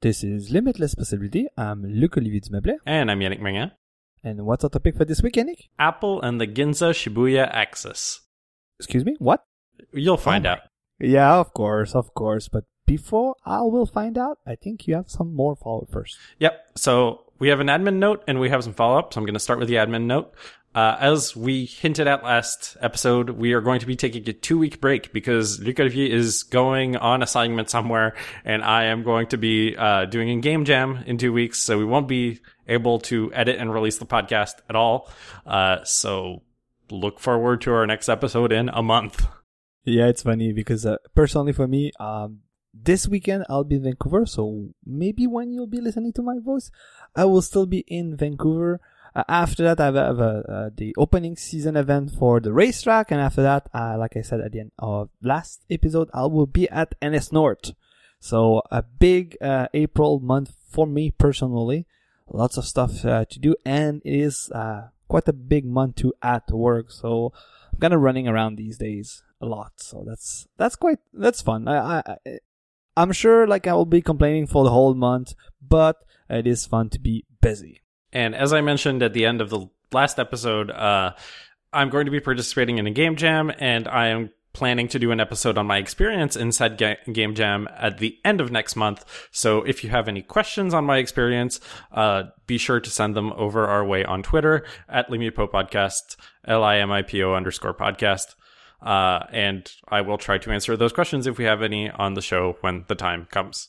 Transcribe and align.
This 0.00 0.22
is 0.22 0.50
Limitless 0.50 0.94
Possibility. 0.94 1.48
I'm 1.56 1.82
Luc-Olivier 1.82 2.40
Dumeblet. 2.40 2.76
And 2.86 3.10
I'm 3.10 3.18
Yannick 3.18 3.40
Magnan. 3.40 3.72
And 4.22 4.46
what's 4.46 4.62
our 4.64 4.70
topic 4.70 4.96
for 4.96 5.04
this 5.04 5.22
week, 5.22 5.34
Yannick? 5.34 5.68
Apple 5.78 6.22
and 6.22 6.40
the 6.40 6.46
Ginza 6.46 6.90
Shibuya 6.92 7.48
axis. 7.52 8.20
Excuse 8.78 9.04
me? 9.04 9.16
What? 9.18 9.42
You'll 9.92 10.16
find 10.16 10.46
Oh. 10.46 10.50
out. 10.50 10.60
Yeah, 11.00 11.34
of 11.38 11.52
course, 11.52 11.94
of 11.96 12.14
course. 12.14 12.48
But 12.48 12.64
before 12.86 13.34
I 13.44 13.62
will 13.62 13.86
find 13.86 14.16
out, 14.16 14.38
I 14.46 14.54
think 14.54 14.86
you 14.86 14.94
have 14.94 15.10
some 15.10 15.34
more 15.34 15.56
follow 15.56 15.86
first. 15.90 16.16
Yep. 16.38 16.54
So 16.76 17.27
we 17.38 17.48
have 17.48 17.60
an 17.60 17.68
admin 17.68 17.96
note 17.96 18.24
and 18.26 18.40
we 18.40 18.50
have 18.50 18.64
some 18.64 18.72
follow 18.72 18.98
up. 18.98 19.12
So 19.12 19.20
I'm 19.20 19.24
going 19.24 19.34
to 19.34 19.40
start 19.40 19.58
with 19.58 19.68
the 19.68 19.76
admin 19.76 20.04
note. 20.04 20.34
Uh, 20.74 20.96
as 21.00 21.34
we 21.34 21.64
hinted 21.64 22.06
at 22.06 22.22
last 22.22 22.76
episode, 22.80 23.30
we 23.30 23.52
are 23.52 23.60
going 23.60 23.80
to 23.80 23.86
be 23.86 23.96
taking 23.96 24.28
a 24.28 24.32
two 24.32 24.58
week 24.58 24.80
break 24.80 25.12
because 25.12 25.58
Luc 25.60 25.80
Olivier 25.80 26.10
is 26.10 26.42
going 26.42 26.96
on 26.96 27.22
assignment 27.22 27.70
somewhere 27.70 28.14
and 28.44 28.62
I 28.62 28.84
am 28.84 29.02
going 29.02 29.28
to 29.28 29.38
be 29.38 29.76
uh, 29.76 30.04
doing 30.04 30.30
a 30.30 30.40
game 30.40 30.64
jam 30.64 31.02
in 31.06 31.18
two 31.18 31.32
weeks. 31.32 31.58
So 31.58 31.78
we 31.78 31.84
won't 31.84 32.06
be 32.06 32.40
able 32.68 33.00
to 33.00 33.32
edit 33.32 33.56
and 33.58 33.72
release 33.72 33.98
the 33.98 34.06
podcast 34.06 34.54
at 34.68 34.76
all. 34.76 35.10
Uh, 35.46 35.82
so 35.84 36.42
look 36.90 37.18
forward 37.18 37.62
to 37.62 37.72
our 37.72 37.86
next 37.86 38.08
episode 38.08 38.52
in 38.52 38.68
a 38.68 38.82
month. 38.82 39.26
Yeah, 39.84 40.06
it's 40.08 40.22
funny 40.22 40.52
because 40.52 40.84
uh, 40.84 40.96
personally 41.14 41.52
for 41.52 41.66
me, 41.66 41.92
um, 41.98 42.40
this 42.74 43.08
weekend 43.08 43.44
I'll 43.48 43.64
be 43.64 43.76
in 43.76 43.82
Vancouver, 43.82 44.26
so 44.26 44.68
maybe 44.84 45.26
when 45.26 45.52
you'll 45.52 45.66
be 45.66 45.80
listening 45.80 46.12
to 46.14 46.22
my 46.22 46.38
voice, 46.38 46.70
I 47.16 47.24
will 47.24 47.42
still 47.42 47.66
be 47.66 47.80
in 47.88 48.16
Vancouver. 48.16 48.80
Uh, 49.14 49.24
after 49.28 49.62
that, 49.64 49.80
I 49.80 49.86
have, 49.86 50.20
uh, 50.20 50.70
the 50.74 50.94
opening 50.96 51.36
season 51.36 51.76
event 51.76 52.12
for 52.12 52.40
the 52.40 52.52
racetrack, 52.52 53.10
and 53.10 53.20
after 53.20 53.42
that, 53.42 53.68
uh, 53.74 53.96
like 53.98 54.16
I 54.16 54.22
said 54.22 54.40
at 54.40 54.52
the 54.52 54.60
end 54.60 54.72
of 54.78 55.08
last 55.22 55.64
episode, 55.70 56.10
I 56.12 56.26
will 56.26 56.46
be 56.46 56.68
at 56.68 56.94
NS 57.02 57.32
North. 57.32 57.72
So 58.20 58.62
a 58.70 58.82
big 58.82 59.36
uh, 59.40 59.68
April 59.74 60.20
month 60.20 60.54
for 60.68 60.86
me 60.86 61.10
personally. 61.10 61.86
Lots 62.30 62.58
of 62.58 62.66
stuff 62.66 63.04
uh, 63.04 63.24
to 63.24 63.38
do, 63.38 63.54
and 63.64 64.02
it 64.04 64.14
is 64.20 64.50
uh, 64.50 64.88
quite 65.08 65.26
a 65.28 65.32
big 65.32 65.64
month 65.64 65.96
to 65.96 66.12
at 66.22 66.50
work. 66.50 66.90
So 66.90 67.32
I'm 67.72 67.78
kind 67.78 67.94
of 67.94 68.00
running 68.02 68.28
around 68.28 68.56
these 68.56 68.76
days 68.76 69.22
a 69.40 69.46
lot. 69.46 69.72
So 69.76 70.04
that's 70.06 70.46
that's 70.58 70.76
quite 70.76 70.98
that's 71.14 71.40
fun. 71.40 71.66
I 71.68 72.00
I- 72.00 72.38
I'm 72.98 73.12
sure 73.12 73.46
like 73.46 73.68
I 73.68 73.74
will 73.74 73.86
be 73.86 74.02
complaining 74.02 74.48
for 74.48 74.64
the 74.64 74.70
whole 74.70 74.92
month, 74.92 75.34
but 75.62 75.96
it 76.28 76.48
is 76.48 76.66
fun 76.66 76.90
to 76.90 76.98
be 76.98 77.24
busy. 77.40 77.80
And 78.12 78.34
as 78.34 78.52
I 78.52 78.60
mentioned 78.60 79.04
at 79.04 79.12
the 79.12 79.24
end 79.24 79.40
of 79.40 79.50
the 79.50 79.68
last 79.92 80.18
episode, 80.18 80.70
uh, 80.72 81.12
I'm 81.72 81.90
going 81.90 82.06
to 82.06 82.10
be 82.10 82.18
participating 82.18 82.78
in 82.78 82.88
a 82.88 82.90
game 82.90 83.14
jam, 83.14 83.52
and 83.60 83.86
I 83.86 84.08
am 84.08 84.30
planning 84.52 84.88
to 84.88 84.98
do 84.98 85.12
an 85.12 85.20
episode 85.20 85.56
on 85.56 85.66
my 85.66 85.76
experience 85.76 86.34
in 86.34 86.50
said 86.50 86.76
ga- 86.76 86.96
game 87.12 87.36
jam 87.36 87.68
at 87.76 87.98
the 87.98 88.18
end 88.24 88.40
of 88.40 88.50
next 88.50 88.74
month. 88.74 89.04
So 89.30 89.62
if 89.62 89.84
you 89.84 89.90
have 89.90 90.08
any 90.08 90.22
questions 90.22 90.74
on 90.74 90.84
my 90.84 90.96
experience, 90.96 91.60
uh, 91.92 92.24
be 92.48 92.58
sure 92.58 92.80
to 92.80 92.90
send 92.90 93.14
them 93.14 93.32
over 93.34 93.68
our 93.68 93.84
way 93.84 94.04
on 94.04 94.24
Twitter 94.24 94.66
at 94.88 95.08
Limipo 95.08 95.48
Podcast, 95.48 96.16
L 96.44 96.64
I 96.64 96.78
M 96.78 96.90
I 96.90 97.02
P 97.02 97.22
O 97.22 97.34
underscore 97.34 97.74
podcast. 97.74 98.34
Uh, 98.80 99.24
and 99.32 99.70
I 99.88 100.02
will 100.02 100.18
try 100.18 100.38
to 100.38 100.50
answer 100.50 100.76
those 100.76 100.92
questions 100.92 101.26
if 101.26 101.38
we 101.38 101.44
have 101.44 101.62
any 101.62 101.90
on 101.90 102.14
the 102.14 102.22
show 102.22 102.56
when 102.60 102.84
the 102.88 102.94
time 102.94 103.26
comes. 103.30 103.68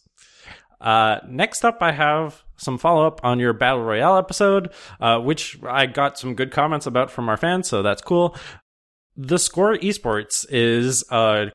Uh, 0.79 1.17
next 1.27 1.65
up, 1.65 1.79
I 1.81 1.91
have 1.91 2.43
some 2.57 2.77
follow 2.77 3.05
up 3.05 3.19
on 3.23 3.39
your 3.39 3.53
Battle 3.53 3.83
Royale 3.83 4.17
episode, 4.17 4.71
uh, 4.99 5.19
which 5.19 5.57
I 5.63 5.85
got 5.85 6.17
some 6.17 6.35
good 6.35 6.51
comments 6.51 6.85
about 6.85 7.11
from 7.11 7.27
our 7.29 7.37
fans, 7.37 7.67
so 7.67 7.81
that's 7.81 8.01
cool. 8.01 8.35
The 9.17 9.39
Score 9.39 9.75
Esports 9.75 10.45
is, 10.49 11.03
uh, 11.09 11.47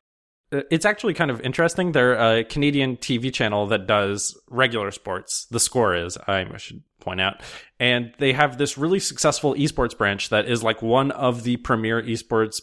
it's 0.51 0.85
actually 0.85 1.15
kind 1.15 1.31
of 1.31 1.41
interesting. 1.41 1.91
They're 1.91 2.13
a 2.13 2.43
Canadian 2.43 2.97
TV 2.97 3.33
channel 3.33 3.65
that 3.67 3.87
does 3.87 4.39
regular 4.49 4.91
sports. 4.91 5.47
The 5.49 5.59
Score 5.59 5.95
is, 5.95 6.17
I 6.27 6.45
should 6.57 6.83
point 6.99 7.21
out. 7.21 7.41
And 7.79 8.13
they 8.19 8.33
have 8.33 8.57
this 8.57 8.77
really 8.77 8.99
successful 8.99 9.55
esports 9.55 9.97
branch 9.97 10.29
that 10.29 10.47
is 10.47 10.61
like 10.61 10.81
one 10.81 11.11
of 11.11 11.43
the 11.43 11.57
premier 11.57 12.01
esports 12.01 12.61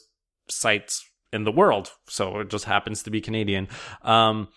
sites 0.49 1.09
in 1.33 1.45
the 1.45 1.53
world. 1.53 1.93
So 2.09 2.41
it 2.41 2.51
just 2.51 2.67
happens 2.67 3.03
to 3.05 3.11
be 3.11 3.21
Canadian. 3.21 3.69
Um, 4.03 4.49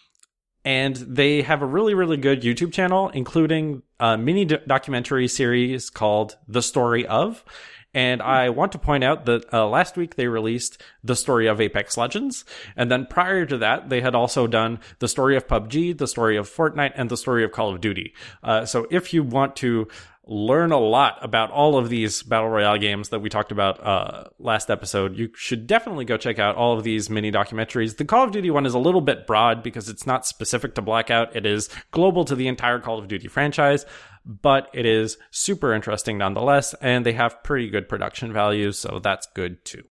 and 0.65 0.95
they 0.95 1.43
have 1.43 1.61
a 1.61 1.65
really 1.65 1.93
really 1.93 2.17
good 2.17 2.41
youtube 2.41 2.73
channel 2.73 3.09
including 3.09 3.83
a 3.99 4.17
mini 4.17 4.43
do- 4.43 4.57
documentary 4.67 5.27
series 5.27 5.89
called 5.89 6.35
the 6.47 6.61
story 6.61 7.05
of 7.05 7.45
and 7.93 8.21
i 8.21 8.49
want 8.49 8.71
to 8.71 8.79
point 8.79 9.03
out 9.03 9.25
that 9.25 9.45
uh, 9.53 9.67
last 9.67 9.95
week 9.95 10.15
they 10.15 10.27
released 10.27 10.81
the 11.03 11.15
story 11.15 11.45
of 11.45 11.61
apex 11.61 11.95
legends 11.97 12.43
and 12.75 12.91
then 12.91 13.05
prior 13.05 13.45
to 13.45 13.57
that 13.59 13.89
they 13.89 14.01
had 14.01 14.15
also 14.15 14.47
done 14.47 14.79
the 14.99 15.07
story 15.07 15.37
of 15.37 15.47
pubg 15.47 15.97
the 15.97 16.07
story 16.07 16.35
of 16.35 16.49
fortnite 16.49 16.93
and 16.95 17.09
the 17.09 17.17
story 17.17 17.43
of 17.43 17.51
call 17.51 17.71
of 17.73 17.79
duty 17.79 18.13
uh, 18.43 18.65
so 18.65 18.87
if 18.89 19.13
you 19.13 19.21
want 19.23 19.55
to 19.55 19.87
learn 20.27 20.71
a 20.71 20.79
lot 20.79 21.17
about 21.21 21.51
all 21.51 21.77
of 21.77 21.89
these 21.89 22.23
battle 22.23 22.49
royale 22.49 22.77
games 22.77 23.09
that 23.09 23.19
we 23.19 23.29
talked 23.29 23.51
about 23.51 23.85
uh, 23.85 24.23
last 24.39 24.69
episode, 24.71 25.17
you 25.17 25.29
should 25.35 25.67
definitely 25.67 26.05
go 26.05 26.17
check 26.17 26.39
out 26.39 26.55
all 26.55 26.77
of 26.77 26.83
these 26.83 27.09
mini 27.09 27.31
documentaries. 27.31 27.97
The 27.97 28.05
Call 28.05 28.23
of 28.23 28.31
Duty 28.31 28.49
one 28.49 28.65
is 28.65 28.73
a 28.73 28.79
little 28.79 29.01
bit 29.01 29.27
broad 29.27 29.61
because 29.61 29.87
it's 29.87 30.07
not 30.07 30.25
specific 30.25 30.75
to 30.75 30.81
Blackout. 30.81 31.35
It 31.35 31.45
is 31.45 31.69
global 31.91 32.25
to 32.25 32.35
the 32.35 32.47
entire 32.47 32.79
Call 32.79 32.97
of 32.97 33.07
Duty 33.07 33.27
franchise, 33.27 33.85
but 34.25 34.69
it 34.73 34.85
is 34.85 35.17
super 35.29 35.73
interesting 35.73 36.17
nonetheless, 36.17 36.73
and 36.81 37.05
they 37.05 37.13
have 37.13 37.43
pretty 37.43 37.69
good 37.69 37.87
production 37.87 38.33
values, 38.33 38.79
so 38.79 38.99
that's 39.01 39.27
good 39.35 39.63
too. 39.63 39.83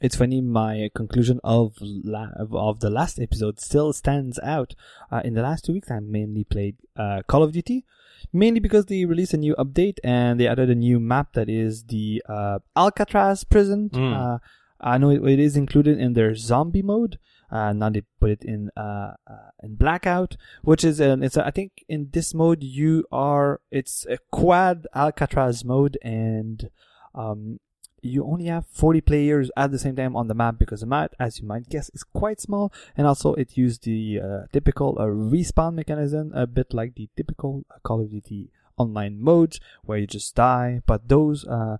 It's 0.00 0.16
funny. 0.16 0.40
My 0.40 0.88
conclusion 0.96 1.38
of 1.44 1.74
la- 1.80 2.32
of 2.36 2.80
the 2.80 2.90
last 2.90 3.20
episode 3.20 3.60
still 3.60 3.92
stands 3.92 4.36
out. 4.42 4.74
Uh, 5.12 5.20
in 5.24 5.34
the 5.34 5.42
last 5.42 5.64
two 5.64 5.74
weeks, 5.74 5.92
I 5.92 6.00
mainly 6.00 6.42
played 6.42 6.76
uh, 6.96 7.22
Call 7.28 7.44
of 7.44 7.52
Duty, 7.52 7.84
mainly 8.32 8.60
because 8.60 8.86
they 8.86 9.04
released 9.04 9.34
a 9.34 9.38
new 9.38 9.54
update 9.56 9.98
and 10.04 10.38
they 10.38 10.46
added 10.46 10.70
a 10.70 10.74
new 10.74 11.00
map 11.00 11.32
that 11.34 11.48
is 11.48 11.84
the 11.84 12.22
uh, 12.28 12.58
Alcatraz 12.76 13.44
prison. 13.44 13.90
Mm. 13.90 14.16
Uh, 14.16 14.38
I 14.80 14.98
know 14.98 15.10
it, 15.10 15.22
it 15.24 15.38
is 15.38 15.56
included 15.56 15.98
in 15.98 16.14
their 16.14 16.34
zombie 16.34 16.82
mode. 16.82 17.18
Uh, 17.50 17.72
now 17.72 17.90
they 17.90 18.02
put 18.18 18.30
it 18.30 18.42
in 18.44 18.70
uh, 18.76 19.12
uh, 19.30 19.50
in 19.62 19.76
blackout, 19.76 20.36
which 20.62 20.84
is 20.84 21.00
an 21.00 21.22
it's 21.22 21.36
a, 21.36 21.46
I 21.46 21.50
think 21.50 21.84
in 21.88 22.08
this 22.12 22.32
mode 22.32 22.62
you 22.62 23.04
are 23.12 23.60
it's 23.70 24.06
a 24.06 24.18
quad 24.30 24.86
Alcatraz 24.94 25.64
mode 25.64 25.98
and 26.02 26.70
um 27.14 27.60
you 28.02 28.24
only 28.24 28.46
have 28.46 28.66
40 28.66 29.00
players 29.00 29.50
at 29.56 29.70
the 29.70 29.78
same 29.78 29.94
time 29.94 30.16
on 30.16 30.26
the 30.26 30.34
map 30.34 30.58
because 30.58 30.80
the 30.80 30.86
map, 30.86 31.14
as 31.20 31.40
you 31.40 31.46
might 31.46 31.68
guess, 31.68 31.90
is 31.94 32.02
quite 32.02 32.40
small. 32.40 32.72
And 32.96 33.06
also, 33.06 33.34
it 33.34 33.56
used 33.56 33.84
the 33.84 34.20
uh, 34.20 34.46
typical 34.52 34.96
uh, 34.98 35.04
respawn 35.04 35.74
mechanism, 35.74 36.32
a 36.34 36.46
bit 36.46 36.74
like 36.74 36.96
the 36.96 37.08
typical 37.16 37.64
uh, 37.70 37.78
Call 37.84 38.00
of 38.00 38.10
Duty 38.10 38.50
online 38.76 39.20
modes 39.20 39.60
where 39.84 39.98
you 39.98 40.06
just 40.08 40.34
die. 40.34 40.82
But 40.84 41.08
those, 41.08 41.46
uh, 41.46 41.78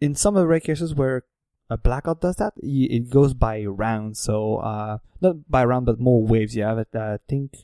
in 0.00 0.16
some 0.16 0.36
of 0.36 0.42
the 0.42 0.48
rare 0.48 0.60
cases 0.60 0.94
where 0.94 1.24
a 1.70 1.78
blackout 1.78 2.20
does 2.20 2.36
that, 2.36 2.54
it 2.60 3.08
goes 3.08 3.32
by 3.32 3.64
rounds. 3.64 4.18
So, 4.18 4.56
uh, 4.56 4.98
not 5.20 5.48
by 5.48 5.64
round, 5.64 5.86
but 5.86 6.00
more 6.00 6.20
waves. 6.20 6.56
You 6.56 6.64
have 6.64 6.78
it, 6.78 6.88
I 6.94 7.18
think, 7.28 7.58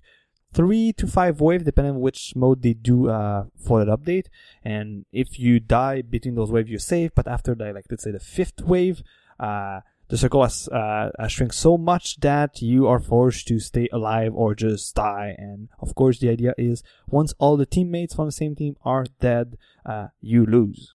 three 0.57 0.93
to 0.95 1.07
five 1.07 1.41
waves, 1.41 1.65
depending 1.65 1.95
on 1.95 2.01
which 2.01 2.35
mode 2.35 2.63
they 2.63 2.73
do 2.73 3.11
uh, 3.11 3.45
for 3.59 3.85
that 3.85 3.93
update. 3.97 4.27
And 4.65 5.05
if 5.13 5.39
you 5.39 5.61
die 5.61 6.01
between 6.01 6.35
those 6.35 6.51
waves, 6.51 6.71
you're 6.71 6.79
safe. 6.79 7.13
But 7.15 7.29
after 7.29 7.55
the 7.55 7.73
like, 7.75 7.85
let's 7.91 8.05
say 8.05 8.11
the 8.11 8.19
fifth 8.19 8.63
wave, 8.63 9.03
uh, 9.39 9.81
the 10.09 10.17
circle 10.17 10.43
has, 10.43 10.67
uh, 10.69 11.11
shrunk 11.29 11.53
so 11.53 11.77
much 11.77 12.21
that 12.21 12.63
you 12.63 12.87
are 12.87 13.01
forced 13.01 13.47
to 13.49 13.59
stay 13.59 13.89
alive 13.93 14.33
or 14.35 14.55
just 14.55 14.95
die. 14.95 15.35
And 15.37 15.69
of 15.79 15.95
course, 15.95 16.21
the 16.21 16.31
idea 16.31 16.55
is 16.57 16.83
once 17.07 17.35
all 17.39 17.59
the 17.59 17.67
teammates 17.67 18.15
from 18.15 18.27
the 18.27 18.33
same 18.33 18.57
team 18.57 18.77
are 18.83 19.05
dead, 19.21 19.59
uh, 19.85 20.09
you 20.21 20.47
lose. 20.47 20.95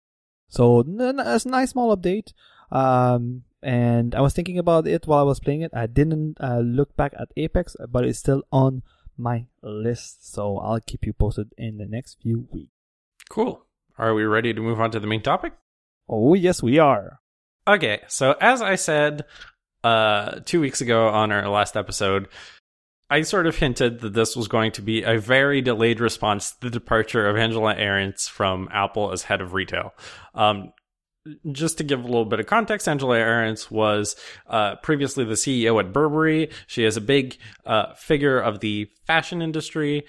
So 0.48 0.86
it's 0.88 1.46
a 1.46 1.50
nice 1.50 1.72
small 1.72 1.96
update. 1.96 2.32
Um, 2.72 3.44
and 3.62 4.16
I 4.16 4.22
was 4.22 4.34
thinking 4.34 4.58
about 4.58 4.88
it 4.88 5.06
while 5.06 5.20
I 5.20 5.24
was 5.24 5.42
playing 5.42 5.62
it. 5.62 5.72
I 5.74 5.86
didn't 5.86 6.38
uh, 6.40 6.60
look 6.60 6.96
back 6.96 7.14
at 7.20 7.28
Apex, 7.36 7.76
but 7.90 8.06
it's 8.06 8.20
still 8.20 8.44
on 8.52 8.84
my 9.20 9.46
list. 9.62 10.34
So 10.34 10.58
I'll 10.58 10.80
keep 10.80 11.06
you 11.06 11.14
posted 11.14 11.54
in 11.58 11.78
the 11.78 11.86
next 11.86 12.22
few 12.22 12.48
weeks. 12.52 12.72
Cool. 13.30 13.66
Are 13.98 14.14
we 14.14 14.24
ready 14.24 14.54
to 14.54 14.62
move 14.62 14.80
on 14.80 14.92
to 14.92 15.00
the 15.00 15.08
main 15.08 15.22
topic? 15.22 15.54
Oh, 16.08 16.34
yes, 16.34 16.64
we 16.64 16.80
are. 16.80 17.20
Okay, 17.68 18.02
so 18.08 18.36
as 18.42 18.62
I 18.62 18.76
said 18.76 19.26
uh, 19.84 20.40
two 20.46 20.62
weeks 20.62 20.82
ago 20.82 21.10
on 21.10 21.32
our 21.32 21.48
last 21.50 21.78
episode, 21.78 22.28
I 23.12 23.22
sort 23.22 23.48
of 23.48 23.56
hinted 23.56 24.02
that 24.02 24.14
this 24.14 24.36
was 24.36 24.48
going 24.48 24.72
to 24.74 24.82
be 24.82 25.04
a 25.04 25.20
very 25.20 25.62
delayed 25.62 26.00
response 26.00 26.52
to 26.52 26.62
the 26.62 26.70
departure 26.70 27.28
of 27.28 27.38
Angela 27.38 27.76
Ahrendts 27.76 28.30
from 28.30 28.70
Apple 28.72 29.12
as 29.12 29.24
head 29.24 29.42
of 29.42 29.54
retail. 29.54 29.94
Um, 30.34 30.74
just 31.52 31.78
to 31.78 31.84
give 31.84 32.00
a 32.00 32.08
little 32.08 32.26
bit 32.26 32.40
of 32.40 32.46
context, 32.46 32.88
Angela 32.88 33.18
Ahrendts 33.18 33.70
was 33.70 34.16
uh, 34.48 34.76
previously 34.78 35.24
the 35.26 35.34
CEO 35.34 35.80
at 35.80 35.94
Burberry. 35.94 36.50
She 36.68 36.84
is 36.84 36.98
a 36.98 37.02
big 37.02 37.38
uh, 37.66 37.94
figure 37.94 38.40
of 38.40 38.60
the 38.60 38.90
fashion 39.06 39.42
industry. 39.42 40.06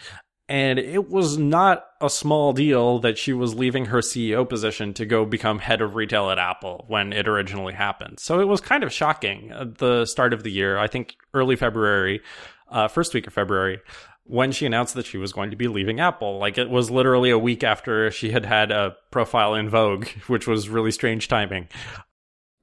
And 0.48 0.80
it 0.80 1.08
was 1.08 1.38
not 1.38 1.86
a 2.00 2.10
small 2.10 2.52
deal 2.52 2.98
that 3.00 3.16
she 3.16 3.32
was 3.32 3.54
leaving 3.54 3.84
her 3.84 3.98
CEO 3.98 4.48
position 4.48 4.92
to 4.94 5.06
go 5.06 5.24
become 5.24 5.60
head 5.60 5.80
of 5.80 5.94
retail 5.94 6.28
at 6.28 6.40
Apple 6.40 6.86
when 6.88 7.12
it 7.12 7.28
originally 7.28 7.72
happened. 7.72 8.18
So 8.18 8.40
it 8.40 8.48
was 8.48 8.60
kind 8.60 8.82
of 8.82 8.92
shocking 8.92 9.52
at 9.52 9.78
the 9.78 10.06
start 10.06 10.32
of 10.32 10.42
the 10.42 10.50
year. 10.50 10.76
I 10.76 10.88
think 10.88 11.14
early 11.34 11.54
February, 11.54 12.20
uh, 12.68 12.88
first 12.88 13.14
week 13.14 13.28
of 13.28 13.32
February, 13.32 13.78
when 14.24 14.52
she 14.52 14.66
announced 14.66 14.94
that 14.94 15.06
she 15.06 15.18
was 15.18 15.32
going 15.32 15.50
to 15.50 15.56
be 15.56 15.68
leaving 15.68 16.00
Apple. 16.00 16.38
Like 16.38 16.58
it 16.58 16.70
was 16.70 16.90
literally 16.90 17.30
a 17.30 17.38
week 17.38 17.64
after 17.64 18.10
she 18.10 18.30
had 18.30 18.44
had 18.44 18.70
a 18.70 18.96
profile 19.10 19.54
in 19.54 19.68
Vogue, 19.68 20.08
which 20.26 20.46
was 20.46 20.68
really 20.68 20.92
strange 20.92 21.28
timing. 21.28 21.68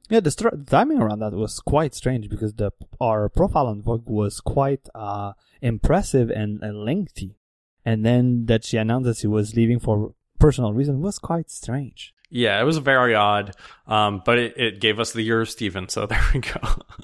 Yeah, 0.10 0.22
the 0.22 0.32
str- 0.32 0.56
timing 0.66 1.00
around 1.00 1.20
that 1.20 1.34
was 1.34 1.60
quite 1.60 1.94
strange 1.94 2.30
because 2.30 2.54
the 2.54 2.72
our 3.02 3.28
profile 3.28 3.68
on 3.68 3.82
Vogue 3.82 4.08
was 4.08 4.40
quite 4.40 4.88
uh, 4.96 5.34
impressive 5.62 6.30
and, 6.30 6.64
and 6.64 6.86
lengthy, 6.86 7.38
and 7.84 8.06
then 8.06 8.46
that 8.46 8.64
she 8.64 8.78
announced 8.78 9.06
that 9.06 9.18
she 9.18 9.28
was 9.28 9.56
leaving 9.56 9.80
for 9.80 10.14
personal 10.40 10.74
reasons 10.74 11.04
was 11.04 11.20
quite 11.20 11.50
strange. 11.50 12.14
Yeah, 12.30 12.60
it 12.60 12.64
was 12.64 12.78
very 12.78 13.16
odd, 13.16 13.56
um, 13.86 14.22
but 14.26 14.38
it, 14.38 14.58
it 14.58 14.80
gave 14.80 15.00
us 15.00 15.14
the 15.14 15.22
year 15.22 15.42
of 15.42 15.50
Steven, 15.50 15.90
so 15.90 16.06
there 16.08 16.24
we 16.34 16.40
go. 16.40 16.62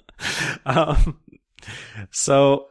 um, 0.65 1.19
so 2.11 2.69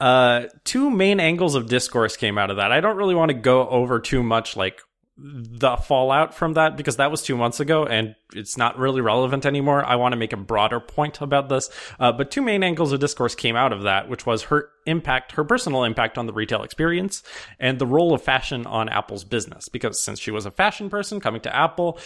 uh, 0.00 0.46
two 0.64 0.90
main 0.90 1.20
angles 1.20 1.54
of 1.54 1.68
discourse 1.68 2.16
came 2.16 2.38
out 2.38 2.50
of 2.50 2.56
that. 2.56 2.72
I 2.72 2.80
don't 2.80 2.96
really 2.96 3.14
want 3.14 3.30
to 3.30 3.34
go 3.34 3.68
over 3.68 4.00
too 4.00 4.22
much 4.22 4.56
like 4.56 4.80
the 5.22 5.76
fallout 5.76 6.34
from 6.34 6.54
that 6.54 6.78
because 6.78 6.96
that 6.96 7.10
was 7.10 7.22
two 7.22 7.36
months 7.36 7.60
ago 7.60 7.84
and 7.84 8.14
it's 8.32 8.56
not 8.56 8.78
really 8.78 9.02
relevant 9.02 9.44
anymore. 9.44 9.84
I 9.84 9.96
want 9.96 10.12
to 10.12 10.16
make 10.16 10.32
a 10.32 10.38
broader 10.38 10.80
point 10.80 11.20
about 11.20 11.50
this. 11.50 11.68
Uh, 11.98 12.10
but 12.12 12.30
two 12.30 12.40
main 12.40 12.62
angles 12.62 12.92
of 12.92 13.00
discourse 13.00 13.34
came 13.34 13.54
out 13.54 13.74
of 13.74 13.82
that, 13.82 14.08
which 14.08 14.24
was 14.24 14.44
her 14.44 14.70
impact, 14.86 15.32
her 15.32 15.44
personal 15.44 15.84
impact 15.84 16.16
on 16.16 16.26
the 16.26 16.32
retail 16.32 16.62
experience 16.62 17.22
and 17.58 17.78
the 17.78 17.86
role 17.86 18.14
of 18.14 18.22
fashion 18.22 18.66
on 18.66 18.88
Apple's 18.88 19.24
business. 19.24 19.68
Because 19.68 20.00
since 20.00 20.18
she 20.18 20.30
was 20.30 20.46
a 20.46 20.50
fashion 20.50 20.88
person 20.88 21.20
coming 21.20 21.42
to 21.42 21.54
Apple, 21.54 21.98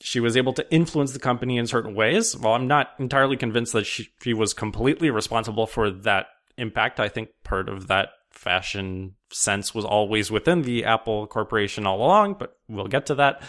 she 0.00 0.20
was 0.20 0.36
able 0.36 0.52
to 0.52 0.72
influence 0.72 1.12
the 1.12 1.18
company 1.18 1.58
in 1.58 1.66
certain 1.66 1.94
ways. 1.94 2.36
Well, 2.36 2.54
I'm 2.54 2.68
not 2.68 2.90
entirely 2.98 3.36
convinced 3.36 3.72
that 3.72 3.86
she, 3.86 4.08
she 4.22 4.32
was 4.32 4.54
completely 4.54 5.10
responsible 5.10 5.66
for 5.66 5.90
that 5.90 6.26
impact. 6.60 7.00
I 7.00 7.08
think 7.08 7.30
part 7.42 7.68
of 7.68 7.88
that 7.88 8.10
fashion 8.30 9.16
sense 9.32 9.74
was 9.74 9.84
always 9.84 10.30
within 10.30 10.62
the 10.62 10.84
Apple 10.84 11.26
Corporation 11.26 11.86
all 11.86 11.98
along, 11.98 12.36
but 12.38 12.56
we'll 12.68 12.86
get 12.86 13.06
to 13.06 13.14
that. 13.16 13.42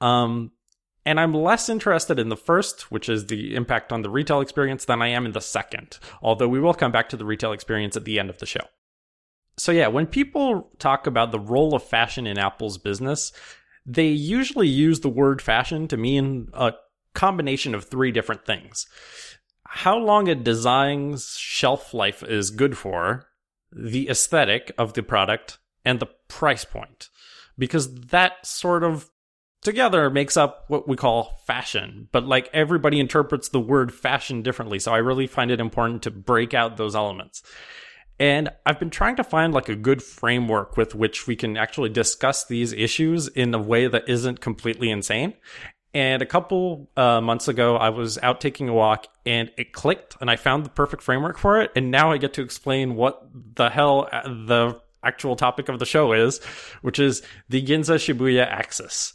Um, 0.00 0.50
and 1.06 1.20
I'm 1.20 1.34
less 1.34 1.68
interested 1.68 2.18
in 2.18 2.30
the 2.30 2.36
first, 2.36 2.90
which 2.90 3.08
is 3.08 3.26
the 3.26 3.54
impact 3.54 3.92
on 3.92 4.02
the 4.02 4.10
retail 4.10 4.40
experience, 4.40 4.86
than 4.86 5.02
I 5.02 5.08
am 5.08 5.26
in 5.26 5.32
the 5.32 5.40
second, 5.40 5.98
although 6.22 6.48
we 6.48 6.60
will 6.60 6.74
come 6.74 6.92
back 6.92 7.10
to 7.10 7.16
the 7.16 7.26
retail 7.26 7.52
experience 7.52 7.96
at 7.96 8.04
the 8.04 8.18
end 8.18 8.30
of 8.30 8.38
the 8.38 8.46
show. 8.46 8.66
So, 9.56 9.70
yeah, 9.70 9.88
when 9.88 10.06
people 10.06 10.70
talk 10.78 11.06
about 11.06 11.30
the 11.30 11.38
role 11.38 11.74
of 11.74 11.84
fashion 11.84 12.26
in 12.26 12.38
Apple's 12.38 12.78
business, 12.78 13.32
they 13.86 14.08
usually 14.08 14.66
use 14.66 15.00
the 15.00 15.08
word 15.08 15.42
fashion 15.42 15.86
to 15.88 15.96
mean 15.96 16.48
a 16.54 16.72
combination 17.14 17.74
of 17.74 17.84
three 17.84 18.10
different 18.10 18.44
things. 18.44 18.86
How 19.78 19.98
long 19.98 20.28
a 20.28 20.36
design's 20.36 21.36
shelf 21.36 21.92
life 21.92 22.22
is 22.22 22.52
good 22.52 22.78
for, 22.78 23.26
the 23.72 24.08
aesthetic 24.08 24.70
of 24.78 24.92
the 24.92 25.02
product 25.02 25.58
and 25.84 25.98
the 25.98 26.06
price 26.28 26.64
point. 26.64 27.08
Because 27.58 27.92
that 27.92 28.46
sort 28.46 28.84
of 28.84 29.10
together 29.62 30.10
makes 30.10 30.36
up 30.36 30.66
what 30.68 30.86
we 30.86 30.94
call 30.94 31.40
fashion. 31.48 32.08
But 32.12 32.24
like 32.24 32.48
everybody 32.52 33.00
interprets 33.00 33.48
the 33.48 33.58
word 33.58 33.92
fashion 33.92 34.42
differently 34.42 34.78
so 34.78 34.92
i 34.92 34.98
really 34.98 35.26
find 35.26 35.50
it 35.50 35.58
important 35.58 36.02
to 36.04 36.12
break 36.12 36.54
out 36.54 36.76
those 36.76 36.94
elements. 36.94 37.42
And 38.20 38.50
i've 38.64 38.78
been 38.78 38.90
trying 38.90 39.16
to 39.16 39.24
find 39.24 39.52
like 39.52 39.68
a 39.68 39.74
good 39.74 40.04
framework 40.04 40.76
with 40.76 40.94
which 40.94 41.26
we 41.26 41.34
can 41.34 41.56
actually 41.56 41.90
discuss 41.90 42.46
these 42.46 42.72
issues 42.72 43.26
in 43.26 43.52
a 43.52 43.60
way 43.60 43.88
that 43.88 44.08
isn't 44.08 44.40
completely 44.40 44.90
insane. 44.90 45.34
And 45.94 46.22
a 46.22 46.26
couple 46.26 46.90
uh, 46.96 47.20
months 47.20 47.46
ago, 47.46 47.76
I 47.76 47.90
was 47.90 48.18
out 48.18 48.40
taking 48.40 48.68
a 48.68 48.74
walk 48.74 49.06
and 49.26 49.50
it 49.56 49.72
clicked 49.72 50.16
and 50.20 50.30
I 50.30 50.36
found 50.36 50.64
the 50.64 50.70
perfect 50.70 51.02
framework 51.02 51.38
for 51.38 51.60
it. 51.60 51.70
And 51.76 51.90
now 51.90 52.12
I 52.12 52.18
get 52.18 52.34
to 52.34 52.42
explain 52.42 52.94
what 52.94 53.22
the 53.54 53.70
hell 53.70 54.08
uh, 54.12 54.22
the 54.28 54.80
actual 55.02 55.36
topic 55.36 55.68
of 55.68 55.78
the 55.78 55.86
show 55.86 56.12
is, 56.12 56.42
which 56.82 56.98
is 56.98 57.22
the 57.48 57.64
Ginza 57.64 57.96
Shibuya 57.96 58.46
axis. 58.46 59.12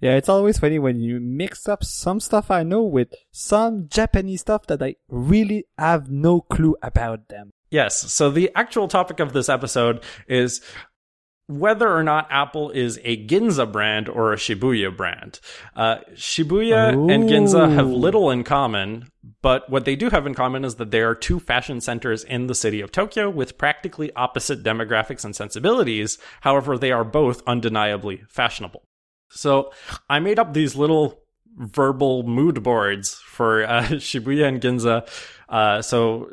Yeah, 0.00 0.14
it's 0.14 0.28
always 0.28 0.58
funny 0.58 0.78
when 0.78 1.00
you 1.00 1.18
mix 1.18 1.68
up 1.68 1.82
some 1.82 2.20
stuff 2.20 2.50
I 2.50 2.62
know 2.62 2.82
with 2.82 3.14
some 3.32 3.88
Japanese 3.88 4.42
stuff 4.42 4.66
that 4.68 4.82
I 4.82 4.94
really 5.08 5.64
have 5.76 6.08
no 6.08 6.40
clue 6.40 6.76
about 6.82 7.28
them. 7.28 7.50
Yes. 7.70 8.12
So 8.12 8.30
the 8.30 8.50
actual 8.54 8.88
topic 8.88 9.20
of 9.20 9.32
this 9.32 9.48
episode 9.48 10.02
is 10.28 10.62
whether 11.48 11.90
or 11.90 12.04
not 12.04 12.28
Apple 12.30 12.70
is 12.70 13.00
a 13.04 13.26
Ginza 13.26 13.70
brand 13.70 14.08
or 14.08 14.32
a 14.32 14.36
Shibuya 14.36 14.94
brand. 14.94 15.40
Uh, 15.74 15.96
Shibuya 16.14 16.94
Ooh. 16.94 17.08
and 17.08 17.24
Ginza 17.24 17.72
have 17.74 17.88
little 17.88 18.30
in 18.30 18.44
common, 18.44 19.08
but 19.40 19.68
what 19.70 19.86
they 19.86 19.96
do 19.96 20.10
have 20.10 20.26
in 20.26 20.34
common 20.34 20.62
is 20.62 20.74
that 20.74 20.90
they 20.90 21.00
are 21.00 21.14
two 21.14 21.40
fashion 21.40 21.80
centers 21.80 22.22
in 22.22 22.48
the 22.48 22.54
city 22.54 22.82
of 22.82 22.92
Tokyo 22.92 23.30
with 23.30 23.56
practically 23.56 24.12
opposite 24.14 24.62
demographics 24.62 25.24
and 25.24 25.34
sensibilities. 25.34 26.18
However, 26.42 26.76
they 26.76 26.92
are 26.92 27.04
both 27.04 27.42
undeniably 27.46 28.22
fashionable. 28.28 28.82
So 29.30 29.72
I 30.08 30.18
made 30.20 30.38
up 30.38 30.52
these 30.52 30.76
little 30.76 31.22
verbal 31.56 32.24
mood 32.24 32.62
boards 32.62 33.14
for 33.14 33.64
uh, 33.64 33.82
Shibuya 33.92 34.46
and 34.46 34.60
Ginza. 34.60 35.08
Uh, 35.48 35.80
so 35.80 36.30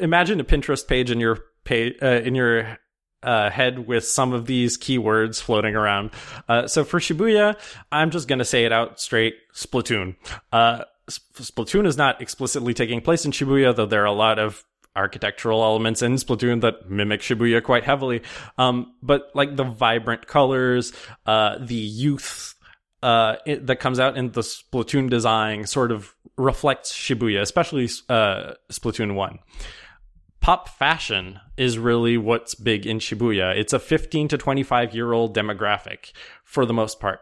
imagine 0.00 0.38
a 0.38 0.44
Pinterest 0.44 0.86
page 0.86 1.10
in 1.10 1.18
your 1.18 1.40
page, 1.64 1.96
uh, 2.00 2.06
in 2.06 2.36
your 2.36 2.78
uh, 3.22 3.50
head 3.50 3.86
with 3.86 4.04
some 4.04 4.32
of 4.32 4.46
these 4.46 4.78
keywords 4.78 5.40
floating 5.40 5.74
around. 5.74 6.10
Uh, 6.48 6.66
so 6.66 6.84
for 6.84 7.00
Shibuya, 7.00 7.56
I'm 7.90 8.10
just 8.10 8.28
going 8.28 8.38
to 8.38 8.44
say 8.44 8.64
it 8.64 8.72
out 8.72 9.00
straight 9.00 9.34
Splatoon. 9.54 10.16
Uh, 10.52 10.84
Splatoon 11.08 11.86
is 11.86 11.96
not 11.96 12.20
explicitly 12.20 12.74
taking 12.74 13.00
place 13.00 13.24
in 13.24 13.32
Shibuya, 13.32 13.74
though 13.74 13.86
there 13.86 14.02
are 14.02 14.06
a 14.06 14.12
lot 14.12 14.38
of 14.38 14.64
architectural 14.94 15.62
elements 15.62 16.02
in 16.02 16.14
Splatoon 16.14 16.60
that 16.60 16.90
mimic 16.90 17.20
Shibuya 17.20 17.62
quite 17.62 17.84
heavily. 17.84 18.22
Um, 18.58 18.94
but 19.02 19.30
like 19.34 19.56
the 19.56 19.64
vibrant 19.64 20.26
colors, 20.26 20.92
uh, 21.26 21.58
the 21.58 21.74
youth, 21.74 22.54
uh, 23.02 23.36
it, 23.46 23.66
that 23.66 23.80
comes 23.80 23.98
out 23.98 24.16
in 24.16 24.32
the 24.32 24.42
Splatoon 24.42 25.10
design 25.10 25.66
sort 25.66 25.92
of 25.92 26.14
reflects 26.36 26.92
Shibuya, 26.92 27.40
especially, 27.40 27.88
uh, 28.08 28.54
Splatoon 28.70 29.14
1 29.14 29.38
pop 30.42 30.68
fashion 30.68 31.40
is 31.56 31.78
really 31.78 32.18
what's 32.18 32.54
big 32.54 32.84
in 32.84 32.98
Shibuya. 32.98 33.56
It's 33.56 33.72
a 33.72 33.78
15 33.78 34.28
to 34.28 34.36
25 34.36 34.94
year 34.94 35.12
old 35.12 35.34
demographic 35.34 36.12
for 36.44 36.66
the 36.66 36.74
most 36.74 37.00
part. 37.00 37.20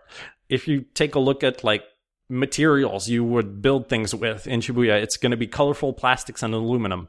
If 0.49 0.67
you 0.67 0.81
take 0.95 1.15
a 1.15 1.21
look 1.21 1.45
at 1.45 1.63
like 1.63 1.85
materials 2.29 3.09
you 3.09 3.23
would 3.23 3.61
build 3.61 3.89
things 3.89 4.15
with 4.15 4.47
in 4.47 4.61
Shibuya, 4.61 5.01
it's 5.01 5.19
going 5.19 5.31
to 5.31 5.37
be 5.37 5.47
colorful 5.47 5.93
plastics 5.93 6.43
and 6.43 6.55
aluminum. 6.55 7.09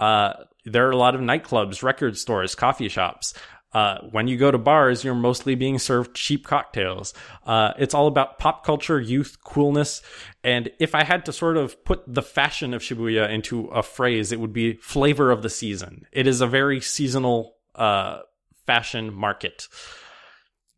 Uh, 0.00 0.32
there 0.64 0.88
are 0.88 0.92
a 0.92 0.96
lot 0.96 1.14
of 1.14 1.20
nightclubs, 1.20 1.82
record 1.82 2.16
stores, 2.16 2.54
coffee 2.54 2.88
shops. 2.88 3.34
Uh, 3.72 3.98
when 4.10 4.28
you 4.28 4.36
go 4.36 4.50
to 4.50 4.58
bars, 4.58 5.02
you're 5.02 5.14
mostly 5.14 5.54
being 5.54 5.78
served 5.78 6.14
cheap 6.14 6.46
cocktails. 6.46 7.14
Uh, 7.46 7.72
it's 7.78 7.94
all 7.94 8.06
about 8.06 8.38
pop 8.38 8.64
culture, 8.64 9.00
youth, 9.00 9.38
coolness. 9.44 10.02
And 10.44 10.70
if 10.78 10.94
I 10.94 11.04
had 11.04 11.24
to 11.26 11.32
sort 11.32 11.56
of 11.56 11.82
put 11.84 12.02
the 12.06 12.22
fashion 12.22 12.74
of 12.74 12.82
Shibuya 12.82 13.30
into 13.30 13.66
a 13.68 13.82
phrase, 13.82 14.30
it 14.30 14.40
would 14.40 14.52
be 14.52 14.74
flavor 14.74 15.30
of 15.30 15.42
the 15.42 15.50
season. 15.50 16.06
It 16.12 16.26
is 16.26 16.40
a 16.40 16.46
very 16.46 16.80
seasonal, 16.80 17.54
uh, 17.74 18.20
fashion 18.66 19.12
market. 19.12 19.68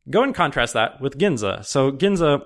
Go 0.09 0.23
and 0.23 0.35
contrast 0.35 0.75
that 0.75 1.01
with 1.01 1.19
Ginza. 1.19 1.65
So 1.65 1.91
Ginza, 1.91 2.45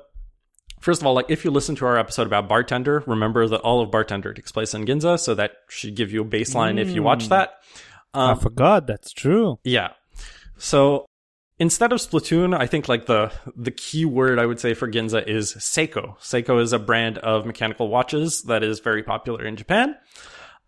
first 0.80 1.00
of 1.00 1.06
all, 1.06 1.14
like 1.14 1.26
if 1.28 1.44
you 1.44 1.50
listen 1.50 1.75
to 1.76 1.87
our 1.87 1.99
episode 1.99 2.26
about 2.26 2.49
Bartender, 2.49 3.02
remember 3.06 3.46
that 3.49 3.61
all 3.61 3.80
of 3.80 3.90
Bartender 3.90 4.32
takes 4.32 4.52
place 4.52 4.75
in 4.75 4.87
Ginza. 4.87 5.18
So 5.18 5.34
that 5.34 5.52
should 5.68 5.94
give 5.94 6.12
you 6.12 6.22
a 6.22 6.25
baseline 6.25 6.76
mm. 6.76 6.80
if 6.80 6.90
you 6.90 7.02
watch 7.02 7.28
that. 7.28 7.54
Um, 8.14 8.38
I 8.38 8.40
forgot. 8.40 8.87
That's 8.87 9.12
true. 9.12 9.58
Yeah. 9.64 9.90
So 10.58 11.06
instead 11.58 11.92
of 11.92 11.98
Splatoon, 12.00 12.56
I 12.56 12.66
think 12.66 12.88
like 12.88 13.06
the 13.06 13.32
the 13.56 13.70
key 13.70 14.04
word 14.04 14.38
I 14.38 14.46
would 14.46 14.60
say 14.60 14.74
for 14.74 14.90
Ginza 14.90 15.26
is 15.26 15.54
Seiko. 15.54 16.18
Seiko 16.18 16.60
is 16.60 16.72
a 16.72 16.78
brand 16.78 17.18
of 17.18 17.46
mechanical 17.46 17.88
watches 17.88 18.42
that 18.42 18.62
is 18.62 18.80
very 18.80 19.02
popular 19.02 19.44
in 19.44 19.56
Japan. 19.56 19.96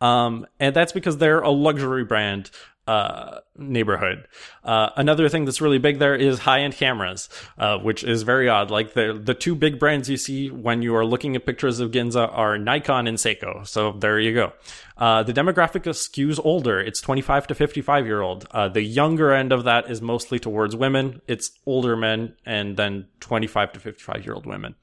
Um, 0.01 0.47
and 0.59 0.75
that's 0.75 0.93
because 0.93 1.19
they're 1.19 1.41
a 1.41 1.51
luxury 1.51 2.05
brand 2.05 2.51
uh, 2.87 3.41
neighborhood. 3.57 4.27
Uh, 4.65 4.89
another 4.97 5.29
thing 5.29 5.45
that's 5.45 5.61
really 5.61 5.79
big 5.79 5.99
there 5.99 6.17
is 6.17 6.41
high 6.41 6.63
end 6.63 6.75
cameras, 6.75 7.29
uh, 7.59 7.79
which 7.79 8.03
is 8.03 8.23
very 8.23 8.49
odd. 8.49 8.71
Like 8.71 8.95
the 8.95 9.21
the 9.23 9.35
two 9.35 9.55
big 9.55 9.79
brands 9.79 10.09
you 10.11 10.17
see 10.17 10.51
when 10.51 10.83
you 10.83 10.97
are 10.97 11.05
looking 11.05 11.37
at 11.37 11.47
pictures 11.47 11.79
of 11.79 11.93
Ginza 11.93 12.29
are 12.37 12.59
Nikon 12.59 13.07
and 13.07 13.19
Seiko. 13.19 13.67
So 13.67 13.93
there 13.93 14.19
you 14.19 14.35
go. 14.35 14.53
Uh, 15.01 15.23
the 15.23 15.33
demographic 15.33 15.85
skews 15.85 16.39
older. 16.45 16.79
It's 16.79 17.01
25 17.01 17.47
to 17.47 17.55
55 17.55 18.07
year 18.07 18.21
old. 18.21 18.47
Uh, 18.51 18.69
the 18.69 18.83
younger 18.83 19.33
end 19.33 19.51
of 19.51 19.65
that 19.65 19.91
is 19.91 20.03
mostly 20.03 20.39
towards 20.39 20.77
women. 20.77 21.23
It's 21.27 21.53
older 21.65 21.97
men 21.97 22.35
and 22.45 22.77
then 22.77 23.07
25 23.21 23.73
to 23.73 23.81
55 23.81 24.25
year 24.25 24.35
old 24.35 24.45
women. 24.45 24.75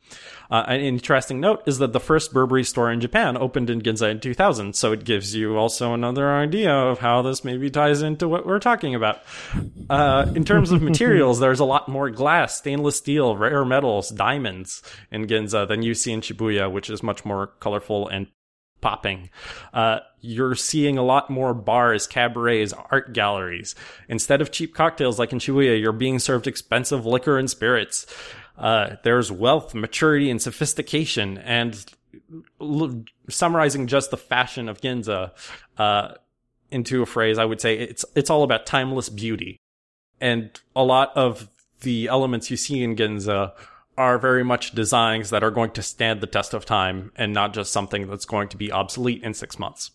Uh, 0.50 0.64
an 0.68 0.82
interesting 0.82 1.40
note 1.40 1.62
is 1.68 1.78
that 1.78 1.94
the 1.94 2.00
first 2.00 2.34
Burberry 2.34 2.64
store 2.64 2.92
in 2.92 3.00
Japan 3.00 3.38
opened 3.38 3.70
in 3.70 3.82
Ginza 3.82 4.10
in 4.10 4.20
2000. 4.20 4.76
So 4.76 4.92
it 4.92 5.04
gives 5.04 5.36
you 5.36 5.56
also 5.56 5.94
another 5.94 6.34
idea 6.34 6.74
of 6.74 6.98
how 7.00 7.22
this 7.22 7.44
maybe 7.44 7.70
ties 7.70 8.02
into 8.02 8.28
what 8.28 8.46
we're 8.46 8.60
talking 8.60 8.96
about. 8.96 9.22
Uh, 9.88 10.32
in 10.36 10.44
terms 10.44 10.72
of 10.72 10.82
materials, 10.82 11.40
there's 11.40 11.60
a 11.60 11.66
lot 11.66 11.88
more 11.88 12.10
glass, 12.10 12.58
stainless 12.58 12.98
steel, 12.98 13.38
rare 13.38 13.64
metals, 13.64 14.10
diamonds 14.10 14.82
in 15.12 15.28
Ginza 15.28 15.68
than 15.68 15.84
you 15.84 15.94
see 15.94 16.12
in 16.12 16.22
Shibuya, 16.22 16.72
which 16.72 16.90
is 16.90 17.04
much 17.04 17.24
more 17.24 17.48
colorful 17.60 18.08
and 18.08 18.28
popping. 18.82 19.30
Uh, 19.74 20.00
you're 20.22 20.56
seeing 20.56 20.98
a 20.98 21.04
lot 21.04 21.30
more 21.30 21.54
bars, 21.54 22.08
cabarets, 22.08 22.74
art 22.92 23.14
galleries. 23.14 23.76
Instead 24.08 24.42
of 24.42 24.52
cheap 24.52 24.74
cocktails 24.74 25.20
like 25.20 25.32
in 25.32 25.40
Shibuya, 25.40 25.80
you're 25.80 25.92
being 25.92 26.20
served 26.20 26.48
expensive 26.48 27.06
liquor 27.06 27.38
and 27.38 27.50
spirits. 27.50 28.06
Uh, 28.58 28.96
there's 29.04 29.32
wealth, 29.32 29.74
maturity, 29.74 30.30
and 30.30 30.42
sophistication. 30.42 31.38
And 31.38 31.86
l- 32.60 33.04
summarizing 33.30 33.88
just 33.88 34.12
the 34.12 34.18
fashion 34.18 34.68
of 34.68 34.82
Ginza 34.82 35.32
uh, 35.78 36.16
into 36.72 37.02
a 37.02 37.06
phrase, 37.06 37.38
I 37.38 37.46
would 37.46 37.62
say 37.62 37.78
it's 37.78 38.04
it's 38.16 38.30
all 38.30 38.44
about 38.44 38.66
timeless 38.66 39.10
beauty. 39.10 39.58
And 40.20 40.50
a 40.76 40.84
lot 40.84 41.16
of 41.16 41.48
the 41.82 42.08
elements 42.08 42.50
you 42.50 42.58
see 42.58 42.84
in 42.84 42.96
Ginza 42.96 43.54
are 43.98 44.20
very 44.20 44.44
much 44.44 44.74
designs 44.74 45.32
that 45.32 45.44
are 45.44 45.52
going 45.52 45.72
to 45.72 45.82
stand 45.82 46.22
the 46.22 46.28
test 46.28 46.54
of 46.54 46.66
time 46.66 47.12
and 47.16 47.34
not 47.34 47.54
just 47.54 47.74
something 47.74 48.08
that's 48.08 48.26
going 48.26 48.48
to 48.50 48.58
be 48.58 48.72
obsolete 48.72 49.24
in 49.24 49.34
six 49.34 49.58
months. 49.58 49.92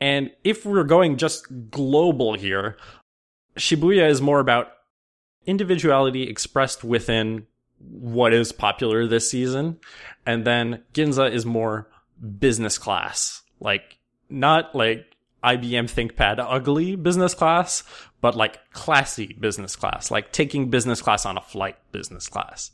And 0.00 0.30
if 0.44 0.66
we're 0.66 0.84
going 0.84 1.16
just 1.16 1.70
global 1.70 2.34
here, 2.34 2.76
Shibuya 3.56 4.08
is 4.10 4.20
more 4.20 4.40
about 4.40 4.68
individuality 5.46 6.24
expressed 6.24 6.84
within 6.84 7.46
what 7.78 8.32
is 8.32 8.52
popular 8.52 9.06
this 9.06 9.30
season. 9.30 9.78
And 10.26 10.44
then 10.44 10.82
Ginza 10.92 11.30
is 11.30 11.46
more 11.46 11.88
business 12.38 12.78
class. 12.78 13.42
Like, 13.60 13.98
not 14.28 14.74
like 14.74 15.16
IBM 15.44 15.88
ThinkPad 15.88 16.44
ugly 16.46 16.96
business 16.96 17.32
class, 17.32 17.84
but 18.20 18.34
like 18.34 18.70
classy 18.72 19.36
business 19.38 19.76
class, 19.76 20.10
like 20.10 20.32
taking 20.32 20.68
business 20.68 21.00
class 21.00 21.24
on 21.24 21.38
a 21.38 21.42
flight 21.42 21.76
business 21.92 22.28
class. 22.28 22.72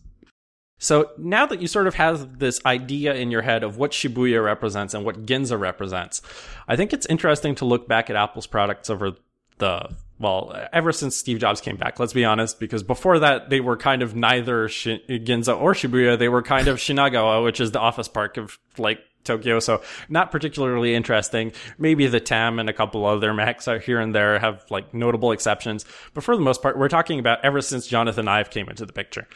So 0.82 1.12
now 1.16 1.46
that 1.46 1.62
you 1.62 1.68
sort 1.68 1.86
of 1.86 1.94
have 1.94 2.40
this 2.40 2.60
idea 2.66 3.14
in 3.14 3.30
your 3.30 3.42
head 3.42 3.62
of 3.62 3.76
what 3.76 3.92
Shibuya 3.92 4.44
represents 4.44 4.94
and 4.94 5.04
what 5.04 5.24
Ginza 5.24 5.58
represents, 5.58 6.22
I 6.66 6.74
think 6.74 6.92
it's 6.92 7.06
interesting 7.06 7.54
to 7.56 7.64
look 7.64 7.86
back 7.86 8.10
at 8.10 8.16
Apple's 8.16 8.48
products 8.48 8.90
over 8.90 9.12
the 9.58 9.88
well, 10.18 10.68
ever 10.72 10.92
since 10.92 11.16
Steve 11.16 11.38
Jobs 11.38 11.60
came 11.60 11.76
back, 11.76 11.98
let's 11.98 12.12
be 12.12 12.24
honest, 12.24 12.60
because 12.60 12.82
before 12.82 13.20
that 13.20 13.48
they 13.48 13.60
were 13.60 13.76
kind 13.76 14.02
of 14.02 14.16
neither 14.16 14.66
Ginza 14.66 15.60
or 15.60 15.72
Shibuya. 15.72 16.18
They 16.18 16.28
were 16.28 16.42
kind 16.42 16.66
of 16.66 16.78
Shinagawa, 16.78 17.44
which 17.44 17.60
is 17.60 17.70
the 17.70 17.80
office 17.80 18.08
park 18.08 18.36
of 18.36 18.58
like 18.76 19.00
Tokyo. 19.22 19.60
So 19.60 19.82
not 20.08 20.32
particularly 20.32 20.96
interesting. 20.96 21.52
Maybe 21.78 22.08
the 22.08 22.20
TAM 22.20 22.58
and 22.58 22.68
a 22.68 22.72
couple 22.72 23.06
other 23.06 23.32
Macs 23.32 23.68
out 23.68 23.82
here 23.82 24.00
and 24.00 24.12
there 24.12 24.38
have 24.40 24.64
like 24.68 24.92
notable 24.92 25.30
exceptions. 25.30 25.84
But 26.12 26.24
for 26.24 26.36
the 26.36 26.42
most 26.42 26.60
part, 26.60 26.76
we're 26.76 26.88
talking 26.88 27.20
about 27.20 27.44
ever 27.44 27.60
since 27.60 27.86
Jonathan 27.86 28.26
Ive 28.26 28.50
came 28.50 28.68
into 28.68 28.84
the 28.84 28.92
picture. 28.92 29.28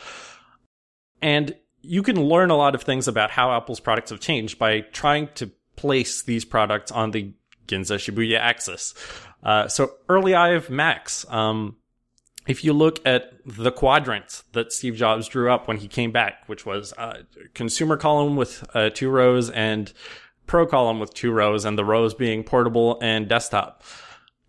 And 1.23 1.55
you 1.83 2.03
can 2.03 2.21
learn 2.21 2.51
a 2.51 2.57
lot 2.57 2.75
of 2.75 2.83
things 2.83 3.09
about 3.09 3.31
how 3.31 3.57
Apple's 3.57 3.81
products 3.81 4.11
have 4.11 4.21
changed 4.21 4.59
by 4.59 4.81
trying 4.81 5.29
to 5.37 5.51
place 5.77 6.23
these 6.23 6.45
products 6.45 6.91
on 6.91 7.11
the 7.13 7.33
Ginza 7.67 7.97
Shibuya 7.97 8.39
axis. 8.39 8.95
Uh, 9.43 9.69
so 9.69 9.93
early 10.09 10.35
Ive 10.35 10.71
Macs, 10.71 11.25
um, 11.29 11.77
if 12.47 12.65
you 12.65 12.73
look 12.73 13.05
at 13.07 13.33
the 13.45 13.73
quadrant 13.73 14.43
that 14.53 14.73
Steve 14.73 14.97
Jobs 14.97 15.29
drew 15.29 15.51
up 15.51 15.69
when 15.69 15.79
he 15.79 15.89
came 15.89 16.13
back, 16.13 16.45
which 16.47 16.65
was 16.65 16.95
consumer 17.55 17.97
column 17.97 18.37
with 18.37 18.65
uh, 18.75 18.91
two 18.91 19.11
rows 19.11 19.51
and 19.51 19.93
pro 20.47 20.67
column 20.67 21.01
with 21.01 21.13
two 21.13 21.33
rows, 21.33 21.65
and 21.65 21.77
the 21.77 21.85
rows 21.85 22.15
being 22.15 22.45
portable 22.45 22.99
and 23.03 23.29
desktop. 23.29 23.83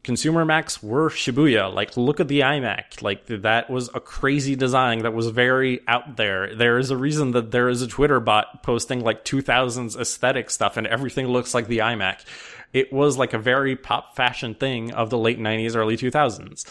Consumer 0.08 0.46
Macs 0.46 0.82
were 0.82 1.10
Shibuya. 1.10 1.74
Like, 1.74 1.98
look 1.98 2.22
at 2.22 2.30
the 2.30 2.40
iMac. 2.40 3.02
Like, 3.02 3.26
that 3.26 3.70
was 3.70 3.90
a 3.94 4.00
crazy 4.00 4.56
design 4.56 5.00
that 5.00 5.14
was 5.14 5.28
very 5.28 5.82
out 5.86 6.16
there. 6.16 6.56
There 6.56 6.78
is 6.78 6.92
a 6.92 6.96
reason 6.96 7.32
that 7.32 7.52
there 7.52 7.68
is 7.68 7.82
a 7.82 7.88
Twitter 7.88 8.22
bot 8.22 8.64
posting 8.64 9.02
like 9.02 9.26
2000s 9.26 10.00
aesthetic 10.00 10.50
stuff 10.50 10.78
and 10.78 10.88
everything 10.88 11.28
looks 11.28 11.54
like 11.54 11.68
the 11.68 11.80
iMac. 11.80 12.24
It 12.72 12.94
was 12.94 13.18
like 13.18 13.34
a 13.34 13.38
very 13.38 13.76
pop 13.76 14.16
fashion 14.16 14.56
thing 14.56 14.94
of 14.94 15.10
the 15.10 15.18
late 15.18 15.40
90s, 15.40 15.76
early 15.76 15.98
2000s. 15.98 16.64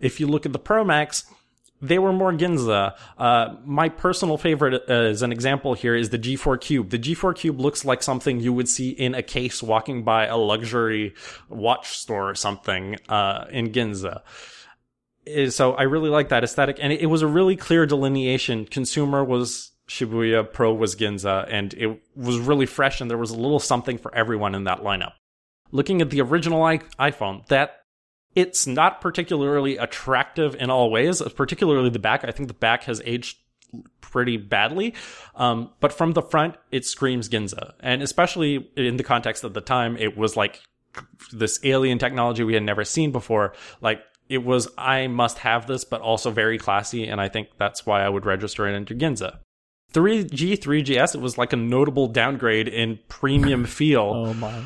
If 0.00 0.18
you 0.18 0.26
look 0.26 0.44
at 0.44 0.52
the 0.52 0.58
Pro 0.58 0.82
Macs, 0.82 1.26
they 1.80 1.98
were 1.98 2.12
more 2.12 2.32
Ginza. 2.32 2.96
Uh, 3.16 3.56
my 3.64 3.88
personal 3.88 4.36
favorite 4.36 4.82
uh, 4.88 4.92
as 4.92 5.22
an 5.22 5.32
example 5.32 5.74
here 5.74 5.94
is 5.94 6.10
the 6.10 6.18
G4 6.18 6.60
Cube. 6.60 6.90
The 6.90 6.98
G4 6.98 7.34
Cube 7.34 7.60
looks 7.60 7.84
like 7.84 8.02
something 8.02 8.40
you 8.40 8.52
would 8.52 8.68
see 8.68 8.90
in 8.90 9.14
a 9.14 9.22
case 9.22 9.62
walking 9.62 10.02
by 10.04 10.26
a 10.26 10.36
luxury 10.36 11.14
watch 11.48 11.88
store 11.98 12.30
or 12.30 12.34
something 12.34 12.96
uh, 13.08 13.46
in 13.50 13.70
Ginza. 13.72 14.22
Uh, 15.26 15.50
so 15.50 15.72
I 15.72 15.82
really 15.82 16.10
like 16.10 16.28
that 16.30 16.44
aesthetic, 16.44 16.78
and 16.80 16.92
it, 16.92 17.00
it 17.02 17.06
was 17.06 17.22
a 17.22 17.26
really 17.26 17.56
clear 17.56 17.86
delineation. 17.86 18.66
Consumer 18.66 19.24
was 19.24 19.72
Shibuya, 19.88 20.50
Pro 20.52 20.72
was 20.74 20.96
Ginza, 20.96 21.46
and 21.50 21.74
it 21.74 22.00
was 22.14 22.38
really 22.38 22.66
fresh, 22.66 23.00
and 23.00 23.10
there 23.10 23.18
was 23.18 23.30
a 23.30 23.36
little 23.36 23.58
something 23.58 23.98
for 23.98 24.14
everyone 24.14 24.54
in 24.54 24.64
that 24.64 24.80
lineup. 24.82 25.12
Looking 25.72 26.02
at 26.02 26.10
the 26.10 26.20
original 26.20 26.62
iPhone, 26.62 27.46
that 27.46 27.79
it's 28.34 28.66
not 28.66 29.00
particularly 29.00 29.76
attractive 29.76 30.54
in 30.54 30.70
all 30.70 30.90
ways, 30.90 31.20
particularly 31.34 31.90
the 31.90 31.98
back. 31.98 32.24
I 32.24 32.30
think 32.30 32.48
the 32.48 32.54
back 32.54 32.84
has 32.84 33.02
aged 33.04 33.38
pretty 34.00 34.36
badly. 34.36 34.94
Um, 35.34 35.70
but 35.80 35.92
from 35.92 36.12
the 36.12 36.22
front, 36.22 36.56
it 36.70 36.84
screams 36.84 37.28
Ginza. 37.28 37.72
And 37.80 38.02
especially 38.02 38.70
in 38.76 38.96
the 38.96 39.04
context 39.04 39.44
of 39.44 39.54
the 39.54 39.60
time, 39.60 39.96
it 39.96 40.16
was 40.16 40.36
like 40.36 40.60
this 41.32 41.60
alien 41.64 41.98
technology 41.98 42.42
we 42.42 42.54
had 42.54 42.62
never 42.62 42.84
seen 42.84 43.12
before. 43.12 43.54
Like, 43.80 44.02
it 44.28 44.44
was, 44.44 44.68
I 44.78 45.08
must 45.08 45.38
have 45.38 45.66
this, 45.66 45.84
but 45.84 46.00
also 46.00 46.30
very 46.30 46.58
classy. 46.58 47.06
And 47.06 47.20
I 47.20 47.28
think 47.28 47.48
that's 47.58 47.84
why 47.84 48.02
I 48.02 48.08
would 48.08 48.26
register 48.26 48.68
it 48.68 48.74
into 48.74 48.94
Ginza. 48.94 49.38
3G, 49.92 50.56
3GS, 50.56 51.16
it 51.16 51.20
was 51.20 51.36
like 51.36 51.52
a 51.52 51.56
notable 51.56 52.06
downgrade 52.06 52.68
in 52.68 53.00
premium 53.08 53.64
feel. 53.64 54.12
oh 54.14 54.34
my. 54.34 54.62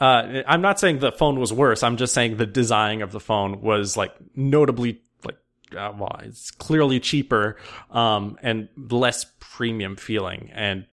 Uh, 0.00 0.42
I'm 0.46 0.60
not 0.60 0.78
saying 0.78 1.00
the 1.00 1.12
phone 1.12 1.40
was 1.40 1.52
worse. 1.52 1.82
I'm 1.82 1.96
just 1.96 2.14
saying 2.14 2.36
the 2.36 2.46
design 2.46 3.02
of 3.02 3.12
the 3.12 3.20
phone 3.20 3.60
was 3.60 3.96
like 3.96 4.14
notably 4.36 5.02
like 5.24 5.38
uh, 5.76 5.92
well, 5.98 6.20
it's 6.22 6.50
clearly 6.50 7.00
cheaper 7.00 7.56
um, 7.90 8.38
and 8.42 8.68
less 8.76 9.26
premium 9.40 9.96
feeling. 9.96 10.50
And 10.54 10.86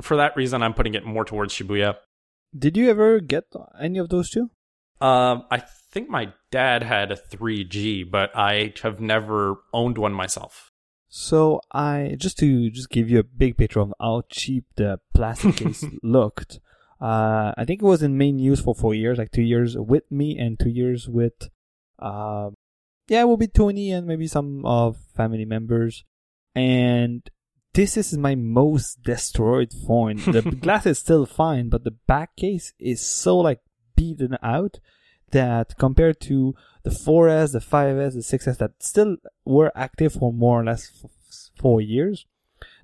for 0.00 0.16
that 0.16 0.36
reason, 0.36 0.62
I'm 0.62 0.74
putting 0.74 0.94
it 0.94 1.04
more 1.04 1.24
towards 1.24 1.54
Shibuya. 1.54 1.96
Did 2.56 2.76
you 2.76 2.88
ever 2.90 3.20
get 3.20 3.44
any 3.80 3.98
of 3.98 4.08
those 4.08 4.30
two? 4.30 4.50
Um, 5.00 5.44
I 5.50 5.58
think 5.90 6.08
my 6.08 6.32
dad 6.50 6.82
had 6.82 7.10
a 7.10 7.16
3G, 7.16 8.10
but 8.10 8.30
I 8.36 8.72
have 8.82 9.00
never 9.00 9.56
owned 9.72 9.98
one 9.98 10.12
myself. 10.12 10.70
So 11.08 11.60
I 11.70 12.16
just 12.18 12.38
to 12.38 12.70
just 12.70 12.90
give 12.90 13.08
you 13.08 13.18
a 13.20 13.24
big 13.24 13.56
picture 13.56 13.80
of 13.80 13.92
how 14.00 14.22
cheap 14.28 14.64
the 14.76 14.98
plastic 15.14 15.56
case 15.58 15.84
looked. 16.02 16.60
Uh, 17.04 17.52
I 17.58 17.66
think 17.66 17.82
it 17.82 17.84
was 17.84 18.02
in 18.02 18.16
main 18.16 18.38
use 18.38 18.62
for 18.62 18.74
four 18.74 18.94
years, 18.94 19.18
like 19.18 19.30
two 19.30 19.42
years 19.42 19.76
with 19.76 20.10
me 20.10 20.38
and 20.38 20.58
two 20.58 20.70
years 20.70 21.06
with, 21.06 21.50
uh, 21.98 22.48
yeah, 23.08 23.20
it 23.20 23.24
will 23.24 23.36
be 23.36 23.46
Tony 23.46 23.92
and 23.92 24.06
maybe 24.06 24.26
some 24.26 24.64
of 24.64 24.96
family 25.14 25.44
members. 25.44 26.02
And 26.54 27.28
this 27.74 27.98
is 27.98 28.16
my 28.16 28.34
most 28.34 29.02
destroyed 29.02 29.74
phone. 29.86 30.16
The 30.16 30.40
glass 30.62 30.86
is 30.86 30.98
still 30.98 31.26
fine, 31.26 31.68
but 31.68 31.84
the 31.84 31.90
back 31.90 32.36
case 32.36 32.72
is 32.78 33.06
so 33.06 33.36
like 33.36 33.60
beaten 33.94 34.38
out 34.42 34.80
that 35.30 35.76
compared 35.76 36.20
to 36.22 36.54
the 36.84 36.90
4S, 36.90 37.52
the 37.52 37.58
5S, 37.58 38.14
the 38.14 38.38
6S 38.38 38.56
that 38.56 38.82
still 38.82 39.18
were 39.44 39.72
active 39.74 40.14
for 40.14 40.32
more 40.32 40.62
or 40.62 40.64
less 40.64 40.90
f- 41.04 41.10
four 41.60 41.82
years, 41.82 42.24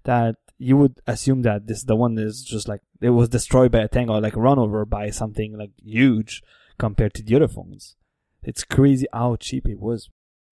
that 0.04 0.36
you 0.60 0.76
would 0.76 1.00
assume 1.06 1.40
that 1.42 1.66
this 1.66 1.84
the 1.84 1.96
one 1.96 2.18
is 2.18 2.42
just 2.42 2.68
like 2.68 2.82
it 3.00 3.10
was 3.10 3.30
destroyed 3.30 3.72
by 3.72 3.80
a 3.80 3.88
tank 3.88 4.10
or 4.10 4.20
like 4.20 4.36
run 4.36 4.58
over 4.58 4.84
by 4.84 5.08
something 5.08 5.56
like 5.56 5.70
huge 5.82 6.42
compared 6.78 7.14
to 7.14 7.22
the 7.22 7.34
other 7.34 7.48
phones. 7.48 7.96
It's 8.42 8.62
crazy 8.62 9.06
how 9.12 9.36
cheap 9.36 9.66
it 9.66 9.80
was. 9.80 10.10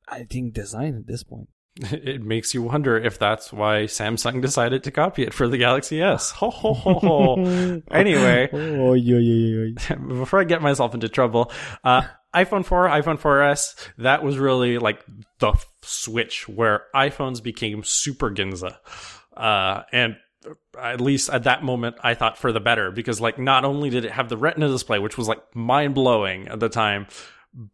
I 0.08 0.24
think 0.24 0.54
design 0.54 0.96
at 0.96 1.06
this 1.06 1.22
point. 1.22 1.50
It 1.92 2.22
makes 2.22 2.54
you 2.54 2.62
wonder 2.62 2.96
if 2.96 3.18
that's 3.18 3.52
why 3.52 3.84
Samsung 3.84 4.40
decided 4.40 4.82
to 4.84 4.90
copy 4.90 5.22
it 5.22 5.34
for 5.34 5.46
the 5.46 5.58
Galaxy 5.58 6.02
S. 6.02 6.30
Ho 6.40 6.50
ho 6.50 6.72
ho 6.72 6.94
ho. 6.94 7.34
anyway, 7.90 8.48
oh, 8.52 8.94
yeah, 8.94 9.18
yeah, 9.18 9.74
yeah. 9.90 9.96
before 9.96 10.40
I 10.40 10.44
get 10.44 10.62
myself 10.62 10.94
into 10.94 11.08
trouble, 11.08 11.52
uh, 11.84 12.02
iPhone 12.34 12.64
4, 12.64 12.88
iPhone 12.88 13.20
4S, 13.20 13.74
that 13.98 14.22
was 14.22 14.38
really 14.38 14.78
like 14.78 15.04
the 15.38 15.52
switch 15.82 16.48
where 16.48 16.84
iPhones 16.94 17.42
became 17.42 17.84
super 17.84 18.30
Ginza. 18.30 18.78
Uh, 19.38 19.84
and 19.92 20.16
at 20.80 21.00
least 21.00 21.30
at 21.30 21.44
that 21.44 21.62
moment, 21.62 21.96
I 22.02 22.14
thought 22.14 22.38
for 22.38 22.52
the 22.52 22.60
better 22.60 22.90
because 22.90 23.20
like 23.20 23.38
not 23.38 23.64
only 23.64 23.90
did 23.90 24.04
it 24.04 24.12
have 24.12 24.28
the 24.28 24.36
Retina 24.36 24.68
display, 24.68 24.98
which 24.98 25.16
was 25.16 25.28
like 25.28 25.40
mind 25.54 25.94
blowing 25.94 26.48
at 26.48 26.60
the 26.60 26.68
time, 26.68 27.06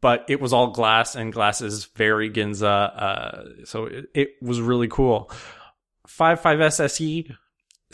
but 0.01 0.25
it 0.29 0.41
was 0.41 0.53
all 0.53 0.69
glass 0.69 1.15
and 1.15 1.33
glass 1.33 1.61
is 1.61 1.87
very 1.87 2.31
Ginza. 2.31 2.65
Uh, 2.65 3.65
so 3.65 3.87
it, 3.87 4.07
it 4.15 4.29
was 4.41 4.61
really 4.61 4.89
cool. 4.89 5.31
55 6.07 6.61
SE, 6.81 7.31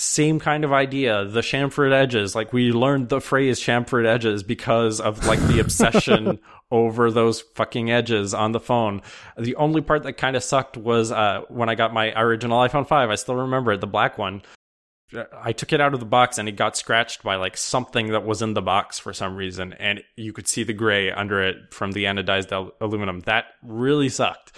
same 0.00 0.40
kind 0.40 0.64
of 0.64 0.72
idea. 0.72 1.26
The 1.26 1.42
chamfered 1.42 1.92
edges, 1.92 2.34
like 2.34 2.52
we 2.52 2.72
learned 2.72 3.10
the 3.10 3.20
phrase 3.20 3.60
chamfered 3.60 4.06
edges 4.06 4.42
because 4.42 4.98
of 4.98 5.26
like 5.26 5.40
the 5.40 5.60
obsession 5.60 6.38
over 6.70 7.10
those 7.10 7.42
fucking 7.42 7.90
edges 7.90 8.32
on 8.32 8.52
the 8.52 8.60
phone. 8.60 9.02
The 9.38 9.56
only 9.56 9.82
part 9.82 10.04
that 10.04 10.14
kind 10.14 10.36
of 10.36 10.42
sucked 10.42 10.78
was 10.78 11.12
uh, 11.12 11.42
when 11.48 11.68
I 11.68 11.74
got 11.74 11.92
my 11.92 12.18
original 12.18 12.60
iPhone 12.60 12.88
5. 12.88 13.10
I 13.10 13.14
still 13.16 13.36
remember 13.36 13.72
it, 13.72 13.82
the 13.82 13.86
black 13.86 14.16
one. 14.16 14.42
I 15.36 15.52
took 15.52 15.72
it 15.72 15.80
out 15.80 15.92
of 15.92 16.00
the 16.00 16.06
box 16.06 16.38
and 16.38 16.48
it 16.48 16.52
got 16.52 16.76
scratched 16.76 17.22
by 17.22 17.36
like 17.36 17.56
something 17.56 18.12
that 18.12 18.24
was 18.24 18.40
in 18.42 18.54
the 18.54 18.62
box 18.62 18.98
for 18.98 19.12
some 19.12 19.36
reason, 19.36 19.74
and 19.74 20.02
you 20.16 20.32
could 20.32 20.48
see 20.48 20.62
the 20.62 20.72
gray 20.72 21.10
under 21.10 21.42
it 21.42 21.74
from 21.74 21.92
the 21.92 22.04
anodized 22.04 22.52
al- 22.52 22.72
aluminum. 22.80 23.20
That 23.20 23.46
really 23.62 24.08
sucked. 24.08 24.52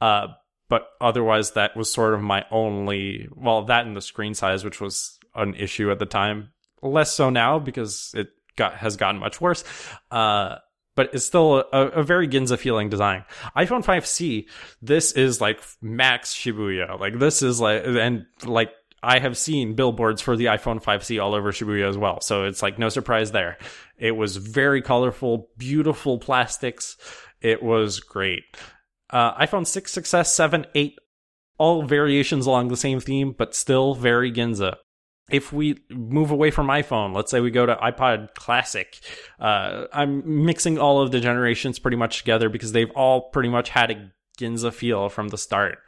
Uh, 0.00 0.28
but 0.68 0.88
otherwise, 1.00 1.52
that 1.52 1.76
was 1.76 1.92
sort 1.92 2.14
of 2.14 2.20
my 2.20 2.44
only. 2.50 3.28
Well, 3.34 3.64
that 3.64 3.86
and 3.86 3.96
the 3.96 4.00
screen 4.00 4.34
size, 4.34 4.64
which 4.64 4.80
was 4.80 5.18
an 5.34 5.54
issue 5.54 5.90
at 5.90 5.98
the 5.98 6.06
time. 6.06 6.50
Less 6.82 7.12
so 7.12 7.30
now 7.30 7.58
because 7.58 8.12
it 8.14 8.28
got 8.56 8.74
has 8.74 8.96
gotten 8.96 9.20
much 9.20 9.40
worse. 9.40 9.64
Uh, 10.10 10.56
but 10.94 11.10
it's 11.14 11.24
still 11.24 11.64
a, 11.72 11.78
a, 11.78 12.02
very 12.02 12.26
Ginza 12.26 12.58
feeling 12.58 12.88
design. 12.88 13.24
iPhone 13.56 13.84
5C, 13.84 14.46
this 14.82 15.12
is 15.12 15.40
like 15.40 15.62
max 15.80 16.34
Shibuya. 16.34 16.98
Like 16.98 17.20
this 17.20 17.40
is 17.40 17.60
like, 17.60 17.84
and 17.86 18.26
like 18.44 18.72
I 19.00 19.20
have 19.20 19.38
seen 19.38 19.74
billboards 19.74 20.20
for 20.20 20.36
the 20.36 20.46
iPhone 20.46 20.82
5C 20.82 21.22
all 21.22 21.34
over 21.34 21.52
Shibuya 21.52 21.88
as 21.88 21.96
well. 21.96 22.20
So 22.20 22.44
it's 22.44 22.62
like 22.62 22.80
no 22.80 22.88
surprise 22.88 23.30
there. 23.30 23.58
It 23.96 24.16
was 24.16 24.36
very 24.36 24.82
colorful, 24.82 25.50
beautiful 25.56 26.18
plastics. 26.18 26.96
It 27.40 27.62
was 27.62 28.00
great. 28.00 28.42
Uh, 29.10 29.34
iPhone 29.44 29.66
6, 29.66 29.94
6S, 29.94 30.26
7, 30.26 30.66
8, 30.74 30.98
all 31.58 31.82
variations 31.82 32.46
along 32.46 32.68
the 32.68 32.76
same 32.76 33.00
theme, 33.00 33.34
but 33.36 33.54
still 33.54 33.94
very 33.94 34.32
Ginza. 34.32 34.76
If 35.30 35.52
we 35.52 35.78
move 35.90 36.30
away 36.30 36.50
from 36.50 36.68
iPhone, 36.68 37.14
let's 37.14 37.30
say 37.30 37.40
we 37.40 37.50
go 37.50 37.66
to 37.66 37.76
iPod 37.76 38.34
Classic, 38.34 38.98
uh, 39.38 39.84
I'm 39.92 40.44
mixing 40.44 40.78
all 40.78 41.02
of 41.02 41.10
the 41.10 41.20
generations 41.20 41.78
pretty 41.78 41.98
much 41.98 42.18
together 42.18 42.48
because 42.48 42.72
they've 42.72 42.90
all 42.92 43.28
pretty 43.30 43.50
much 43.50 43.68
had 43.68 43.90
a 43.90 44.12
Ginza 44.38 44.72
feel 44.72 45.08
from 45.08 45.28
the 45.28 45.36
start. 45.36 45.78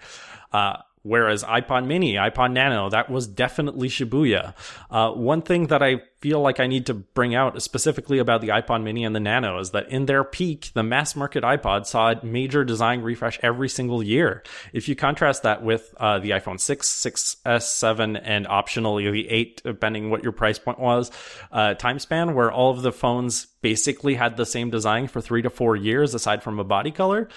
Uh, 0.53 0.77
Whereas 1.03 1.43
iPod 1.45 1.87
Mini, 1.87 2.15
iPod 2.15 2.53
Nano, 2.53 2.91
that 2.91 3.09
was 3.09 3.27
definitely 3.27 3.89
Shibuya. 3.89 4.55
Uh, 4.91 5.13
one 5.13 5.41
thing 5.41 5.69
that 5.69 5.83
I 5.83 6.03
feel 6.21 6.41
like 6.41 6.61
I 6.61 6.67
need 6.67 6.85
to 6.87 6.95
bring 6.95 7.35
out 7.35 7.63
specifically 7.63 8.19
about 8.19 8.43
the 8.43 8.49
iPod 8.49 8.83
Mini 8.83 9.05
and 9.05 9.17
the 9.17 9.21
Nano 9.21 9.59
is 9.59 9.71
that 9.71 9.89
in 9.89 10.05
their 10.05 10.23
peak, 10.23 10.71
the 10.75 10.83
mass 10.83 11.17
market 11.17 11.43
iPod 11.43 11.87
saw 11.87 12.11
a 12.11 12.25
major 12.25 12.65
design 12.65 13.01
refresh 13.01 13.41
every 13.43 13.71
single 13.71 14.03
year. 14.03 14.43
If 14.75 14.91
you 14.91 14.95
contrast 14.95 15.43
that 15.45 15.63
with 15.63 15.95
uh, 15.97 16.19
the 16.19 16.31
iPhone 16.31 16.61
6, 16.61 16.87
6S, 16.87 17.63
7, 17.63 18.17
and 18.17 18.47
optionally 18.47 19.11
the 19.11 19.27
8, 19.31 19.63
depending 19.65 20.11
what 20.11 20.23
your 20.23 20.33
price 20.33 20.59
point 20.59 20.79
was, 20.79 21.11
uh, 21.51 21.73
time 21.75 21.99
span 21.99 22.35
where 22.35 22.53
all 22.53 22.71
of 22.71 22.83
the 22.83 22.93
phones 22.93 23.47
basically 23.63 24.17
had 24.17 24.37
the 24.37 24.47
same 24.47 24.69
design 24.69 25.09
for 25.09 25.23
three 25.23 25.41
to 25.41 25.51
four 25.51 25.77
years 25.77 26.15
aside 26.15 26.43
from 26.43 26.59
a 26.59 26.65
body 26.65 26.91
color 26.91 27.29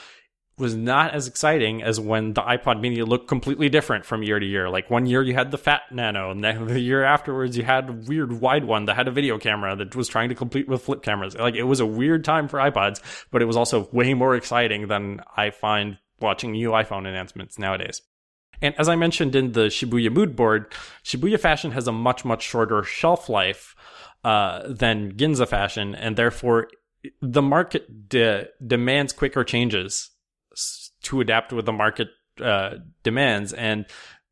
was 0.58 0.76
not 0.76 1.14
as 1.14 1.28
exciting 1.28 1.82
as 1.82 2.00
when 2.00 2.34
the 2.34 2.42
iPod 2.42 2.80
mini 2.80 3.02
looked 3.02 3.28
completely 3.28 3.70
different 3.70 4.06
from 4.06 4.22
year 4.22 4.40
to 4.40 4.46
year. 4.46 4.70
Like 4.70 4.90
one 4.90 5.08
year 5.08 5.24
you 5.24 5.34
had 5.34 5.50
the 5.50 5.58
fat 5.58 5.82
nano, 5.92 6.30
and 6.30 6.44
then 6.44 6.68
the 6.68 6.80
year 6.80 7.04
afterwards 7.04 7.58
you 7.58 7.64
had 7.64 7.90
a 7.90 7.94
weird 7.94 8.34
wide 8.34 8.66
one 8.66 8.86
that 8.86 8.96
had 8.96 9.08
a 9.08 9.12
video 9.12 9.40
camera 9.40 9.76
that 9.76 9.96
was 9.96 10.08
trying 10.08 10.30
to 10.30 10.36
compete 10.36 10.68
with 10.68 10.84
flip 10.84 11.02
cameras. 11.02 11.36
Like 11.36 11.56
it 11.56 11.64
was 11.64 11.80
a 11.80 11.86
weird 11.86 12.24
time 12.24 12.48
for 12.48 12.60
iPods, 12.60 13.02
but 13.32 13.42
it 13.42 13.46
was 13.46 13.58
also 13.58 13.90
way 13.92 14.14
more 14.14 14.36
exciting 14.36 14.88
than 14.88 15.22
I 15.36 15.50
find 15.50 15.98
watching 16.20 16.52
new 16.52 16.70
iPhone 16.70 17.08
announcements 17.08 17.58
nowadays. 17.58 18.02
And 18.62 18.76
as 18.78 18.88
I 18.88 18.96
mentioned 18.96 19.36
in 19.36 19.54
the 19.54 19.66
Shibuya 19.66 20.12
mood 20.12 20.36
board, 20.36 20.72
Shibuya 21.04 21.40
fashion 21.40 21.72
has 21.72 21.88
a 21.88 21.92
much, 21.92 22.24
much 22.24 22.44
shorter 22.44 22.84
shelf 22.84 23.28
life 23.28 23.76
uh, 24.24 24.62
than 24.68 25.14
Ginza 25.14 25.48
fashion, 25.48 25.96
and 25.96 26.16
therefore 26.16 26.70
the 27.22 27.42
market 27.42 28.08
de- 28.08 28.48
demands 28.66 29.12
quicker 29.12 29.44
changes 29.44 30.12
to 31.04 31.22
adapt 31.22 31.54
with 31.54 31.66
the 31.66 31.74
market 31.74 32.10
uh, 32.42 32.76
demands, 33.04 33.54
and 33.54 33.86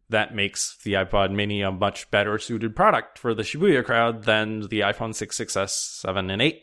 that 0.09 0.35
makes 0.35 0.77
the 0.83 0.93
iPod 0.93 1.31
Mini 1.31 1.61
a 1.61 1.71
much 1.71 2.09
better 2.11 2.37
suited 2.37 2.75
product 2.75 3.17
for 3.17 3.33
the 3.33 3.43
Shibuya 3.43 3.83
crowd 3.83 4.23
than 4.23 4.61
the 4.67 4.81
iPhone 4.81 5.15
6, 5.15 5.37
6S, 5.37 5.69
7, 6.01 6.29
and 6.29 6.41
8. 6.41 6.61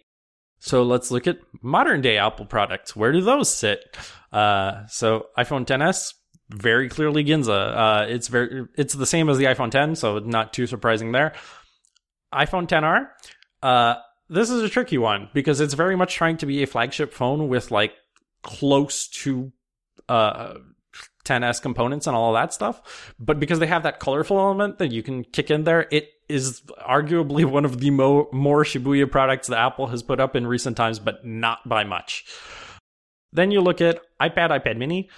So 0.60 0.82
let's 0.82 1.10
look 1.10 1.26
at 1.26 1.38
modern 1.62 2.00
day 2.00 2.18
Apple 2.18 2.46
products. 2.46 2.94
Where 2.94 3.12
do 3.12 3.20
those 3.20 3.52
sit? 3.52 3.96
Uh, 4.32 4.86
so 4.86 5.26
iPhone 5.38 5.64
10s, 5.64 6.14
very 6.50 6.88
clearly 6.88 7.24
Ginza. 7.24 7.76
Uh, 7.76 8.06
it's 8.08 8.28
very, 8.28 8.66
it's 8.76 8.94
the 8.94 9.06
same 9.06 9.28
as 9.28 9.38
the 9.38 9.44
iPhone 9.44 9.70
10, 9.70 9.96
so 9.96 10.18
not 10.18 10.52
too 10.52 10.66
surprising 10.66 11.12
there. 11.12 11.32
iPhone 12.32 12.66
10R, 12.66 13.08
uh, 13.62 13.94
this 14.28 14.50
is 14.50 14.62
a 14.62 14.68
tricky 14.68 14.98
one 14.98 15.30
because 15.32 15.60
it's 15.60 15.74
very 15.74 15.96
much 15.96 16.14
trying 16.14 16.36
to 16.38 16.46
be 16.46 16.62
a 16.62 16.66
flagship 16.66 17.12
phone 17.14 17.48
with 17.48 17.70
like 17.70 17.94
close 18.42 19.08
to 19.08 19.52
uh 20.08 20.54
10s 21.24 21.60
components 21.60 22.06
and 22.06 22.16
all 22.16 22.34
of 22.34 22.40
that 22.40 22.52
stuff. 22.52 23.14
But 23.18 23.38
because 23.38 23.58
they 23.58 23.66
have 23.66 23.82
that 23.82 24.00
colorful 24.00 24.38
element 24.38 24.78
that 24.78 24.92
you 24.92 25.02
can 25.02 25.24
kick 25.24 25.50
in 25.50 25.64
there 25.64 25.86
it 25.90 26.10
is 26.28 26.62
arguably 26.86 27.44
one 27.44 27.64
of 27.64 27.80
the 27.80 27.90
mo- 27.90 28.28
more 28.32 28.64
shibuya 28.64 29.10
products 29.10 29.48
that 29.48 29.58
apple 29.58 29.88
has 29.88 30.02
put 30.02 30.20
up 30.20 30.36
in 30.36 30.46
recent 30.46 30.76
times 30.76 30.98
but 30.98 31.24
not 31.24 31.66
by 31.68 31.84
much. 31.84 32.24
Then 33.32 33.50
you 33.50 33.60
look 33.60 33.80
at 33.80 34.00
ipad 34.20 34.50
ipad 34.50 34.76
mini. 34.76 35.08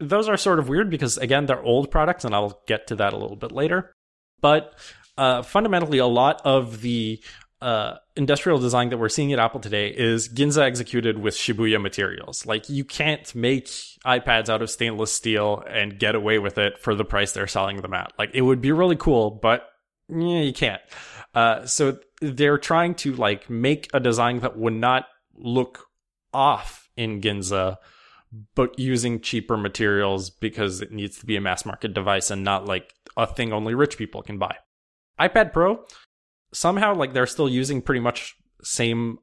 Those 0.00 0.28
are 0.28 0.36
sort 0.36 0.58
of 0.58 0.68
weird 0.68 0.90
because 0.90 1.16
again 1.18 1.46
they're 1.46 1.62
old 1.62 1.90
products 1.90 2.24
and 2.24 2.34
i'll 2.34 2.60
get 2.66 2.86
to 2.88 2.96
that 2.96 3.12
a 3.12 3.16
little 3.16 3.36
bit 3.36 3.52
later. 3.52 3.92
But 4.40 4.74
uh, 5.16 5.42
fundamentally 5.42 5.98
a 5.98 6.06
lot 6.06 6.40
of 6.44 6.80
the 6.80 7.20
uh, 7.60 7.96
industrial 8.14 8.58
design 8.58 8.90
that 8.90 8.98
we're 8.98 9.08
seeing 9.08 9.32
at 9.32 9.38
Apple 9.38 9.60
today 9.60 9.88
is 9.88 10.28
Ginza 10.28 10.62
executed 10.62 11.18
with 11.18 11.34
Shibuya 11.34 11.80
materials. 11.80 12.46
Like 12.46 12.68
you 12.68 12.84
can't 12.84 13.32
make 13.34 13.66
iPads 14.06 14.48
out 14.48 14.62
of 14.62 14.70
stainless 14.70 15.12
steel 15.12 15.64
and 15.68 15.98
get 15.98 16.14
away 16.14 16.38
with 16.38 16.58
it 16.58 16.78
for 16.78 16.94
the 16.94 17.04
price 17.04 17.32
they're 17.32 17.46
selling 17.46 17.82
them 17.82 17.94
at. 17.94 18.12
Like 18.18 18.30
it 18.32 18.42
would 18.42 18.60
be 18.60 18.72
really 18.72 18.96
cool, 18.96 19.30
but 19.30 19.68
yeah, 20.08 20.40
you 20.40 20.52
can't. 20.52 20.80
Uh, 21.34 21.66
so 21.66 21.98
they're 22.20 22.58
trying 22.58 22.94
to 22.96 23.14
like 23.14 23.50
make 23.50 23.88
a 23.92 24.00
design 24.00 24.40
that 24.40 24.56
would 24.56 24.74
not 24.74 25.06
look 25.34 25.86
off 26.32 26.88
in 26.96 27.20
Ginza, 27.20 27.76
but 28.54 28.78
using 28.78 29.20
cheaper 29.20 29.56
materials 29.56 30.30
because 30.30 30.80
it 30.80 30.92
needs 30.92 31.18
to 31.18 31.26
be 31.26 31.36
a 31.36 31.40
mass 31.40 31.64
market 31.64 31.92
device 31.92 32.30
and 32.30 32.44
not 32.44 32.66
like 32.66 32.94
a 33.16 33.26
thing 33.26 33.52
only 33.52 33.74
rich 33.74 33.98
people 33.98 34.22
can 34.22 34.38
buy. 34.38 34.56
iPad 35.20 35.52
Pro 35.52 35.84
somehow 36.52 36.94
like 36.94 37.12
they're 37.12 37.26
still 37.26 37.48
using 37.48 37.82
pretty 37.82 38.00
much 38.00 38.36
same 38.62 39.18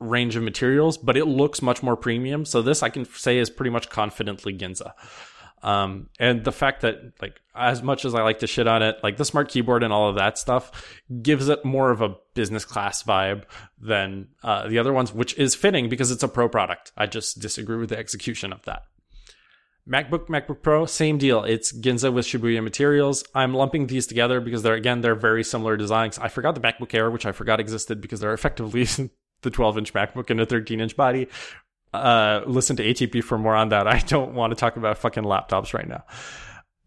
range 0.00 0.36
of 0.36 0.42
materials, 0.42 0.96
but 0.96 1.16
it 1.16 1.26
looks 1.26 1.62
much 1.62 1.82
more 1.82 1.96
premium. 1.96 2.44
So 2.44 2.62
this 2.62 2.82
I 2.82 2.88
can 2.88 3.04
say 3.04 3.38
is 3.38 3.50
pretty 3.50 3.70
much 3.70 3.88
confidently 3.88 4.56
Ginza. 4.56 4.92
Um, 5.62 6.08
and 6.20 6.44
the 6.44 6.52
fact 6.52 6.82
that 6.82 7.14
like 7.20 7.40
as 7.54 7.82
much 7.82 8.04
as 8.04 8.14
I 8.14 8.22
like 8.22 8.38
to 8.40 8.46
shit 8.46 8.68
on 8.68 8.82
it, 8.82 8.98
like 9.02 9.16
the 9.16 9.24
smart 9.24 9.48
keyboard 9.48 9.82
and 9.82 9.92
all 9.92 10.08
of 10.08 10.16
that 10.16 10.38
stuff 10.38 11.00
gives 11.20 11.48
it 11.48 11.64
more 11.64 11.90
of 11.90 12.00
a 12.00 12.14
business 12.34 12.64
class 12.64 13.02
vibe 13.02 13.42
than 13.80 14.28
uh, 14.44 14.68
the 14.68 14.78
other 14.78 14.92
ones, 14.92 15.12
which 15.12 15.36
is 15.36 15.56
fitting 15.56 15.88
because 15.88 16.12
it's 16.12 16.22
a 16.22 16.28
pro 16.28 16.48
product. 16.48 16.92
I 16.96 17.06
just 17.06 17.40
disagree 17.40 17.76
with 17.76 17.88
the 17.88 17.98
execution 17.98 18.52
of 18.52 18.62
that. 18.66 18.82
MacBook, 19.88 20.26
MacBook 20.26 20.62
Pro, 20.62 20.84
same 20.84 21.16
deal. 21.16 21.44
It's 21.44 21.72
Ginza 21.72 22.12
with 22.12 22.26
Shibuya 22.26 22.62
materials. 22.62 23.24
I'm 23.34 23.54
lumping 23.54 23.86
these 23.86 24.06
together 24.06 24.40
because 24.40 24.62
they're 24.62 24.74
again 24.74 25.00
they're 25.00 25.14
very 25.14 25.42
similar 25.42 25.76
designs. 25.76 26.18
I 26.18 26.28
forgot 26.28 26.54
the 26.54 26.60
MacBook 26.60 26.92
Air, 26.92 27.10
which 27.10 27.24
I 27.24 27.32
forgot 27.32 27.58
existed 27.58 28.00
because 28.00 28.20
they're 28.20 28.34
effectively 28.34 28.84
the 29.42 29.50
12 29.50 29.78
inch 29.78 29.94
MacBook 29.94 30.30
and 30.30 30.40
a 30.40 30.46
13 30.46 30.80
inch 30.80 30.96
body. 30.96 31.28
Uh, 31.94 32.42
listen 32.46 32.76
to 32.76 32.84
ATP 32.84 33.24
for 33.24 33.38
more 33.38 33.56
on 33.56 33.70
that. 33.70 33.86
I 33.88 34.00
don't 34.00 34.34
want 34.34 34.50
to 34.50 34.56
talk 34.56 34.76
about 34.76 34.98
fucking 34.98 35.24
laptops 35.24 35.72
right 35.72 35.88
now. 35.88 36.04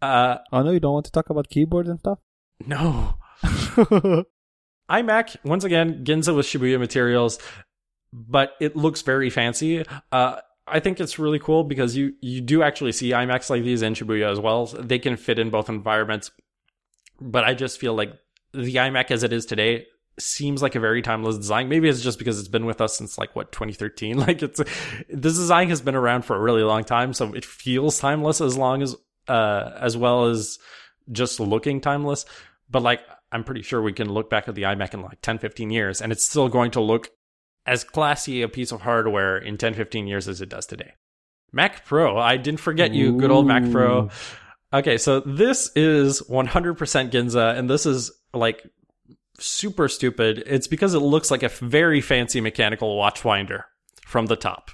Uh, 0.00 0.38
oh 0.52 0.62
no, 0.62 0.70
you 0.70 0.80
don't 0.80 0.94
want 0.94 1.06
to 1.06 1.12
talk 1.12 1.30
about 1.30 1.48
keyboards 1.48 1.88
and 1.88 1.98
stuff. 1.98 2.18
No. 2.66 3.16
iMac 4.90 5.36
once 5.44 5.64
again 5.64 6.04
Ginza 6.04 6.34
with 6.36 6.46
Shibuya 6.46 6.78
materials, 6.78 7.38
but 8.12 8.54
it 8.60 8.76
looks 8.76 9.02
very 9.02 9.30
fancy. 9.30 9.84
Uh, 10.12 10.36
I 10.66 10.80
think 10.80 11.00
it's 11.00 11.18
really 11.18 11.38
cool 11.38 11.64
because 11.64 11.96
you 11.96 12.14
you 12.20 12.40
do 12.40 12.62
actually 12.62 12.92
see 12.92 13.10
iMacs 13.10 13.50
like 13.50 13.62
these 13.62 13.82
in 13.82 13.94
Shibuya 13.94 14.30
as 14.30 14.38
well. 14.38 14.66
They 14.66 14.98
can 14.98 15.16
fit 15.16 15.38
in 15.38 15.50
both 15.50 15.68
environments, 15.68 16.30
but 17.20 17.44
I 17.44 17.54
just 17.54 17.80
feel 17.80 17.94
like 17.94 18.12
the 18.52 18.76
iMac 18.76 19.10
as 19.10 19.22
it 19.22 19.32
is 19.32 19.46
today 19.46 19.86
seems 20.18 20.62
like 20.62 20.74
a 20.74 20.80
very 20.80 21.02
timeless 21.02 21.36
design. 21.36 21.68
Maybe 21.68 21.88
it's 21.88 22.02
just 22.02 22.18
because 22.18 22.38
it's 22.38 22.48
been 22.48 22.66
with 22.66 22.80
us 22.80 22.96
since 22.96 23.18
like 23.18 23.34
what 23.34 23.50
2013. 23.50 24.18
Like 24.26 24.42
it's 24.42 24.60
this 25.08 25.36
design 25.36 25.68
has 25.70 25.80
been 25.80 25.96
around 25.96 26.24
for 26.24 26.36
a 26.36 26.40
really 26.40 26.62
long 26.62 26.84
time, 26.84 27.12
so 27.12 27.32
it 27.32 27.44
feels 27.44 27.98
timeless 27.98 28.40
as 28.40 28.56
long 28.56 28.82
as 28.82 28.94
uh 29.28 29.72
as 29.80 29.96
well 29.96 30.26
as 30.26 30.58
just 31.10 31.40
looking 31.40 31.80
timeless. 31.80 32.24
But 32.70 32.82
like 32.82 33.00
I'm 33.32 33.42
pretty 33.42 33.62
sure 33.62 33.82
we 33.82 33.94
can 33.94 34.12
look 34.12 34.30
back 34.30 34.46
at 34.46 34.54
the 34.54 34.62
iMac 34.62 34.94
in 34.94 35.02
like 35.02 35.20
10, 35.22 35.38
15 35.38 35.70
years 35.70 36.02
and 36.02 36.12
it's 36.12 36.24
still 36.24 36.48
going 36.48 36.70
to 36.72 36.80
look 36.80 37.10
as 37.66 37.84
classy 37.84 38.42
a 38.42 38.48
piece 38.48 38.72
of 38.72 38.82
hardware 38.82 39.38
in 39.38 39.56
10, 39.56 39.74
15 39.74 40.06
years 40.06 40.28
as 40.28 40.40
it 40.40 40.48
does 40.48 40.66
today. 40.66 40.92
Mac 41.52 41.84
Pro, 41.84 42.18
I 42.18 42.38
didn't 42.38 42.60
forget 42.60 42.92
you, 42.92 43.18
good 43.18 43.30
old 43.30 43.46
Mac 43.46 43.70
Pro. 43.70 44.08
Okay, 44.72 44.96
so 44.96 45.20
this 45.20 45.70
is 45.76 46.22
100% 46.22 46.76
Ginza, 47.10 47.58
and 47.58 47.68
this 47.68 47.84
is 47.84 48.10
like 48.32 48.66
super 49.38 49.86
stupid. 49.88 50.42
It's 50.46 50.66
because 50.66 50.94
it 50.94 51.00
looks 51.00 51.30
like 51.30 51.42
a 51.42 51.50
very 51.50 52.00
fancy 52.00 52.40
mechanical 52.40 52.96
watch 52.96 53.22
winder 53.22 53.66
from 54.06 54.26
the 54.26 54.36
top. 54.36 54.70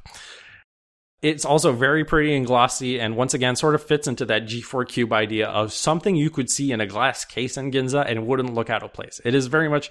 It's 1.20 1.44
also 1.44 1.72
very 1.72 2.04
pretty 2.04 2.36
and 2.36 2.46
glossy, 2.46 3.00
and 3.00 3.16
once 3.16 3.34
again, 3.34 3.56
sort 3.56 3.74
of 3.74 3.82
fits 3.82 4.06
into 4.06 4.24
that 4.26 4.44
G4 4.44 4.86
Cube 4.86 5.12
idea 5.12 5.48
of 5.48 5.72
something 5.72 6.14
you 6.14 6.30
could 6.30 6.48
see 6.48 6.70
in 6.70 6.80
a 6.80 6.86
glass 6.86 7.24
case 7.24 7.56
in 7.56 7.72
Ginza 7.72 8.08
and 8.08 8.24
wouldn't 8.24 8.54
look 8.54 8.70
out 8.70 8.84
of 8.84 8.92
place. 8.92 9.20
It 9.24 9.34
is 9.34 9.48
very 9.48 9.68
much 9.68 9.90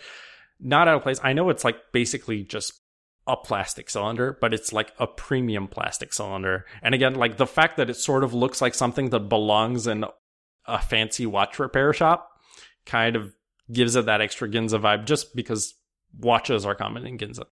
not 0.62 0.88
out 0.88 0.96
of 0.96 1.04
place. 1.04 1.20
I 1.22 1.34
know 1.34 1.50
it's 1.50 1.66
like 1.66 1.76
basically 1.92 2.44
just 2.44 2.80
a 3.28 3.36
plastic 3.36 3.90
cylinder, 3.90 4.38
but 4.40 4.54
it's 4.54 4.72
like 4.72 4.94
a 5.00 5.06
premium 5.06 5.68
plastic 5.68 6.14
cylinder. 6.14 6.66
And 6.82 6.96
again, 6.96 7.16
like 7.16 7.38
the 7.38 7.46
fact 7.46 7.78
that 7.78 7.90
it 7.90 7.96
sort 7.96 8.24
of 8.24 8.34
looks 8.34 8.62
like 8.62 8.74
something 8.74 9.10
that 9.10 9.30
belongs 9.30 9.86
in 9.86 10.06
a 10.66 10.82
fancy 10.82 11.26
watch 11.26 11.60
repair 11.60 11.94
shop 11.94 12.30
kind 12.86 13.16
of 13.16 13.34
gives 13.72 13.96
it 13.96 14.06
that 14.06 14.22
extra 14.22 14.48
Ginza 14.48 14.80
vibe 14.80 15.06
just 15.06 15.36
because 15.36 15.74
watches 16.18 16.66
are 16.66 16.76
common 16.76 17.06
in 17.06 17.18
Ginza. 17.18 17.46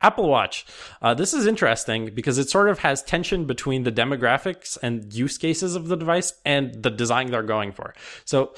Apple 0.00 0.28
Watch. 0.28 0.64
Uh, 1.02 1.12
this 1.14 1.34
is 1.34 1.46
interesting 1.46 2.14
because 2.14 2.38
it 2.38 2.48
sort 2.48 2.68
of 2.68 2.78
has 2.78 3.02
tension 3.02 3.46
between 3.46 3.82
the 3.82 3.92
demographics 3.92 4.78
and 4.82 5.12
use 5.12 5.36
cases 5.38 5.74
of 5.74 5.88
the 5.88 5.96
device 5.96 6.32
and 6.44 6.82
the 6.82 6.90
design 6.90 7.30
they're 7.30 7.42
going 7.42 7.72
for. 7.72 7.94
So, 8.24 8.54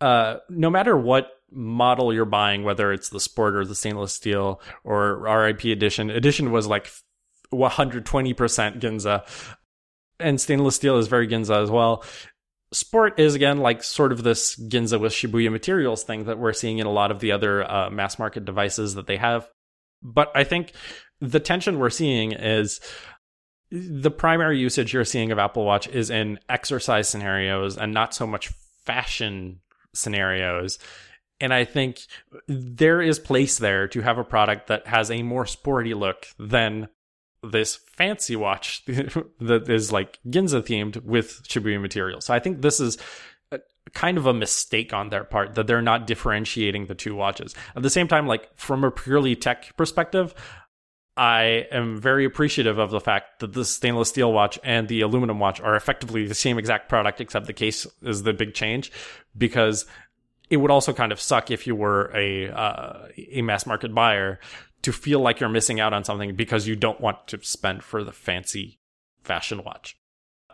uh, 0.00 0.36
no 0.50 0.68
matter 0.68 0.96
what 0.96 1.30
model 1.50 2.12
you're 2.12 2.24
buying, 2.24 2.64
whether 2.64 2.92
it's 2.92 3.08
the 3.08 3.20
Sport 3.20 3.56
or 3.56 3.64
the 3.64 3.74
stainless 3.74 4.12
steel 4.12 4.60
or 4.84 5.18
RIP 5.18 5.64
edition, 5.64 6.10
edition 6.10 6.52
was 6.52 6.66
like 6.66 6.90
120% 7.52 8.04
Ginza, 8.80 9.52
and 10.18 10.40
stainless 10.40 10.76
steel 10.76 10.98
is 10.98 11.08
very 11.08 11.28
Ginza 11.28 11.62
as 11.62 11.70
well. 11.70 12.04
Sport 12.72 13.18
is 13.20 13.34
again 13.34 13.58
like 13.58 13.82
sort 13.82 14.12
of 14.12 14.22
this 14.22 14.56
Ginza 14.68 15.00
with 15.00 15.12
Shibuya 15.12 15.52
materials 15.52 16.02
thing 16.02 16.24
that 16.24 16.38
we're 16.38 16.52
seeing 16.52 16.78
in 16.78 16.86
a 16.86 16.92
lot 16.92 17.10
of 17.10 17.20
the 17.20 17.32
other 17.32 17.68
uh, 17.70 17.90
mass 17.90 18.18
market 18.18 18.44
devices 18.44 18.94
that 18.94 19.06
they 19.06 19.16
have. 19.16 19.48
But 20.02 20.32
I 20.34 20.44
think 20.44 20.72
the 21.20 21.40
tension 21.40 21.78
we're 21.78 21.90
seeing 21.90 22.32
is 22.32 22.80
the 23.70 24.10
primary 24.10 24.58
usage 24.58 24.92
you're 24.92 25.04
seeing 25.04 25.32
of 25.32 25.38
Apple 25.38 25.64
Watch 25.64 25.88
is 25.88 26.10
in 26.10 26.38
exercise 26.48 27.08
scenarios 27.08 27.76
and 27.76 27.92
not 27.92 28.14
so 28.14 28.26
much 28.26 28.52
fashion 28.84 29.60
scenarios. 29.94 30.78
And 31.40 31.52
I 31.52 31.64
think 31.64 32.00
there 32.48 33.02
is 33.02 33.18
place 33.18 33.58
there 33.58 33.88
to 33.88 34.00
have 34.00 34.18
a 34.18 34.24
product 34.24 34.68
that 34.68 34.86
has 34.86 35.10
a 35.10 35.22
more 35.22 35.46
sporty 35.46 35.94
look 35.94 36.26
than 36.38 36.88
this 37.42 37.76
fancy 37.76 38.36
watch 38.36 38.84
that 38.86 39.66
is 39.68 39.92
like 39.92 40.18
Ginza 40.26 40.62
themed 40.62 41.02
with 41.02 41.42
Shibuya 41.46 41.80
material. 41.80 42.20
So 42.20 42.34
I 42.34 42.38
think 42.38 42.62
this 42.62 42.80
is 42.80 42.98
kind 43.92 44.18
of 44.18 44.26
a 44.26 44.34
mistake 44.34 44.92
on 44.92 45.10
their 45.10 45.24
part 45.24 45.54
that 45.54 45.66
they're 45.66 45.82
not 45.82 46.06
differentiating 46.06 46.86
the 46.86 46.94
two 46.94 47.14
watches. 47.14 47.54
At 47.74 47.82
the 47.82 47.90
same 47.90 48.08
time, 48.08 48.26
like 48.26 48.50
from 48.56 48.84
a 48.84 48.90
purely 48.90 49.36
tech 49.36 49.76
perspective, 49.76 50.34
I 51.16 51.66
am 51.72 51.98
very 51.98 52.26
appreciative 52.26 52.78
of 52.78 52.90
the 52.90 53.00
fact 53.00 53.40
that 53.40 53.54
the 53.54 53.64
stainless 53.64 54.10
steel 54.10 54.32
watch 54.32 54.58
and 54.62 54.86
the 54.86 55.00
aluminum 55.00 55.38
watch 55.38 55.60
are 55.60 55.74
effectively 55.74 56.26
the 56.26 56.34
same 56.34 56.58
exact 56.58 56.90
product, 56.90 57.20
except 57.20 57.46
the 57.46 57.54
case 57.54 57.86
is 58.02 58.22
the 58.22 58.34
big 58.34 58.52
change 58.52 58.92
because 59.36 59.86
it 60.50 60.58
would 60.58 60.70
also 60.70 60.92
kind 60.92 61.12
of 61.12 61.20
suck 61.20 61.50
if 61.50 61.66
you 61.66 61.74
were 61.74 62.10
a 62.14 62.48
uh, 62.48 63.08
a 63.32 63.42
mass 63.42 63.66
market 63.66 63.94
buyer 63.94 64.40
to 64.82 64.92
feel 64.92 65.20
like 65.20 65.40
you're 65.40 65.48
missing 65.48 65.80
out 65.80 65.92
on 65.92 66.04
something 66.04 66.36
because 66.36 66.68
you 66.68 66.76
don't 66.76 67.00
want 67.00 67.26
to 67.28 67.42
spend 67.42 67.82
for 67.82 68.04
the 68.04 68.12
fancy 68.12 68.78
fashion 69.24 69.62
watch. 69.64 69.96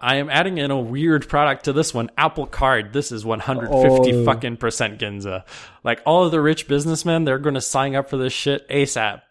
I 0.01 0.17
am 0.17 0.29
adding 0.31 0.59
in 0.59 0.73
a 0.73 0.81
weird 0.81 1.29
product 1.29 1.67
to 1.67 1.73
this 1.73 1.95
one, 1.95 2.11
Apple 2.19 2.47
Card. 2.47 2.93
This 2.93 3.13
is 3.13 3.25
150 3.25 4.13
oh. 4.13 4.25
fucking 4.25 4.57
percent 4.57 4.99
Ginza. 4.99 5.45
Like 5.85 6.03
all 6.05 6.25
of 6.25 6.33
the 6.33 6.41
rich 6.41 6.67
businessmen, 6.67 7.25
they're 7.25 7.39
going 7.39 7.55
to 7.55 7.61
sign 7.61 7.95
up 7.95 8.11
for 8.11 8.17
this 8.17 8.33
shit 8.33 8.69
ASAP. 8.69 9.23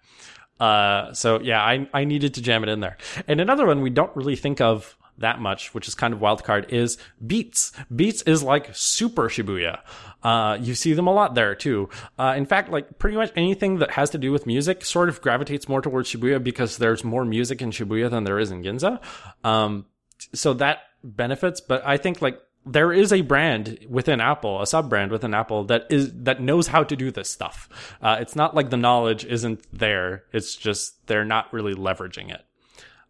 Uh, 0.59 1.11
so 1.13 1.41
yeah, 1.41 1.61
I 1.61 1.89
I 1.93 2.05
needed 2.05 2.35
to 2.35 2.41
jam 2.41 2.63
it 2.63 2.69
in 2.69 2.79
there. 2.79 2.97
And 3.27 3.41
another 3.41 3.65
one 3.65 3.81
we 3.81 3.89
don't 3.89 4.15
really 4.15 4.35
think 4.35 4.61
of 4.61 4.95
that 5.17 5.39
much, 5.39 5.73
which 5.73 5.87
is 5.87 5.95
kind 5.95 6.13
of 6.13 6.21
wild 6.21 6.43
card, 6.43 6.67
is 6.69 6.97
Beats. 7.25 7.71
Beats 7.93 8.21
is 8.23 8.43
like 8.43 8.69
super 8.73 9.27
Shibuya. 9.27 9.79
Uh, 10.23 10.57
you 10.61 10.75
see 10.75 10.93
them 10.93 11.07
a 11.07 11.13
lot 11.13 11.35
there 11.35 11.55
too. 11.55 11.89
Uh, 12.17 12.33
in 12.37 12.45
fact, 12.45 12.69
like 12.69 12.99
pretty 12.99 13.17
much 13.17 13.31
anything 13.35 13.79
that 13.79 13.91
has 13.91 14.09
to 14.11 14.17
do 14.17 14.31
with 14.31 14.45
music 14.45 14.85
sort 14.85 15.09
of 15.09 15.21
gravitates 15.21 15.67
more 15.67 15.81
towards 15.81 16.09
Shibuya 16.09 16.43
because 16.43 16.77
there's 16.77 17.03
more 17.03 17.25
music 17.25 17.61
in 17.61 17.71
Shibuya 17.71 18.09
than 18.09 18.23
there 18.23 18.39
is 18.39 18.51
in 18.51 18.63
Ginza. 18.63 18.99
Um, 19.43 19.85
so 20.33 20.53
that 20.53 20.79
benefits, 21.03 21.61
but 21.61 21.85
I 21.85 21.97
think 21.97 22.21
like 22.21 22.39
there 22.65 22.93
is 22.93 23.11
a 23.11 23.21
brand 23.21 23.85
within 23.89 24.21
Apple, 24.21 24.61
a 24.61 24.67
sub 24.67 24.89
brand 24.89 25.11
within 25.11 25.33
Apple 25.33 25.63
that 25.65 25.87
is 25.89 26.11
that 26.23 26.41
knows 26.41 26.67
how 26.67 26.83
to 26.83 26.95
do 26.95 27.11
this 27.11 27.29
stuff. 27.29 27.69
Uh, 28.01 28.17
it's 28.19 28.35
not 28.35 28.55
like 28.55 28.69
the 28.69 28.77
knowledge 28.77 29.25
isn't 29.25 29.65
there; 29.73 30.25
it's 30.31 30.55
just 30.55 31.07
they're 31.07 31.25
not 31.25 31.51
really 31.51 31.73
leveraging 31.73 32.31
it. 32.31 32.45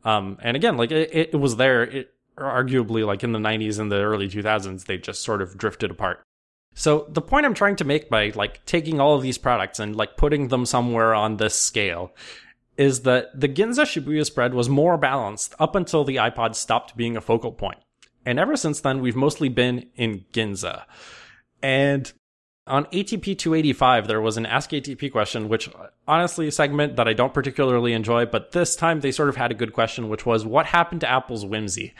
Um, 0.04 0.38
and 0.42 0.56
again, 0.56 0.78
like 0.78 0.92
it, 0.92 1.30
it 1.34 1.40
was 1.40 1.58
there. 1.58 1.84
It, 1.84 2.14
arguably, 2.38 3.06
like 3.06 3.24
in 3.24 3.34
the 3.34 3.40
'90s 3.40 3.80
and 3.80 3.92
the 3.92 3.98
early 3.98 4.30
2000s, 4.30 4.86
they 4.86 4.98
just 4.98 5.22
sort 5.22 5.42
of 5.42 5.58
drifted 5.58 5.92
apart. 5.92 6.24
So 6.74 7.06
the 7.10 7.22
point 7.22 7.46
I'm 7.46 7.54
trying 7.54 7.76
to 7.78 7.84
make 7.84 8.10
by 8.10 8.32
like 8.36 8.66
taking 8.66 9.00
all 9.00 9.16
of 9.16 9.22
these 9.22 9.38
products 9.38 9.80
and 9.80 9.96
like 9.96 10.18
putting 10.18 10.48
them 10.48 10.66
somewhere 10.66 11.14
on 11.14 11.38
this 11.38 11.60
scale 11.60 12.14
is 12.78 13.02
that 13.02 13.40
the 13.40 13.50
Ginza 13.50 13.84
Shibuya 13.84 14.26
spread 14.26 14.54
was 14.54 14.70
more 14.70 14.98
balanced 14.98 15.54
up 15.60 15.76
until 15.76 16.04
the 16.04 16.16
iPod 16.16 16.56
stopped 16.56 16.96
being 16.96 17.18
a 17.18 17.22
focal 17.22 17.52
point. 17.52 17.80
And 18.26 18.40
ever 18.40 18.56
since 18.56 18.80
then, 18.80 19.02
we've 19.02 19.16
mostly 19.16 19.50
been 19.50 19.90
in 19.96 20.26
Ginza. 20.32 20.84
And 21.62 22.12
on 22.68 22.86
ATP 22.86 23.38
285, 23.38 24.08
there 24.08 24.22
was 24.22 24.38
an 24.38 24.46
Ask 24.46 24.70
ATP 24.70 25.12
question, 25.12 25.50
which 25.50 25.70
honestly, 26.08 26.48
a 26.48 26.52
segment 26.52 26.96
that 26.96 27.08
I 27.08 27.14
don't 27.14 27.34
particularly 27.34 27.94
enjoy, 27.94 28.26
but 28.26 28.52
this 28.52 28.76
time 28.76 29.02
they 29.02 29.12
sort 29.12 29.30
of 29.30 29.36
had 29.36 29.52
a 29.52 29.56
good 29.56 29.74
question, 29.74 30.10
which 30.10 30.26
was, 30.26 30.46
what 30.46 30.68
happened 30.68 31.02
to 31.02 31.10
Apple's 31.10 31.46
whimsy? 31.46 31.94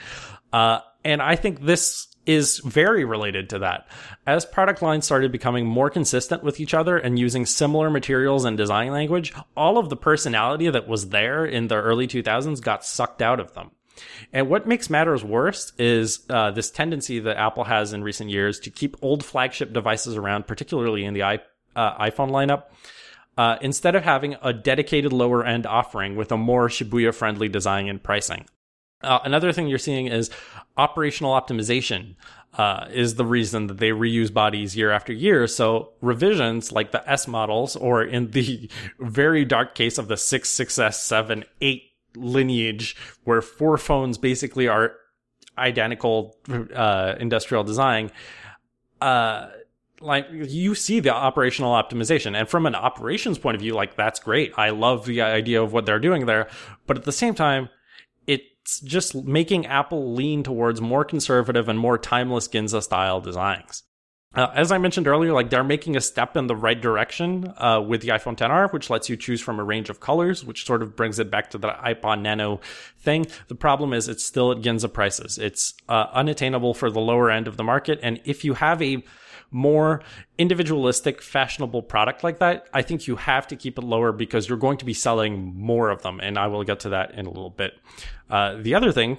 Uh, 0.52 0.80
and 1.04 1.20
I 1.20 1.36
think 1.36 1.60
this 1.60 2.06
is 2.26 2.58
very 2.58 3.04
related 3.04 3.50
to 3.50 3.58
that. 3.60 3.86
As 4.26 4.44
product 4.44 4.82
lines 4.82 5.04
started 5.04 5.32
becoming 5.32 5.66
more 5.66 5.90
consistent 5.90 6.42
with 6.42 6.60
each 6.60 6.74
other 6.74 6.96
and 6.96 7.18
using 7.18 7.46
similar 7.46 7.90
materials 7.90 8.44
and 8.44 8.56
design 8.56 8.92
language, 8.92 9.32
all 9.56 9.78
of 9.78 9.88
the 9.88 9.96
personality 9.96 10.70
that 10.70 10.88
was 10.88 11.08
there 11.08 11.44
in 11.44 11.68
the 11.68 11.76
early 11.76 12.06
2000s 12.06 12.60
got 12.60 12.84
sucked 12.84 13.22
out 13.22 13.40
of 13.40 13.54
them. 13.54 13.70
And 14.32 14.48
what 14.48 14.66
makes 14.66 14.88
matters 14.88 15.22
worse 15.22 15.72
is 15.78 16.20
uh, 16.30 16.50
this 16.52 16.70
tendency 16.70 17.18
that 17.20 17.36
Apple 17.36 17.64
has 17.64 17.92
in 17.92 18.02
recent 18.02 18.30
years 18.30 18.58
to 18.60 18.70
keep 18.70 18.96
old 19.02 19.24
flagship 19.24 19.72
devices 19.72 20.16
around, 20.16 20.46
particularly 20.46 21.04
in 21.04 21.14
the 21.14 21.24
I, 21.24 21.40
uh, 21.76 21.98
iPhone 22.04 22.30
lineup, 22.30 22.64
uh, 23.36 23.56
instead 23.60 23.94
of 23.94 24.04
having 24.04 24.36
a 24.42 24.52
dedicated 24.52 25.12
lower 25.12 25.44
end 25.44 25.66
offering 25.66 26.16
with 26.16 26.32
a 26.32 26.36
more 26.36 26.68
Shibuya 26.68 27.14
friendly 27.14 27.48
design 27.48 27.88
and 27.88 28.02
pricing. 28.02 28.46
Uh, 29.02 29.20
another 29.24 29.52
thing 29.52 29.66
you're 29.68 29.78
seeing 29.78 30.06
is 30.06 30.30
operational 30.76 31.32
optimization. 31.32 32.16
Uh, 32.54 32.86
is 32.92 33.14
the 33.14 33.24
reason 33.24 33.66
that 33.68 33.78
they 33.78 33.92
reuse 33.92 34.30
bodies 34.30 34.76
year 34.76 34.90
after 34.90 35.10
year. 35.10 35.46
So 35.46 35.94
revisions 36.02 36.70
like 36.70 36.92
the 36.92 37.10
S 37.10 37.26
models, 37.26 37.76
or 37.76 38.04
in 38.04 38.30
the 38.32 38.68
very 38.98 39.46
dark 39.46 39.74
case 39.74 39.96
of 39.96 40.08
the 40.08 40.18
6, 40.18 40.48
six 40.50 40.78
S, 40.78 41.02
7, 41.02 41.44
8 41.62 41.82
lineage, 42.14 42.94
where 43.24 43.40
four 43.40 43.78
phones 43.78 44.18
basically 44.18 44.68
are 44.68 44.92
identical 45.56 46.36
uh, 46.76 47.14
industrial 47.18 47.64
design, 47.64 48.12
uh, 49.00 49.48
like 50.02 50.26
you 50.30 50.74
see 50.74 51.00
the 51.00 51.14
operational 51.14 51.72
optimization 51.72 52.38
and 52.38 52.48
from 52.48 52.66
an 52.66 52.74
operations 52.74 53.38
point 53.38 53.54
of 53.54 53.60
view 53.60 53.72
like 53.72 53.94
that's 53.94 54.18
great 54.18 54.52
i 54.56 54.70
love 54.70 55.06
the 55.06 55.22
idea 55.22 55.62
of 55.62 55.72
what 55.72 55.86
they're 55.86 56.00
doing 56.00 56.26
there 56.26 56.48
but 56.86 56.96
at 56.96 57.04
the 57.04 57.12
same 57.12 57.34
time 57.34 57.68
it's 58.62 58.80
just 58.80 59.14
making 59.14 59.66
Apple 59.66 60.14
lean 60.14 60.42
towards 60.42 60.80
more 60.80 61.04
conservative 61.04 61.68
and 61.68 61.78
more 61.78 61.98
timeless 61.98 62.48
Ginza 62.48 62.82
style 62.82 63.20
designs. 63.20 63.82
Uh, 64.34 64.50
as 64.54 64.72
I 64.72 64.78
mentioned 64.78 65.06
earlier, 65.06 65.32
like 65.32 65.50
they're 65.50 65.64
making 65.64 65.94
a 65.94 66.00
step 66.00 66.36
in 66.38 66.46
the 66.46 66.56
right 66.56 66.80
direction 66.80 67.52
uh, 67.58 67.82
with 67.86 68.00
the 68.00 68.08
iPhone 68.08 68.36
10R, 68.36 68.72
which 68.72 68.88
lets 68.88 69.10
you 69.10 69.16
choose 69.16 69.42
from 69.42 69.60
a 69.60 69.64
range 69.64 69.90
of 69.90 70.00
colors, 70.00 70.42
which 70.42 70.64
sort 70.64 70.80
of 70.80 70.96
brings 70.96 71.18
it 71.18 71.30
back 71.30 71.50
to 71.50 71.58
the 71.58 71.68
iPod 71.68 72.22
Nano 72.22 72.60
thing. 72.98 73.26
The 73.48 73.54
problem 73.54 73.92
is 73.92 74.08
it's 74.08 74.24
still 74.24 74.50
at 74.50 74.58
Ginza 74.58 74.90
prices. 74.90 75.36
It's 75.36 75.74
uh, 75.88 76.06
unattainable 76.14 76.72
for 76.72 76.90
the 76.90 77.00
lower 77.00 77.30
end 77.30 77.46
of 77.46 77.58
the 77.58 77.64
market, 77.64 77.98
and 78.02 78.20
if 78.24 78.42
you 78.42 78.54
have 78.54 78.80
a 78.80 79.04
more 79.52 80.02
individualistic, 80.38 81.22
fashionable 81.22 81.82
product 81.82 82.24
like 82.24 82.38
that, 82.38 82.66
I 82.72 82.82
think 82.82 83.06
you 83.06 83.16
have 83.16 83.46
to 83.48 83.56
keep 83.56 83.78
it 83.78 83.84
lower 83.84 84.12
because 84.12 84.48
you're 84.48 84.58
going 84.58 84.78
to 84.78 84.84
be 84.84 84.94
selling 84.94 85.54
more 85.54 85.90
of 85.90 86.02
them. 86.02 86.20
And 86.20 86.38
I 86.38 86.46
will 86.46 86.64
get 86.64 86.80
to 86.80 86.90
that 86.90 87.14
in 87.14 87.26
a 87.26 87.30
little 87.30 87.50
bit. 87.50 87.74
Uh, 88.30 88.56
the 88.60 88.74
other 88.74 88.92
thing 88.92 89.18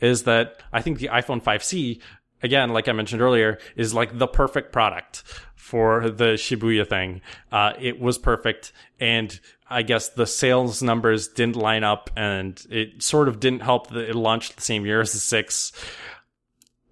is 0.00 0.24
that 0.24 0.60
I 0.72 0.82
think 0.82 0.98
the 0.98 1.08
iPhone 1.08 1.42
5C, 1.42 2.00
again, 2.42 2.70
like 2.70 2.88
I 2.88 2.92
mentioned 2.92 3.22
earlier, 3.22 3.58
is 3.76 3.94
like 3.94 4.18
the 4.18 4.26
perfect 4.26 4.72
product 4.72 5.22
for 5.54 6.10
the 6.10 6.34
Shibuya 6.34 6.86
thing. 6.86 7.20
Uh, 7.50 7.72
it 7.80 8.00
was 8.00 8.18
perfect. 8.18 8.72
And 9.00 9.38
I 9.70 9.82
guess 9.82 10.08
the 10.08 10.26
sales 10.26 10.82
numbers 10.82 11.28
didn't 11.28 11.56
line 11.56 11.84
up 11.84 12.10
and 12.16 12.60
it 12.68 13.02
sort 13.02 13.28
of 13.28 13.40
didn't 13.40 13.60
help 13.60 13.90
that 13.90 14.10
it 14.10 14.14
launched 14.14 14.56
the 14.56 14.62
same 14.62 14.84
year 14.84 15.00
as 15.00 15.12
the 15.12 15.18
6, 15.18 15.72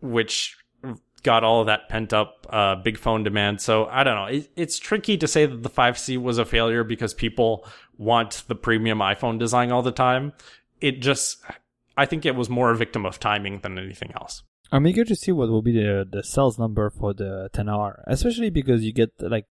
which 0.01 0.57
got 1.23 1.45
all 1.45 1.61
of 1.61 1.67
that 1.67 1.89
pent 1.89 2.13
up 2.13 2.47
uh, 2.51 2.77
big 2.77 2.99
phone 2.99 3.23
demand. 3.23 3.61
So 3.61 3.87
I 3.87 4.05
don't 4.05 4.15
know. 4.15 4.25
It, 4.27 4.51
it's 4.57 4.79
tricky 4.79 5.17
to 5.19 5.29
say 5.29 5.47
that 5.47 5.63
the 5.63 5.71
5C 5.71 6.19
was 6.19 6.39
a 6.39 6.45
failure 6.45 6.85
because 6.85 7.15
people 7.15 7.67
want 7.99 8.45
the 8.49 8.55
premium 8.55 8.99
iPhone 8.99 9.39
design 9.39 9.71
all 9.71 9.83
the 9.83 9.93
time. 9.93 10.33
It 10.81 11.01
just 11.01 11.43
I 11.97 12.07
think 12.07 12.25
it 12.25 12.35
was 12.35 12.49
more 12.49 12.71
a 12.71 12.77
victim 12.77 13.05
of 13.05 13.21
timing 13.21 13.61
than 13.61 13.79
anything 13.79 14.13
else. 14.15 14.43
I'm 14.73 14.87
eager 14.87 15.05
to 15.05 15.17
see 15.17 15.33
what 15.33 15.49
will 15.49 15.63
be 15.63 15.73
the 15.73 16.07
the 16.11 16.23
sales 16.23 16.59
number 16.59 16.91
for 16.91 17.13
the 17.13 17.51
10R, 17.53 18.03
especially 18.07 18.51
because 18.51 18.85
you 18.85 18.93
get 18.93 19.13
like 19.21 19.47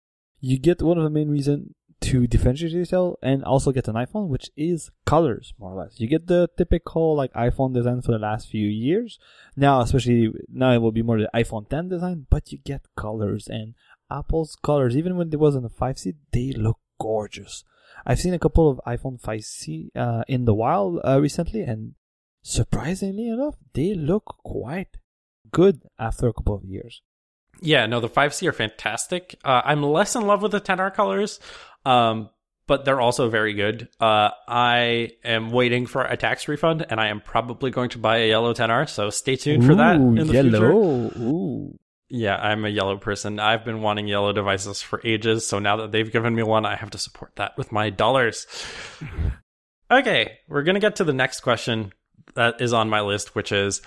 you 0.40 0.58
get 0.58 0.82
one 0.82 0.98
of 0.98 1.04
the 1.04 1.10
main 1.10 1.30
reason 1.30 1.74
to 2.04 2.26
differentiate 2.26 2.72
yourself 2.72 3.16
and 3.22 3.42
also 3.44 3.72
get 3.72 3.88
an 3.88 3.94
iPhone, 3.94 4.28
which 4.28 4.50
is 4.56 4.90
colors 5.06 5.54
more 5.58 5.72
or 5.72 5.82
less. 5.82 5.98
You 5.98 6.06
get 6.06 6.26
the 6.26 6.48
typical 6.56 7.16
like 7.16 7.32
iPhone 7.32 7.72
design 7.72 8.02
for 8.02 8.12
the 8.12 8.18
last 8.18 8.48
few 8.48 8.68
years. 8.68 9.18
Now, 9.56 9.80
especially 9.80 10.32
now, 10.52 10.72
it 10.72 10.78
will 10.78 10.92
be 10.92 11.02
more 11.02 11.18
the 11.18 11.30
iPhone 11.34 11.68
10 11.68 11.88
design, 11.88 12.26
but 12.28 12.52
you 12.52 12.58
get 12.58 12.86
colors 12.96 13.48
and 13.48 13.74
Apple's 14.10 14.56
colors. 14.56 14.96
Even 14.96 15.16
when 15.16 15.32
it 15.32 15.38
was 15.38 15.56
on 15.56 15.62
the 15.62 15.70
5C, 15.70 16.14
they 16.32 16.52
look 16.52 16.78
gorgeous. 17.00 17.64
I've 18.06 18.20
seen 18.20 18.34
a 18.34 18.38
couple 18.38 18.68
of 18.70 18.80
iPhone 18.86 19.20
5C 19.20 19.90
uh, 19.96 20.24
in 20.28 20.44
the 20.44 20.54
wild 20.54 21.00
uh, 21.04 21.20
recently, 21.20 21.62
and 21.62 21.94
surprisingly 22.42 23.28
enough, 23.28 23.56
they 23.72 23.94
look 23.94 24.36
quite 24.44 24.98
good 25.52 25.82
after 25.98 26.28
a 26.28 26.32
couple 26.32 26.54
of 26.54 26.64
years. 26.64 27.02
Yeah, 27.60 27.86
no, 27.86 28.00
the 28.00 28.08
5C 28.08 28.48
are 28.48 28.52
fantastic. 28.52 29.38
Uh, 29.44 29.62
I'm 29.64 29.82
less 29.82 30.16
in 30.16 30.26
love 30.26 30.42
with 30.42 30.52
the 30.52 30.60
10R 30.60 30.94
colors, 30.94 31.40
um, 31.84 32.30
but 32.66 32.84
they're 32.84 33.00
also 33.00 33.30
very 33.30 33.54
good. 33.54 33.88
Uh, 34.00 34.30
I 34.48 35.12
am 35.24 35.50
waiting 35.50 35.86
for 35.86 36.02
a 36.02 36.16
tax 36.16 36.48
refund, 36.48 36.86
and 36.88 37.00
I 37.00 37.08
am 37.08 37.20
probably 37.20 37.70
going 37.70 37.90
to 37.90 37.98
buy 37.98 38.18
a 38.18 38.28
yellow 38.28 38.54
10R, 38.54 38.88
so 38.88 39.10
stay 39.10 39.36
tuned 39.36 39.64
for 39.64 39.74
that 39.76 39.96
in 39.96 40.14
the 40.14 40.24
yellow. 40.32 40.50
future. 40.50 40.72
Ooh. 40.72 41.78
Yeah, 42.08 42.36
I'm 42.36 42.64
a 42.64 42.68
yellow 42.68 42.96
person. 42.98 43.40
I've 43.40 43.64
been 43.64 43.80
wanting 43.80 44.06
yellow 44.06 44.32
devices 44.32 44.82
for 44.82 45.00
ages, 45.04 45.46
so 45.46 45.58
now 45.58 45.76
that 45.78 45.92
they've 45.92 46.10
given 46.10 46.34
me 46.34 46.42
one, 46.42 46.66
I 46.66 46.76
have 46.76 46.90
to 46.90 46.98
support 46.98 47.36
that 47.36 47.56
with 47.56 47.72
my 47.72 47.90
dollars. 47.90 48.46
okay, 49.90 50.38
we're 50.48 50.62
going 50.62 50.74
to 50.74 50.80
get 50.80 50.96
to 50.96 51.04
the 51.04 51.12
next 51.12 51.40
question 51.40 51.92
that 52.34 52.60
is 52.60 52.72
on 52.72 52.88
my 52.88 53.00
list, 53.00 53.34
which 53.34 53.52
is 53.52 53.82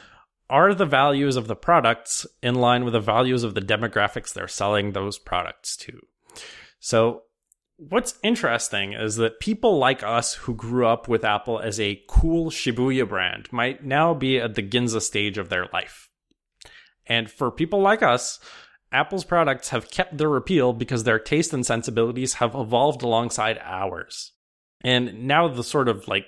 Are 0.49 0.73
the 0.73 0.85
values 0.85 1.35
of 1.35 1.47
the 1.47 1.55
products 1.55 2.25
in 2.41 2.55
line 2.55 2.85
with 2.85 2.93
the 2.93 2.99
values 2.99 3.43
of 3.43 3.53
the 3.53 3.61
demographics 3.61 4.33
they're 4.33 4.47
selling 4.47 4.91
those 4.91 5.17
products 5.17 5.75
to? 5.77 5.99
So, 6.79 7.23
what's 7.75 8.17
interesting 8.23 8.93
is 8.93 9.17
that 9.17 9.39
people 9.39 9.77
like 9.77 10.03
us 10.03 10.35
who 10.35 10.55
grew 10.55 10.87
up 10.87 11.07
with 11.07 11.25
Apple 11.25 11.59
as 11.59 11.79
a 11.79 12.01
cool 12.07 12.49
Shibuya 12.49 13.07
brand 13.07 13.51
might 13.51 13.83
now 13.83 14.13
be 14.13 14.39
at 14.39 14.55
the 14.55 14.63
Ginza 14.63 15.01
stage 15.01 15.37
of 15.37 15.49
their 15.49 15.67
life. 15.73 16.09
And 17.05 17.29
for 17.29 17.51
people 17.51 17.81
like 17.81 18.01
us, 18.01 18.39
Apple's 18.91 19.25
products 19.25 19.69
have 19.69 19.91
kept 19.91 20.17
their 20.17 20.35
appeal 20.35 20.73
because 20.73 21.03
their 21.03 21.19
taste 21.19 21.53
and 21.53 21.65
sensibilities 21.65 22.35
have 22.35 22.55
evolved 22.55 23.03
alongside 23.03 23.59
ours. 23.61 24.31
And 24.81 25.27
now 25.27 25.47
the 25.47 25.63
sort 25.63 25.89
of 25.89 26.07
like 26.07 26.25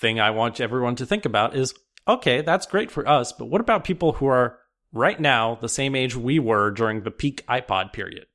thing 0.00 0.18
I 0.18 0.30
want 0.30 0.60
everyone 0.60 0.96
to 0.96 1.06
think 1.06 1.24
about 1.24 1.54
is 1.54 1.74
okay, 2.06 2.42
that's 2.42 2.66
great 2.66 2.90
for 2.90 3.08
us, 3.08 3.32
but 3.32 3.46
what 3.46 3.60
about 3.60 3.84
people 3.84 4.12
who 4.12 4.26
are 4.26 4.58
right 4.92 5.18
now 5.18 5.56
the 5.60 5.68
same 5.68 5.94
age 5.94 6.14
we 6.14 6.38
were 6.38 6.70
during 6.70 7.02
the 7.02 7.10
peak 7.10 7.44
iPod 7.48 7.92
period? 7.92 8.26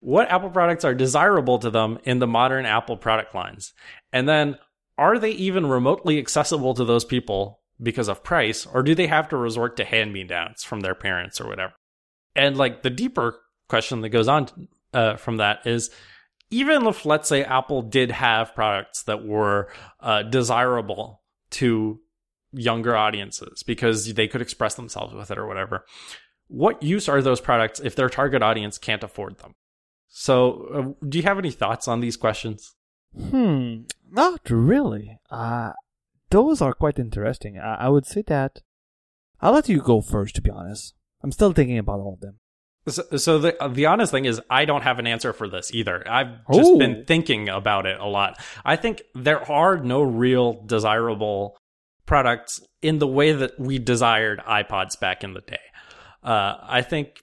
What 0.00 0.30
Apple 0.30 0.50
products 0.50 0.84
are 0.84 0.94
desirable 0.94 1.58
to 1.60 1.70
them 1.70 1.98
in 2.04 2.18
the 2.18 2.26
modern 2.26 2.66
Apple 2.66 2.96
product 2.96 3.34
lines? 3.34 3.72
And 4.12 4.28
then 4.28 4.58
are 4.98 5.18
they 5.18 5.30
even 5.30 5.66
remotely 5.66 6.18
accessible 6.18 6.74
to 6.74 6.84
those 6.84 7.04
people 7.04 7.60
because 7.82 8.08
of 8.08 8.22
price, 8.22 8.66
or 8.66 8.82
do 8.82 8.94
they 8.94 9.06
have 9.06 9.28
to 9.30 9.36
resort 9.36 9.76
to 9.76 9.84
hand 9.84 10.12
me 10.12 10.24
downs 10.24 10.62
from 10.62 10.80
their 10.80 10.94
parents 10.94 11.40
or 11.40 11.48
whatever? 11.48 11.72
And 12.36 12.56
like 12.56 12.82
the 12.82 12.90
deeper 12.90 13.40
question 13.68 14.02
that 14.02 14.10
goes 14.10 14.28
on 14.28 14.68
uh, 14.92 15.16
from 15.16 15.38
that 15.38 15.66
is 15.66 15.90
even 16.50 16.86
if, 16.86 17.04
let's 17.04 17.28
say, 17.28 17.42
Apple 17.42 17.82
did 17.82 18.10
have 18.10 18.54
products 18.54 19.02
that 19.04 19.24
were 19.24 19.68
uh, 20.00 20.22
desirable 20.22 21.22
to 21.50 22.00
younger 22.54 22.96
audiences 22.96 23.62
because 23.62 24.14
they 24.14 24.28
could 24.28 24.42
express 24.42 24.74
themselves 24.74 25.14
with 25.14 25.30
it 25.30 25.38
or 25.38 25.46
whatever, 25.46 25.84
what 26.48 26.82
use 26.82 27.08
are 27.08 27.22
those 27.22 27.40
products 27.40 27.80
if 27.80 27.96
their 27.96 28.08
target 28.08 28.42
audience 28.42 28.78
can't 28.78 29.02
afford 29.02 29.38
them? 29.38 29.54
So, 30.08 30.96
uh, 31.00 31.06
do 31.08 31.18
you 31.18 31.24
have 31.24 31.38
any 31.38 31.50
thoughts 31.50 31.88
on 31.88 32.00
these 32.00 32.16
questions? 32.16 32.74
Hmm, 33.18 33.82
not 34.10 34.48
really. 34.48 35.18
Uh, 35.30 35.72
those 36.30 36.60
are 36.60 36.72
quite 36.72 36.98
interesting. 36.98 37.58
I, 37.58 37.86
I 37.86 37.88
would 37.88 38.06
say 38.06 38.22
that 38.22 38.62
I'll 39.40 39.52
let 39.52 39.68
you 39.68 39.80
go 39.80 40.00
first, 40.00 40.36
to 40.36 40.42
be 40.42 40.50
honest. 40.50 40.94
I'm 41.22 41.32
still 41.32 41.52
thinking 41.52 41.78
about 41.78 42.00
all 42.00 42.14
of 42.14 42.20
them. 42.20 42.38
So, 42.86 43.02
so 43.16 43.38
the 43.38 43.56
the 43.70 43.86
honest 43.86 44.12
thing 44.12 44.26
is, 44.26 44.40
I 44.50 44.66
don't 44.66 44.82
have 44.82 44.98
an 44.98 45.06
answer 45.06 45.32
for 45.32 45.48
this 45.48 45.72
either. 45.72 46.06
I've 46.08 46.46
just 46.52 46.70
Ooh. 46.70 46.78
been 46.78 47.04
thinking 47.06 47.48
about 47.48 47.86
it 47.86 47.98
a 47.98 48.06
lot. 48.06 48.38
I 48.64 48.76
think 48.76 49.02
there 49.14 49.50
are 49.50 49.78
no 49.78 50.02
real 50.02 50.62
desirable 50.66 51.56
products 52.06 52.60
in 52.82 52.98
the 52.98 53.06
way 53.06 53.32
that 53.32 53.58
we 53.58 53.78
desired 53.78 54.40
iPods 54.40 54.98
back 54.98 55.24
in 55.24 55.32
the 55.32 55.40
day. 55.40 55.58
Uh, 56.22 56.56
I 56.62 56.82
think 56.82 57.22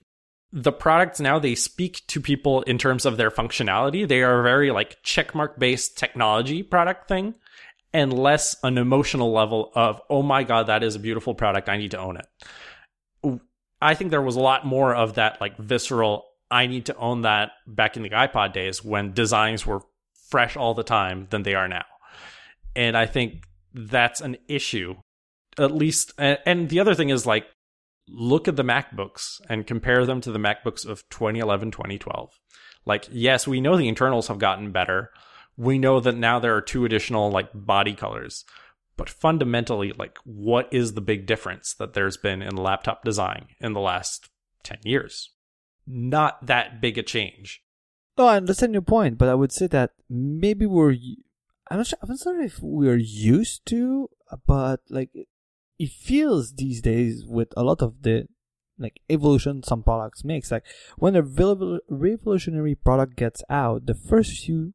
the 0.52 0.72
products 0.72 1.18
now 1.18 1.38
they 1.38 1.54
speak 1.54 2.02
to 2.08 2.20
people 2.20 2.62
in 2.62 2.78
terms 2.78 3.06
of 3.06 3.16
their 3.16 3.30
functionality. 3.30 4.06
They 4.06 4.22
are 4.22 4.42
very 4.42 4.70
like 4.70 5.02
checkmark 5.02 5.58
based 5.58 5.96
technology 5.96 6.62
product 6.62 7.08
thing, 7.08 7.34
and 7.92 8.12
less 8.12 8.56
an 8.62 8.78
emotional 8.78 9.32
level 9.32 9.72
of 9.74 10.00
oh 10.10 10.22
my 10.22 10.44
god 10.44 10.66
that 10.66 10.82
is 10.82 10.94
a 10.94 11.00
beautiful 11.00 11.34
product 11.34 11.68
I 11.68 11.78
need 11.78 11.92
to 11.92 11.98
own 11.98 12.18
it. 12.18 13.40
I 13.80 13.94
think 13.94 14.10
there 14.10 14.22
was 14.22 14.36
a 14.36 14.40
lot 14.40 14.66
more 14.66 14.94
of 14.94 15.14
that 15.14 15.40
like 15.40 15.56
visceral 15.58 16.24
I 16.50 16.66
need 16.66 16.86
to 16.86 16.96
own 16.96 17.22
that 17.22 17.52
back 17.66 17.96
in 17.96 18.02
the 18.02 18.10
iPod 18.10 18.52
days 18.52 18.84
when 18.84 19.14
designs 19.14 19.66
were 19.66 19.80
fresh 20.28 20.56
all 20.56 20.74
the 20.74 20.82
time 20.82 21.26
than 21.30 21.42
they 21.42 21.54
are 21.54 21.66
now. 21.66 21.84
And 22.76 22.96
I 22.96 23.06
think 23.06 23.44
that's 23.74 24.20
an 24.20 24.36
issue 24.48 24.94
at 25.58 25.70
least 25.70 26.12
and, 26.18 26.68
the 26.68 26.80
other 26.80 26.94
thing 26.94 27.10
is 27.10 27.26
like 27.26 27.46
look 28.08 28.48
at 28.48 28.56
the 28.56 28.64
MacBooks 28.64 29.40
and 29.48 29.66
compare 29.66 30.06
them 30.06 30.20
to 30.22 30.32
the 30.32 30.38
MacBooks 30.38 30.84
of 30.86 31.08
2011 31.10 31.70
2012. 31.70 32.30
Like 32.84 33.06
yes, 33.10 33.46
we 33.46 33.60
know 33.60 33.76
the 33.76 33.88
internals 33.88 34.28
have 34.28 34.38
gotten 34.38 34.72
better. 34.72 35.10
We 35.56 35.78
know 35.78 36.00
that 36.00 36.16
now 36.16 36.38
there 36.38 36.56
are 36.56 36.62
two 36.62 36.84
additional 36.84 37.30
like 37.30 37.50
body 37.54 37.94
colors 37.94 38.44
but 38.96 39.08
fundamentally 39.08 39.92
like 39.92 40.18
what 40.24 40.68
is 40.72 40.94
the 40.94 41.00
big 41.00 41.26
difference 41.26 41.74
that 41.74 41.94
there's 41.94 42.16
been 42.16 42.42
in 42.42 42.56
laptop 42.56 43.04
design 43.04 43.46
in 43.58 43.72
the 43.72 43.80
last 43.80 44.28
10 44.64 44.78
years 44.84 45.30
not 45.86 46.46
that 46.46 46.80
big 46.80 46.98
a 46.98 47.02
change 47.02 47.62
No, 48.18 48.26
I 48.26 48.36
understand 48.36 48.74
your 48.74 48.82
point, 48.82 49.18
but 49.18 49.28
I 49.28 49.34
would 49.34 49.52
say 49.52 49.66
that 49.68 49.92
maybe 50.08 50.66
we're. 50.66 50.96
I'm 51.70 51.78
not 51.78 51.86
sure. 51.86 51.98
I'm 52.02 52.08
not 52.10 52.18
sure 52.20 52.40
if 52.40 52.58
we're 52.60 52.96
used 52.96 53.66
to, 53.66 54.08
but 54.46 54.80
like 54.90 55.10
it, 55.14 55.28
feels 55.90 56.54
these 56.54 56.80
days 56.80 57.24
with 57.26 57.48
a 57.56 57.62
lot 57.62 57.82
of 57.82 58.02
the 58.02 58.28
like 58.78 59.00
evolution 59.08 59.62
some 59.62 59.82
products 59.82 60.24
makes. 60.24 60.50
Like 60.50 60.64
when 60.96 61.16
a 61.16 61.22
revolutionary 61.22 62.74
product 62.74 63.16
gets 63.16 63.42
out, 63.48 63.86
the 63.86 63.94
first 63.94 64.44
few, 64.44 64.74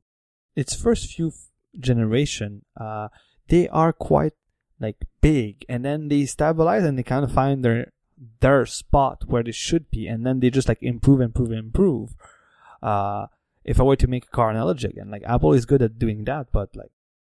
its 0.56 0.74
first 0.76 1.14
few 1.14 1.32
generation, 1.80 2.64
uh, 2.80 3.10
they 3.48 3.68
are 3.70 3.94
quite 3.94 4.34
like 4.80 4.98
big, 5.22 5.66
and 5.70 5.84
then 5.86 6.08
they 6.08 6.26
stabilize 6.26 6.84
and 6.84 6.98
they 6.98 7.04
kind 7.04 7.24
of 7.24 7.32
find 7.32 7.64
their 7.64 7.92
their 8.40 8.66
spot 8.66 9.24
where 9.28 9.44
they 9.44 9.52
should 9.52 9.90
be, 9.92 10.08
and 10.08 10.26
then 10.26 10.40
they 10.40 10.50
just 10.50 10.68
like 10.68 10.82
improve, 10.82 11.22
improve, 11.22 11.52
improve. 11.52 12.16
Uh, 12.82 13.28
if 13.68 13.80
I 13.80 13.84
were 13.84 13.98
to 13.98 14.08
make 14.08 14.24
a 14.24 14.36
car 14.36 14.50
analogy 14.50 14.88
again, 14.88 15.12
like 15.12 15.24
Apple 15.26 15.54
is 15.54 15.66
good 15.66 15.82
at 15.82 16.00
doing 16.00 16.24
that, 16.24 16.48
but 16.52 16.76
like 16.76 16.92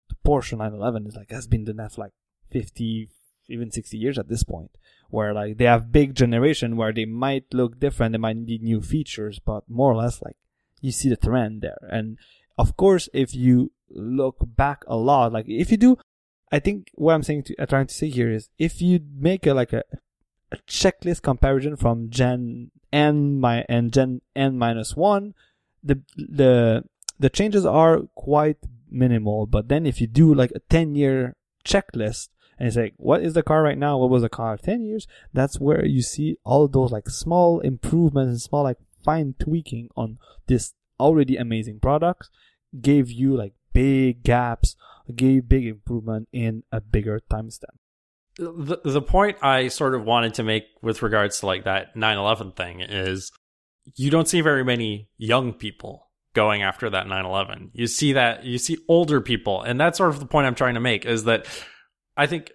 the 0.08 0.16
Porsche 0.26 0.58
911 0.58 1.06
is 1.06 1.16
like 1.16 1.30
has 1.30 1.46
been 1.46 1.64
doing 1.64 1.76
that 1.76 1.92
for 1.92 2.02
like 2.02 2.12
50, 2.50 3.08
even 3.48 3.70
60 3.70 3.96
years 3.96 4.18
at 4.18 4.28
this 4.28 4.42
point, 4.42 4.72
where 5.08 5.32
like 5.32 5.58
they 5.58 5.64
have 5.64 5.92
big 5.92 6.14
generation 6.14 6.76
where 6.76 6.92
they 6.92 7.04
might 7.04 7.54
look 7.54 7.78
different, 7.78 8.12
they 8.12 8.18
might 8.18 8.36
need 8.36 8.62
new 8.62 8.82
features, 8.82 9.38
but 9.38 9.62
more 9.70 9.92
or 9.92 9.96
less 9.96 10.20
like 10.22 10.36
you 10.80 10.90
see 10.90 11.08
the 11.08 11.16
trend 11.16 11.62
there. 11.62 11.78
And 11.88 12.18
of 12.58 12.76
course, 12.76 13.08
if 13.14 13.34
you 13.34 13.70
look 13.88 14.36
back 14.40 14.82
a 14.88 14.96
lot, 14.96 15.32
like 15.32 15.46
if 15.48 15.70
you 15.70 15.76
do, 15.76 15.96
I 16.50 16.58
think 16.58 16.90
what 16.94 17.14
I'm 17.14 17.22
saying 17.22 17.44
to, 17.44 17.56
uh, 17.56 17.66
trying 17.66 17.86
to 17.86 17.94
say 17.94 18.08
here 18.08 18.30
is 18.30 18.50
if 18.58 18.82
you 18.82 19.00
make 19.16 19.46
a 19.46 19.54
like 19.54 19.72
a, 19.72 19.84
a 20.50 20.56
checklist 20.68 21.22
comparison 21.22 21.76
from 21.76 22.10
Gen 22.10 22.72
N 22.92 23.38
my 23.38 23.64
and 23.68 23.92
Gen 23.92 24.20
N 24.34 24.58
minus 24.58 24.96
one, 24.96 25.34
the 25.84 26.02
the 26.16 26.84
the 27.18 27.30
changes 27.30 27.64
are 27.64 28.02
quite 28.16 28.58
minimal. 28.90 29.46
But 29.46 29.68
then 29.68 29.86
if 29.86 30.00
you 30.00 30.06
do 30.06 30.34
like 30.34 30.50
a 30.54 30.60
ten 30.60 30.94
year 30.94 31.36
checklist 31.64 32.28
and 32.58 32.66
it's 32.68 32.76
like 32.76 32.94
what 32.96 33.22
is 33.22 33.34
the 33.34 33.42
car 33.42 33.62
right 33.62 33.78
now? 33.78 33.98
What 33.98 34.10
was 34.10 34.22
the 34.22 34.28
car 34.28 34.56
ten 34.56 34.82
years? 34.82 35.06
That's 35.32 35.60
where 35.60 35.84
you 35.84 36.02
see 36.02 36.38
all 36.44 36.66
those 36.66 36.90
like 36.90 37.08
small 37.08 37.60
improvements 37.60 38.30
and 38.30 38.40
small 38.40 38.64
like 38.64 38.78
fine 39.04 39.34
tweaking 39.38 39.90
on 39.96 40.18
this 40.46 40.72
already 40.98 41.36
amazing 41.36 41.80
product 41.80 42.30
gave 42.80 43.10
you 43.10 43.36
like 43.36 43.52
big 43.72 44.22
gaps, 44.22 44.76
gave 45.14 45.48
big 45.48 45.66
improvement 45.66 46.28
in 46.32 46.62
a 46.72 46.80
bigger 46.80 47.20
timestamp. 47.30 47.76
the, 48.36 48.78
the 48.84 49.02
point 49.02 49.36
i 49.42 49.68
sort 49.68 49.94
of 49.94 50.04
wanted 50.04 50.34
to 50.34 50.42
make 50.42 50.64
with 50.82 51.02
regards 51.02 51.38
to 51.38 51.46
like 51.46 51.64
that 51.64 51.94
9-11 51.94 52.56
thing 52.56 52.80
is 52.80 53.30
you 53.96 54.10
don't 54.10 54.28
see 54.28 54.40
very 54.40 54.64
many 54.64 55.08
young 55.16 55.52
people 55.52 56.08
going 56.34 56.62
after 56.62 56.90
that 56.90 57.06
9-11 57.06 57.70
you 57.72 57.86
see 57.86 58.14
that 58.14 58.44
you 58.44 58.58
see 58.58 58.76
older 58.88 59.20
people. 59.20 59.62
And 59.62 59.78
that's 59.78 59.98
sort 59.98 60.10
of 60.10 60.20
the 60.20 60.26
point 60.26 60.46
i'm 60.46 60.54
trying 60.54 60.74
to 60.74 60.80
make 60.80 61.06
is 61.06 61.24
that 61.24 61.46
I 62.16 62.26
think 62.26 62.52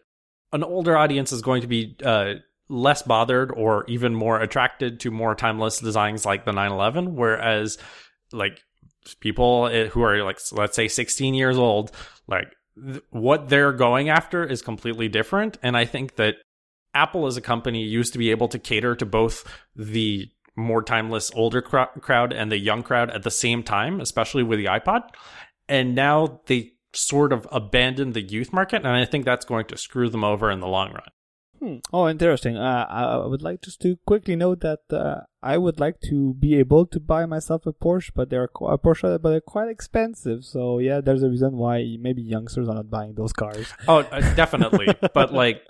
an 0.51 0.63
older 0.63 0.97
audience 0.97 1.31
is 1.31 1.41
going 1.41 1.61
to 1.61 1.67
be 1.67 1.95
uh, 2.03 2.35
less 2.69 3.01
bothered 3.01 3.51
or 3.51 3.85
even 3.87 4.15
more 4.15 4.39
attracted 4.39 4.99
to 5.01 5.11
more 5.11 5.35
timeless 5.35 5.79
designs 5.79 6.25
like 6.25 6.45
the 6.45 6.53
911, 6.53 7.15
whereas 7.15 7.77
like 8.31 8.61
people 9.19 9.67
eh, 9.67 9.87
who 9.87 10.01
are 10.01 10.23
like 10.23 10.39
let's 10.51 10.75
say 10.75 10.87
16 10.87 11.33
years 11.33 11.57
old, 11.57 11.91
like 12.27 12.53
th- 12.81 13.03
what 13.09 13.49
they're 13.49 13.73
going 13.73 14.09
after 14.09 14.43
is 14.43 14.61
completely 14.61 15.07
different, 15.07 15.57
and 15.61 15.75
I 15.75 15.85
think 15.85 16.15
that 16.15 16.35
Apple 16.93 17.27
as 17.27 17.37
a 17.37 17.41
company 17.41 17.83
used 17.83 18.13
to 18.13 18.19
be 18.19 18.31
able 18.31 18.47
to 18.47 18.59
cater 18.59 18.95
to 18.95 19.05
both 19.05 19.43
the 19.75 20.27
more 20.55 20.81
timeless 20.81 21.31
older 21.33 21.61
cr- 21.61 21.99
crowd 21.99 22.33
and 22.33 22.51
the 22.51 22.57
young 22.57 22.83
crowd 22.83 23.09
at 23.09 23.23
the 23.23 23.31
same 23.31 23.63
time, 23.63 23.99
especially 24.01 24.43
with 24.43 24.59
the 24.59 24.65
iPod. 24.65 25.03
And 25.67 25.95
now 25.95 26.41
they 26.47 26.73
sort 26.93 27.31
of 27.31 27.47
abandoned 27.51 28.13
the 28.13 28.21
youth 28.21 28.51
market, 28.51 28.77
and 28.77 28.87
I 28.87 29.05
think 29.05 29.25
that's 29.25 29.45
going 29.45 29.65
to 29.65 29.77
screw 29.77 30.09
them 30.09 30.23
over 30.23 30.49
in 30.49 30.59
the 30.59 30.67
long 30.67 30.91
run. 30.91 31.09
Hmm. 31.59 31.77
Oh, 31.91 32.07
interesting. 32.07 32.55
Uh, 32.55 32.85
I 32.89 33.25
would 33.25 33.41
like 33.41 33.61
just 33.61 33.81
to 33.81 33.97
quickly 34.05 34.35
note 34.37 34.61
that 34.61 34.79
uh, 34.91 35.21
I 35.43 35.57
would 35.57 35.79
like 35.79 35.99
to 36.09 36.33
be 36.35 36.55
able 36.55 36.85
to 36.87 36.99
buy 37.01 37.25
myself 37.25 37.65
a 37.65 37.73
Porsche, 37.73 38.11
but 38.15 38.29
they're 38.29 38.45
a 38.45 38.77
Porsche, 38.77 39.21
but 39.21 39.29
they're 39.29 39.41
quite 39.41 39.67
expensive. 39.67 40.45
So 40.45 40.79
yeah, 40.79 41.01
there's 41.01 41.21
a 41.21 41.29
reason 41.29 41.57
why 41.57 41.97
maybe 41.99 42.21
youngsters 42.21 42.69
are 42.69 42.75
not 42.75 42.89
buying 42.89 43.15
those 43.15 43.33
cars. 43.33 43.73
Oh, 43.89 43.99
uh, 43.99 44.21
definitely. 44.35 44.87
but 45.13 45.33
like, 45.33 45.63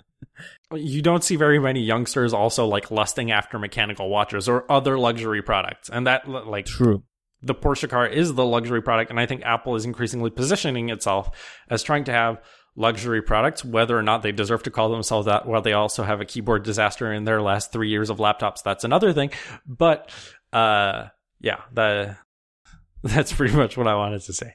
you 0.74 1.02
don't 1.02 1.24
see 1.24 1.36
very 1.36 1.58
many 1.58 1.80
youngsters 1.80 2.32
also 2.32 2.66
like 2.66 2.90
lusting 2.90 3.30
after 3.30 3.58
mechanical 3.58 4.08
watches 4.08 4.48
or 4.48 4.70
other 4.70 4.98
luxury 4.98 5.42
products, 5.42 5.88
and 5.88 6.06
that 6.06 6.28
like 6.28 6.66
true. 6.66 7.02
The 7.42 7.54
Porsche 7.54 7.88
car 7.88 8.06
is 8.06 8.34
the 8.34 8.44
luxury 8.44 8.82
product, 8.82 9.10
and 9.10 9.18
I 9.18 9.24
think 9.24 9.42
Apple 9.44 9.74
is 9.74 9.86
increasingly 9.86 10.28
positioning 10.28 10.90
itself 10.90 11.30
as 11.70 11.82
trying 11.82 12.04
to 12.04 12.12
have 12.12 12.42
luxury 12.76 13.22
products, 13.22 13.64
whether 13.64 13.96
or 13.96 14.02
not 14.02 14.22
they 14.22 14.32
deserve 14.32 14.62
to 14.64 14.70
call 14.70 14.90
themselves 14.90 15.26
that, 15.26 15.46
while 15.46 15.62
they 15.62 15.72
also 15.72 16.02
have 16.02 16.20
a 16.20 16.24
keyboard 16.24 16.64
disaster 16.64 17.12
in 17.12 17.24
their 17.24 17.40
last 17.40 17.72
three 17.72 17.88
years 17.88 18.10
of 18.10 18.18
laptops. 18.18 18.62
That's 18.62 18.84
another 18.84 19.12
thing. 19.12 19.30
But 19.66 20.10
uh, 20.52 21.06
yeah, 21.40 21.60
the 21.72 22.16
that's 23.02 23.32
pretty 23.32 23.56
much 23.56 23.76
what 23.76 23.86
I 23.86 23.94
wanted 23.94 24.22
to 24.22 24.32
say. 24.32 24.52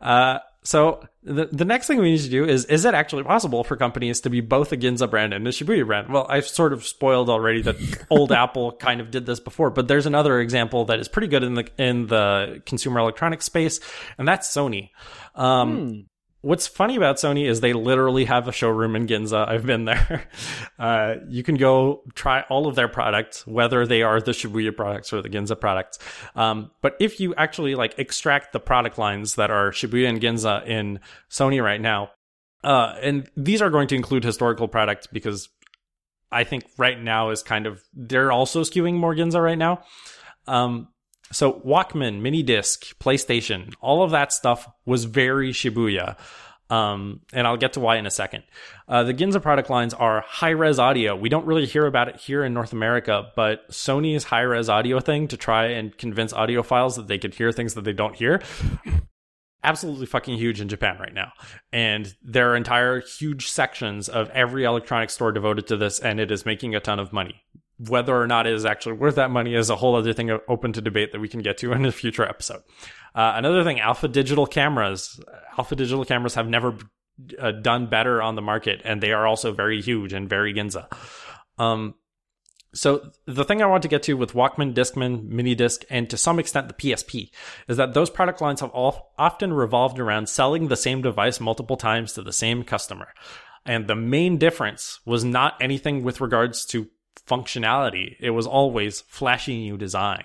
Uh, 0.00 0.38
so 0.64 1.02
the 1.24 1.46
the 1.46 1.64
next 1.64 1.86
thing 1.86 1.98
we 1.98 2.12
need 2.12 2.20
to 2.20 2.28
do 2.28 2.44
is 2.44 2.64
is 2.66 2.84
it 2.84 2.94
actually 2.94 3.24
possible 3.24 3.64
for 3.64 3.76
companies 3.76 4.20
to 4.20 4.30
be 4.30 4.40
both 4.40 4.72
a 4.72 4.76
Ginza 4.76 5.10
brand 5.10 5.34
and 5.34 5.46
a 5.46 5.50
Shibuya 5.50 5.86
brand? 5.86 6.08
Well, 6.08 6.26
I've 6.28 6.46
sort 6.46 6.72
of 6.72 6.84
spoiled 6.84 7.28
already 7.28 7.62
that 7.62 7.76
old 8.10 8.32
Apple 8.32 8.72
kind 8.72 9.00
of 9.00 9.10
did 9.10 9.26
this 9.26 9.40
before, 9.40 9.70
but 9.70 9.88
there's 9.88 10.06
another 10.06 10.40
example 10.40 10.84
that 10.86 11.00
is 11.00 11.08
pretty 11.08 11.28
good 11.28 11.42
in 11.42 11.54
the 11.54 11.68
in 11.78 12.06
the 12.06 12.62
consumer 12.66 13.00
electronics 13.00 13.44
space, 13.44 13.80
and 14.18 14.26
that's 14.26 14.48
Sony. 14.48 14.90
Um, 15.34 15.76
hmm 15.76 16.00
what's 16.42 16.66
funny 16.66 16.96
about 16.96 17.16
Sony 17.16 17.48
is 17.48 17.60
they 17.60 17.72
literally 17.72 18.26
have 18.26 18.46
a 18.48 18.52
showroom 18.52 18.94
in 18.94 19.06
Ginza. 19.06 19.48
I've 19.48 19.64
been 19.64 19.86
there. 19.86 20.28
Uh, 20.78 21.14
you 21.28 21.42
can 21.42 21.56
go 21.56 22.02
try 22.14 22.42
all 22.50 22.66
of 22.66 22.74
their 22.74 22.88
products, 22.88 23.46
whether 23.46 23.86
they 23.86 24.02
are 24.02 24.20
the 24.20 24.32
Shibuya 24.32 24.76
products 24.76 25.12
or 25.12 25.22
the 25.22 25.28
Ginza 25.28 25.58
products. 25.58 25.98
Um, 26.34 26.70
but 26.82 26.96
if 27.00 27.20
you 27.20 27.34
actually 27.36 27.74
like 27.74 27.98
extract 27.98 28.52
the 28.52 28.60
product 28.60 28.98
lines 28.98 29.36
that 29.36 29.50
are 29.50 29.70
Shibuya 29.70 30.08
and 30.08 30.20
Ginza 30.20 30.66
in 30.66 31.00
Sony 31.30 31.62
right 31.62 31.80
now, 31.80 32.10
uh, 32.64 32.96
and 33.00 33.28
these 33.36 33.62
are 33.62 33.70
going 33.70 33.88
to 33.88 33.94
include 33.94 34.24
historical 34.24 34.68
products 34.68 35.06
because 35.06 35.48
I 36.30 36.44
think 36.44 36.64
right 36.78 37.00
now 37.00 37.30
is 37.30 37.42
kind 37.42 37.66
of 37.66 37.82
they're 37.92 38.32
also 38.32 38.62
skewing 38.62 38.94
more 38.94 39.14
Ginza 39.14 39.42
right 39.42 39.58
now. 39.58 39.82
Um, 40.46 40.88
so 41.32 41.54
Walkman, 41.66 42.20
mini 42.20 42.42
disc, 42.42 42.98
PlayStation, 42.98 43.74
all 43.80 44.02
of 44.02 44.10
that 44.10 44.32
stuff 44.32 44.68
was 44.84 45.04
very 45.04 45.52
Shibuya. 45.52 46.16
Um, 46.70 47.20
and 47.34 47.46
I'll 47.46 47.58
get 47.58 47.74
to 47.74 47.80
why 47.80 47.96
in 47.96 48.06
a 48.06 48.10
second. 48.10 48.44
Uh, 48.88 49.02
the 49.02 49.12
Ginza 49.12 49.42
product 49.42 49.68
lines 49.68 49.92
are 49.92 50.22
high 50.22 50.50
res 50.50 50.78
audio. 50.78 51.14
We 51.14 51.28
don't 51.28 51.44
really 51.44 51.66
hear 51.66 51.84
about 51.86 52.08
it 52.08 52.16
here 52.16 52.42
in 52.44 52.54
North 52.54 52.72
America, 52.72 53.30
but 53.36 53.68
Sony's 53.68 54.24
high 54.24 54.40
res 54.40 54.70
audio 54.70 54.98
thing 54.98 55.28
to 55.28 55.36
try 55.36 55.66
and 55.66 55.96
convince 55.98 56.32
audiophiles 56.32 56.96
that 56.96 57.08
they 57.08 57.18
could 57.18 57.34
hear 57.34 57.52
things 57.52 57.74
that 57.74 57.84
they 57.84 57.92
don't 57.92 58.14
hear. 58.14 58.40
Absolutely 59.64 60.06
fucking 60.06 60.38
huge 60.38 60.62
in 60.62 60.68
Japan 60.68 60.96
right 60.98 61.12
now. 61.12 61.32
And 61.72 62.14
there 62.22 62.50
are 62.52 62.56
entire 62.56 63.00
huge 63.00 63.50
sections 63.50 64.08
of 64.08 64.30
every 64.30 64.64
electronic 64.64 65.10
store 65.10 65.30
devoted 65.30 65.66
to 65.66 65.76
this, 65.76 66.00
and 66.00 66.18
it 66.18 66.30
is 66.30 66.46
making 66.46 66.74
a 66.74 66.80
ton 66.80 66.98
of 66.98 67.12
money 67.12 67.42
whether 67.88 68.14
or 68.14 68.26
not 68.26 68.46
it 68.46 68.52
is 68.52 68.64
actually 68.64 68.94
worth 68.94 69.16
that 69.16 69.30
money 69.30 69.54
is 69.54 69.70
a 69.70 69.76
whole 69.76 69.94
other 69.94 70.12
thing 70.12 70.30
open 70.48 70.72
to 70.72 70.80
debate 70.80 71.12
that 71.12 71.20
we 71.20 71.28
can 71.28 71.40
get 71.40 71.58
to 71.58 71.72
in 71.72 71.84
a 71.84 71.92
future 71.92 72.24
episode. 72.24 72.62
Uh, 73.14 73.32
another 73.36 73.64
thing, 73.64 73.80
alpha 73.80 74.08
digital 74.08 74.46
cameras. 74.46 75.20
Alpha 75.58 75.76
digital 75.76 76.04
cameras 76.04 76.34
have 76.34 76.48
never 76.48 76.76
uh, 77.38 77.52
done 77.52 77.86
better 77.86 78.22
on 78.22 78.36
the 78.36 78.42
market, 78.42 78.80
and 78.84 79.02
they 79.02 79.12
are 79.12 79.26
also 79.26 79.52
very 79.52 79.80
huge 79.80 80.12
and 80.12 80.28
very 80.28 80.54
Ginza. 80.54 80.86
Um, 81.58 81.94
so 82.74 83.10
the 83.26 83.44
thing 83.44 83.60
I 83.60 83.66
want 83.66 83.82
to 83.82 83.88
get 83.88 84.02
to 84.04 84.14
with 84.14 84.32
Walkman, 84.32 84.74
Discman, 84.74 85.24
Mini 85.24 85.54
Disc, 85.54 85.84
and 85.90 86.08
to 86.08 86.16
some 86.16 86.38
extent 86.38 86.68
the 86.68 86.74
PSP 86.74 87.30
is 87.68 87.76
that 87.76 87.92
those 87.92 88.08
product 88.08 88.40
lines 88.40 88.60
have 88.60 88.70
all, 88.70 89.12
often 89.18 89.52
revolved 89.52 89.98
around 89.98 90.28
selling 90.28 90.68
the 90.68 90.76
same 90.76 91.02
device 91.02 91.38
multiple 91.38 91.76
times 91.76 92.14
to 92.14 92.22
the 92.22 92.32
same 92.32 92.62
customer. 92.62 93.08
And 93.66 93.86
the 93.86 93.94
main 93.94 94.38
difference 94.38 95.00
was 95.04 95.22
not 95.22 95.60
anything 95.60 96.02
with 96.02 96.20
regards 96.20 96.64
to 96.66 96.88
functionality. 97.28 98.16
It 98.20 98.30
was 98.30 98.46
always 98.46 99.02
flashy 99.02 99.58
new 99.58 99.76
design. 99.76 100.24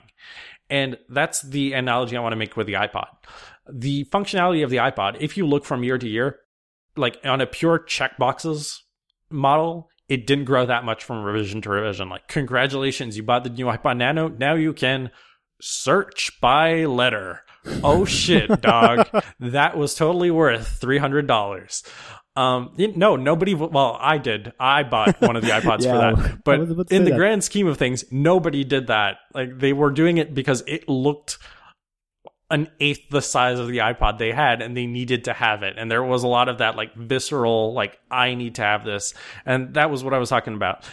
And 0.70 0.98
that's 1.10 1.42
the 1.42 1.74
analogy 1.74 2.18
I 2.18 2.22
want 2.22 2.34
to 2.34 2.38
make 2.38 2.58
with 2.58 2.68
the 2.68 2.74
iPod. 2.74 3.08
The 3.72 4.06
functionality 4.06 4.64
of 4.64 4.70
the 4.70 4.78
iPod, 4.78 5.18
if 5.20 5.38
you 5.38 5.46
look 5.46 5.66
from 5.66 5.84
year 5.84 5.98
to 5.98 6.08
year, 6.08 6.40
like 6.96 7.20
on 7.24 7.42
a 7.42 7.48
pure 7.48 7.80
checkboxes 7.80 8.80
model, 9.30 9.90
it 10.10 10.26
didn't 10.26 10.46
grow 10.46 10.66
that 10.66 10.86
much 10.86 11.04
from 11.04 11.24
revision 11.24 11.62
to 11.62 11.70
revision. 11.70 12.10
Like, 12.10 12.28
congratulations, 12.28 13.18
you 13.18 13.24
bought 13.24 13.44
the 13.44 13.50
new 13.50 13.66
iPod 13.66 13.98
Nano. 13.98 14.30
Now 14.30 14.56
you 14.56 14.74
can 14.74 15.12
search 15.62 16.32
by 16.42 16.86
letter. 16.86 17.42
Oh 17.84 18.06
shit, 18.06 18.62
dog. 18.62 19.08
that 19.40 19.78
was 19.78 19.96
totally 19.96 20.32
worth 20.32 20.80
$300. 20.82 21.84
Um, 22.38 22.72
no, 22.78 23.16
nobody. 23.16 23.56
Well, 23.56 23.98
I 24.00 24.20
did. 24.20 24.54
I 24.60 24.84
bought 24.84 25.20
one 25.22 25.36
of 25.36 25.42
the 25.42 25.50
iPods 25.60 25.82
yeah, 25.82 26.14
for 26.14 26.22
that. 26.22 26.44
But 26.44 26.60
in 26.92 27.04
the 27.04 27.10
that. 27.10 27.18
grand 27.18 27.44
scheme 27.44 27.66
of 27.66 27.78
things, 27.78 28.06
nobody 28.12 28.64
did 28.64 28.88
that. 28.88 29.18
Like 29.34 29.58
they 29.58 29.74
were 29.74 29.90
doing 29.90 30.20
it 30.20 30.36
because 30.36 30.64
it 30.68 30.88
looked 30.88 31.40
an 32.52 32.70
eighth 32.80 33.10
the 33.10 33.22
size 33.22 33.58
of 33.58 33.68
the 33.68 33.80
iPod 33.80 34.20
they 34.20 34.32
had, 34.32 34.62
and 34.62 34.78
they 34.78 34.86
needed 34.86 35.24
to 35.24 35.34
have 35.34 35.64
it. 35.64 35.78
And 35.80 35.90
there 35.90 36.04
was 36.04 36.22
a 36.22 36.28
lot 36.28 36.48
of 36.48 36.60
that 36.60 36.76
like 36.76 36.94
visceral, 36.94 37.74
like 37.74 37.98
I 38.12 38.36
need 38.36 38.56
to 38.56 38.62
have 38.62 38.86
this, 38.86 39.16
and 39.44 39.74
that 39.74 39.90
was 39.90 40.04
what 40.04 40.14
I 40.14 40.20
was 40.20 40.30
talking 40.30 40.54
about. 40.54 40.86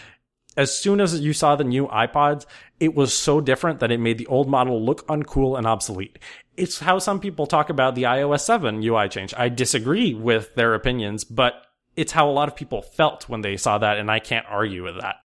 As 0.57 0.75
soon 0.75 1.01
as 1.01 1.19
you 1.19 1.33
saw 1.33 1.55
the 1.55 1.63
new 1.63 1.87
iPods, 1.87 2.45
it 2.79 2.95
was 2.95 3.13
so 3.13 3.41
different 3.41 3.79
that 3.79 3.91
it 3.91 3.99
made 3.99 4.17
the 4.17 4.27
old 4.27 4.47
model 4.47 4.83
look 4.83 5.05
uncool 5.07 5.57
and 5.57 5.67
obsolete 5.67 6.19
it's 6.57 6.79
how 6.79 6.99
some 6.99 7.19
people 7.19 7.47
talk 7.47 7.69
about 7.69 7.95
the 7.95 8.03
iOS 8.03 8.41
7 8.41 8.83
UI 8.83 9.09
change. 9.09 9.33
I 9.37 9.49
disagree 9.49 10.13
with 10.13 10.55
their 10.55 10.73
opinions, 10.73 11.23
but 11.23 11.65
it's 11.95 12.11
how 12.11 12.29
a 12.29 12.31
lot 12.31 12.47
of 12.47 12.55
people 12.55 12.81
felt 12.81 13.29
when 13.29 13.41
they 13.41 13.57
saw 13.57 13.77
that, 13.77 13.97
and 13.97 14.09
I 14.09 14.19
can't 14.19 14.45
argue 14.49 14.83
with 14.83 14.99
that. 15.01 15.17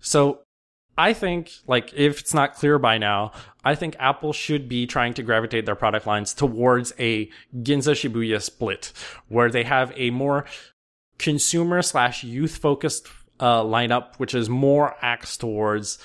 So 0.00 0.40
I 0.96 1.12
think, 1.12 1.52
like, 1.66 1.92
if 1.94 2.20
it's 2.20 2.34
not 2.34 2.54
clear 2.54 2.78
by 2.78 2.98
now, 2.98 3.32
I 3.64 3.74
think 3.74 3.96
Apple 3.98 4.32
should 4.32 4.68
be 4.68 4.86
trying 4.86 5.14
to 5.14 5.22
gravitate 5.22 5.66
their 5.66 5.76
product 5.76 6.06
lines 6.06 6.34
towards 6.34 6.92
a 6.98 7.30
Ginza 7.56 7.94
Shibuya 7.94 8.42
split, 8.42 8.92
where 9.28 9.50
they 9.50 9.64
have 9.64 9.92
a 9.96 10.10
more 10.10 10.44
consumer 11.18 11.82
slash 11.82 12.22
youth 12.22 12.56
focused 12.56 13.08
uh, 13.40 13.62
lineup, 13.62 14.16
which 14.16 14.34
is 14.34 14.48
more 14.48 14.96
acts 15.02 15.36
towards 15.36 15.98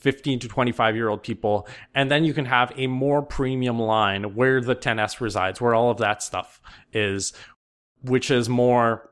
15 0.00 0.40
to 0.40 0.48
25 0.48 0.94
year 0.94 1.08
old 1.08 1.22
people. 1.22 1.66
And 1.94 2.10
then 2.10 2.24
you 2.24 2.34
can 2.34 2.44
have 2.44 2.72
a 2.76 2.86
more 2.86 3.22
premium 3.22 3.78
line 3.78 4.34
where 4.34 4.60
the 4.60 4.76
10S 4.76 5.20
resides, 5.20 5.60
where 5.60 5.74
all 5.74 5.90
of 5.90 5.98
that 5.98 6.22
stuff 6.22 6.60
is, 6.92 7.32
which 8.02 8.30
is 8.30 8.48
more 8.48 9.10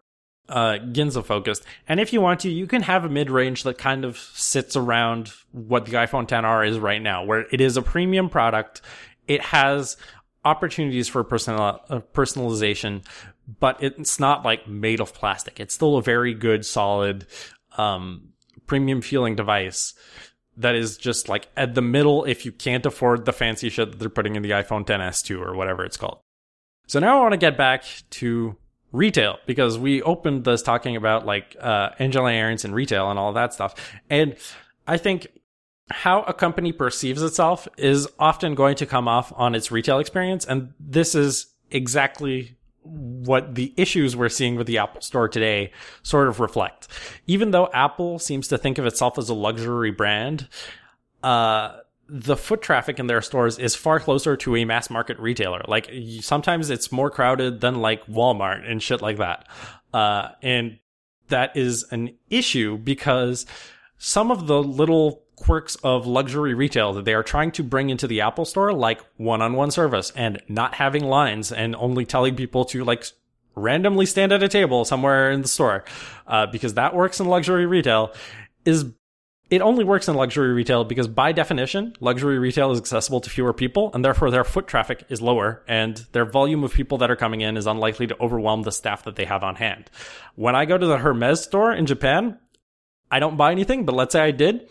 uh, 0.49 0.79
Ginza 0.93 1.25
focused. 1.25 1.65
And 1.89 2.01
if 2.01 2.13
you 2.13 2.21
want 2.21 2.41
to, 2.41 2.51
you 2.51 2.67
can 2.67 2.83
have 2.83 3.05
a 3.05 3.09
mid 3.09 3.31
range 3.31 3.63
that 3.63 3.79
kind 3.79 4.05
of 4.05 4.19
sits 4.19 4.77
around 4.77 5.33
what 5.53 5.87
the 5.87 5.93
iPhone 5.93 6.29
10R 6.29 6.69
is 6.69 6.79
right 6.79 7.01
now, 7.01 7.25
where 7.25 7.47
it 7.51 7.61
is 7.61 7.77
a 7.77 7.83
premium 7.83 8.29
product. 8.29 8.83
It 9.27 9.41
has 9.41 9.97
opportunities 10.45 11.09
for 11.09 11.25
personal, 11.25 11.81
uh, 11.89 12.01
personalization, 12.13 13.03
but 13.59 13.83
it's 13.83 14.21
not 14.21 14.45
like 14.45 14.69
made 14.69 15.01
of 15.01 15.15
plastic. 15.15 15.59
It's 15.59 15.75
still 15.75 15.97
a 15.97 16.03
very 16.03 16.35
good, 16.35 16.67
solid, 16.67 17.27
um, 17.79 18.29
premium 18.67 19.01
feeling 19.01 19.37
device 19.37 19.95
that 20.57 20.75
is 20.75 20.97
just 20.97 21.29
like 21.29 21.49
at 21.57 21.75
the 21.75 21.83
middle 21.83 22.25
if 22.25 22.45
you 22.45 22.53
can't 22.53 22.87
afford 22.87 23.25
the 23.25 23.33
fancy 23.33 23.69
shit 23.69 23.91
that 23.91 23.99
they're 23.99 24.09
putting 24.09 24.37
in 24.37 24.43
the 24.43 24.51
iPhone 24.51 24.87
10s2 24.87 25.41
or 25.41 25.55
whatever 25.55 25.85
it's 25.85 25.97
called. 25.97 26.19
So 26.87 27.01
now 27.01 27.19
I 27.19 27.21
want 27.23 27.33
to 27.33 27.39
get 27.39 27.57
back 27.57 27.85
to 28.11 28.57
retail 28.93 29.39
because 29.47 29.79
we 29.79 30.03
opened 30.03 30.45
this 30.45 30.63
talking 30.63 30.97
about 30.97 31.27
like 31.27 31.57
uh, 31.61 31.91
Angela 31.99 32.31
Ahrendts 32.31 32.65
and 32.65 32.75
retail 32.75 33.11
and 33.11 33.19
all 33.19 33.33
that 33.33 33.53
stuff. 33.53 33.75
And 34.09 34.37
I 34.87 34.97
think 34.97 35.27
how 35.91 36.23
a 36.23 36.33
company 36.33 36.73
perceives 36.73 37.23
itself 37.23 37.69
is 37.77 38.09
often 38.19 38.55
going 38.55 38.77
to 38.77 38.87
come 38.87 39.09
off 39.09 39.33
on 39.37 39.55
its 39.55 39.71
retail 39.71 39.99
experience. 39.99 40.45
And 40.45 40.73
this 40.79 41.15
is 41.15 41.49
exactly 41.71 42.57
what 42.85 43.55
the 43.55 43.73
issues 43.77 44.15
we're 44.15 44.29
seeing 44.29 44.57
with 44.57 44.67
the 44.67 44.79
Apple 44.79 45.01
Store 45.01 45.29
today 45.29 45.73
sort 46.03 46.29
of 46.29 46.41
reflect. 46.41 46.89
Even 47.27 47.51
though 47.51 47.69
Apple 47.73 48.19
seems 48.19 48.49
to 48.49 48.59
think 48.59 48.79
of 48.79 48.87
itself 48.87 49.19
as 49.19 49.29
a 49.29 49.35
luxury 49.35 49.91
brand, 49.91 50.49
uh, 51.23 51.79
the 52.09 52.37
foot 52.37 52.61
traffic 52.61 52.99
in 52.99 53.07
their 53.07 53.23
stores 53.23 53.59
is 53.59 53.75
far 53.75 53.99
closer 53.99 54.37
to 54.37 54.57
a 54.57 54.65
mass 54.65 54.91
market 54.91 55.19
retailer. 55.19 55.63
Like 55.67 55.91
sometimes 56.21 56.71
it's 56.71 56.93
more 56.93 57.11
crowded 57.11 57.61
than 57.61 57.81
like 57.81 58.07
Walmart 58.07 58.71
and 58.71 58.83
shit 58.83 59.01
like 59.01 59.17
that. 59.17 59.49
Uh, 59.93 60.29
and 60.43 60.79
that 61.29 61.57
is 61.57 61.85
an 61.91 62.15
issue 62.29 62.77
because 62.77 63.47
some 63.97 64.31
of 64.31 64.47
the 64.47 64.63
little 64.63 65.24
quirks 65.45 65.77
of 65.77 66.07
luxury 66.07 66.55
retail 66.55 66.95
that 66.95 67.05
they 67.05 67.13
are 67.13 67.23
trying 67.23 67.53
to 67.53 67.63
bring 67.63 67.91
into 67.91 68.07
the 68.07 68.23
Apple 68.23 68.47
store, 68.47 68.73
like 68.73 69.01
one-on-one 69.19 69.71
service 69.71 70.11
and 70.17 70.41
not 70.49 70.75
having 70.75 71.05
lines 71.05 71.53
and 71.53 71.77
only 71.77 72.07
telling 72.07 72.35
people 72.35 72.65
to 72.65 72.83
like 72.83 73.05
randomly 73.55 74.07
stand 74.07 74.33
at 74.33 74.43
a 74.43 74.49
table 74.49 74.85
somewhere 74.85 75.31
in 75.31 75.43
the 75.43 75.49
store, 75.49 75.85
uh, 76.27 76.47
because 76.47 76.75
that 76.75 76.95
works 76.95 77.21
in 77.21 77.27
luxury 77.27 77.67
retail 77.67 78.15
is 78.65 78.87
it 79.51 79.61
only 79.61 79.85
works 79.85 80.09
in 80.09 80.17
luxury 80.17 80.55
retail 80.55 80.85
because 80.85 81.07
by 81.07 81.31
definition, 81.31 81.95
luxury 82.01 82.39
retail 82.39 82.73
is 82.73 82.79
accessible 82.79 83.21
to 83.21 83.29
fewer 83.29 83.53
people 83.53 83.91
and 83.93 84.03
therefore 84.03 84.31
their 84.31 84.43
foot 84.43 84.67
traffic 84.67 85.05
is 85.11 85.21
lower 85.21 85.63
and 85.69 85.99
their 86.13 86.25
volume 86.25 86.65
of 86.65 86.73
people 86.73 86.99
that 86.99 87.11
are 87.11 87.17
coming 87.17 87.43
in 87.43 87.59
is 87.59 87.67
unlikely 87.67 88.07
to 88.07 88.19
overwhelm 88.19 88.63
the 88.63 88.73
staff 88.73 89.05
that 89.05 89.17
they 89.17 89.27
have 89.27 89.45
on 89.45 89.57
hand. 89.57 89.91
When 90.35 90.57
I 90.57 90.65
go 90.65 90.79
to 90.79 90.87
the 90.87 90.97
Hermes 90.97 91.43
store 91.43 91.73
in 91.75 91.85
Japan, 91.85 92.39
I 93.11 93.19
don't 93.21 93.37
buy 93.37 93.53
anything, 93.53 93.85
but 93.85 93.95
let's 93.95 94.15
say 94.15 94.23
I 94.23 94.31
did. 94.31 94.69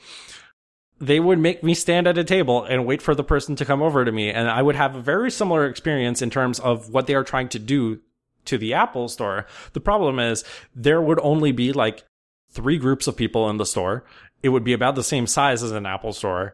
They 1.05 1.19
would 1.19 1.39
make 1.39 1.63
me 1.63 1.73
stand 1.73 2.07
at 2.07 2.17
a 2.17 2.23
table 2.23 2.63
and 2.63 2.85
wait 2.85 3.01
for 3.01 3.15
the 3.15 3.23
person 3.23 3.55
to 3.57 3.65
come 3.65 3.81
over 3.81 4.05
to 4.05 4.11
me. 4.11 4.29
And 4.29 4.49
I 4.49 4.61
would 4.61 4.75
have 4.75 4.95
a 4.95 5.01
very 5.01 5.29
similar 5.29 5.65
experience 5.65 6.21
in 6.21 6.29
terms 6.29 6.59
of 6.59 6.89
what 6.89 7.07
they 7.07 7.15
are 7.15 7.23
trying 7.23 7.49
to 7.49 7.59
do 7.59 7.99
to 8.45 8.57
the 8.57 8.73
Apple 8.73 9.07
store. 9.07 9.45
The 9.73 9.79
problem 9.79 10.19
is 10.19 10.43
there 10.75 11.01
would 11.01 11.19
only 11.21 11.51
be 11.51 11.73
like 11.73 12.03
three 12.49 12.77
groups 12.77 13.07
of 13.07 13.17
people 13.17 13.49
in 13.49 13.57
the 13.57 13.65
store 13.65 14.03
it 14.43 14.49
would 14.49 14.65
be 14.65 14.73
about 14.73 14.95
the 14.95 15.03
same 15.03 15.25
size 15.25 15.63
as 15.63 15.71
an 15.71 15.85
Apple 15.85 16.13
store. 16.13 16.53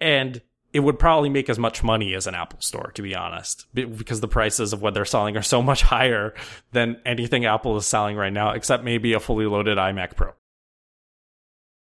And 0.00 0.42
it 0.72 0.80
would 0.80 0.98
probably 0.98 1.30
make 1.30 1.48
as 1.48 1.58
much 1.58 1.82
money 1.82 2.14
as 2.14 2.26
an 2.26 2.34
Apple 2.34 2.60
store, 2.60 2.92
to 2.94 3.02
be 3.02 3.14
honest, 3.14 3.66
because 3.72 4.20
the 4.20 4.28
prices 4.28 4.72
of 4.72 4.82
what 4.82 4.94
they're 4.94 5.04
selling 5.04 5.36
are 5.36 5.42
so 5.42 5.62
much 5.62 5.82
higher 5.94 6.34
than 6.72 7.00
anything 7.06 7.46
Apple 7.46 7.76
is 7.76 7.86
selling 7.86 8.16
right 8.16 8.32
now, 8.32 8.50
except 8.50 8.84
maybe 8.84 9.14
a 9.14 9.20
fully 9.20 9.46
loaded 9.46 9.78
iMac 9.78 10.16
Pro 10.16 10.32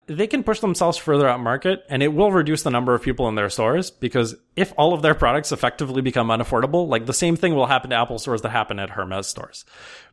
they 0.08 0.26
can 0.26 0.42
push 0.42 0.60
themselves 0.60 0.96
further 0.96 1.28
out 1.28 1.38
market 1.38 1.84
and 1.90 2.02
it 2.02 2.08
will 2.08 2.32
reduce 2.32 2.62
the 2.62 2.70
number 2.70 2.94
of 2.94 3.02
people 3.02 3.28
in 3.28 3.34
their 3.34 3.50
stores 3.50 3.90
because 3.90 4.34
if 4.56 4.72
all 4.78 4.94
of 4.94 5.02
their 5.02 5.14
products 5.14 5.52
effectively 5.52 6.00
become 6.00 6.28
unaffordable, 6.28 6.88
like 6.88 7.04
the 7.04 7.12
same 7.12 7.36
thing 7.36 7.54
will 7.54 7.66
happen 7.66 7.90
to 7.90 7.96
Apple 7.96 8.18
stores 8.18 8.40
that 8.40 8.48
happen 8.48 8.78
at 8.78 8.90
Hermes 8.90 9.26
stores. 9.26 9.66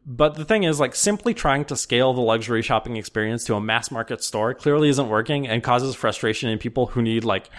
But 0.05 0.35
the 0.35 0.43
thing 0.43 0.63
is 0.63 0.81
like 0.81 0.95
simply 0.95 1.33
trying 1.33 1.63
to 1.65 1.77
scale 1.77 2.13
the 2.13 2.21
luxury 2.21 2.61
shopping 2.61 2.97
experience 2.97 3.45
to 3.45 3.55
a 3.55 3.61
mass 3.61 3.89
market 3.89 4.21
store 4.21 4.53
clearly 4.53 4.89
isn't 4.89 5.07
working 5.07 5.47
and 5.47 5.63
causes 5.63 5.95
frustration 5.95 6.49
in 6.49 6.59
people 6.59 6.87
who 6.87 7.01
need 7.01 7.23
like 7.23 7.49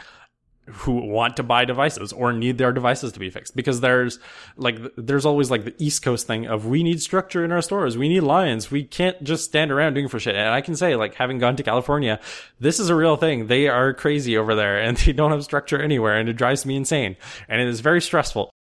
who 0.67 0.95
want 0.95 1.37
to 1.37 1.43
buy 1.43 1.65
devices 1.65 2.13
or 2.13 2.33
need 2.33 2.59
their 2.59 2.73
devices 2.73 3.13
to 3.13 3.21
be 3.21 3.31
fixed. 3.31 3.55
Because 3.55 3.81
there's 3.81 4.19
like 4.57 4.79
there's 4.97 5.25
always 5.25 5.51
like 5.51 5.65
the 5.65 5.75
east 5.79 6.03
coast 6.03 6.27
thing 6.27 6.47
of 6.47 6.67
we 6.67 6.83
need 6.83 7.01
structure 7.01 7.45
in 7.45 7.53
our 7.53 7.63
stores. 7.63 7.97
We 7.97 8.09
need 8.09 8.21
lines. 8.21 8.71
We 8.71 8.85
can't 8.85 9.23
just 9.23 9.45
stand 9.45 9.71
around 9.71 9.95
doing 9.95 10.09
for 10.09 10.19
shit. 10.19 10.35
And 10.35 10.49
i 10.49 10.61
can 10.61 10.77
say 10.77 10.97
like 10.97 11.15
having 11.15 11.39
gone 11.39 11.57
to 11.57 11.63
california 11.63 12.21
this 12.59 12.81
is 12.81 12.89
a 12.89 12.95
real 12.95 13.17
thing. 13.17 13.47
They 13.47 13.69
are 13.69 13.95
crazy 13.95 14.37
over 14.37 14.55
there 14.55 14.81
and 14.81 14.97
they 14.99 15.13
don't 15.13 15.31
have 15.31 15.45
structure 15.45 15.81
anywhere 15.81 16.19
and 16.19 16.29
it 16.29 16.35
drives 16.35 16.67
me 16.67 16.77
insane. 16.77 17.17
And 17.49 17.61
it 17.61 17.69
is 17.69 17.81
very 17.81 18.01
stressful. 18.01 18.51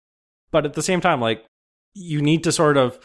But 0.50 0.64
at 0.64 0.74
the 0.74 0.82
same 0.82 1.00
time 1.00 1.20
like 1.20 1.44
you 1.94 2.22
need 2.22 2.44
to 2.44 2.52
sort 2.52 2.76
of 2.76 2.98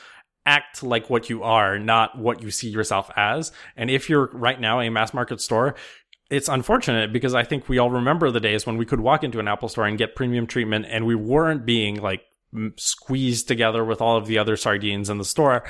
act 0.46 0.84
like 0.84 1.10
what 1.10 1.30
you 1.30 1.44
are, 1.44 1.78
not 1.78 2.18
what 2.18 2.42
you 2.42 2.52
see 2.52 2.70
yourself 2.70 3.12
as. 3.16 3.52
And 3.76 3.90
if 3.90 4.10
you're 4.10 4.30
right 4.34 4.60
now 4.60 4.80
a 4.80 4.90
mass 4.90 5.14
market 5.14 5.40
store, 5.42 5.76
it's 6.32 6.48
unfortunate 6.48 7.12
because 7.12 7.36
I 7.36 7.44
think 7.44 7.68
we 7.68 7.78
all 7.78 7.92
remember 7.92 8.32
the 8.32 8.40
days 8.40 8.66
when 8.66 8.78
we 8.78 8.86
could 8.86 9.02
walk 9.02 9.24
into 9.24 9.40
an 9.40 9.50
Apple 9.50 9.68
store 9.68 9.86
and 9.86 9.98
get 9.98 10.16
premium 10.16 10.48
treatment 10.48 10.86
and 10.90 11.06
we 11.06 11.14
weren't 11.14 11.66
being 11.66 12.02
like 12.02 12.22
squeezed 12.78 13.50
together 13.50 13.84
with 13.84 14.02
all 14.02 14.16
of 14.16 14.28
the 14.28 14.38
other 14.38 14.56
sardines 14.56 15.10
in 15.10 15.18
the 15.18 15.26
store 15.26 15.70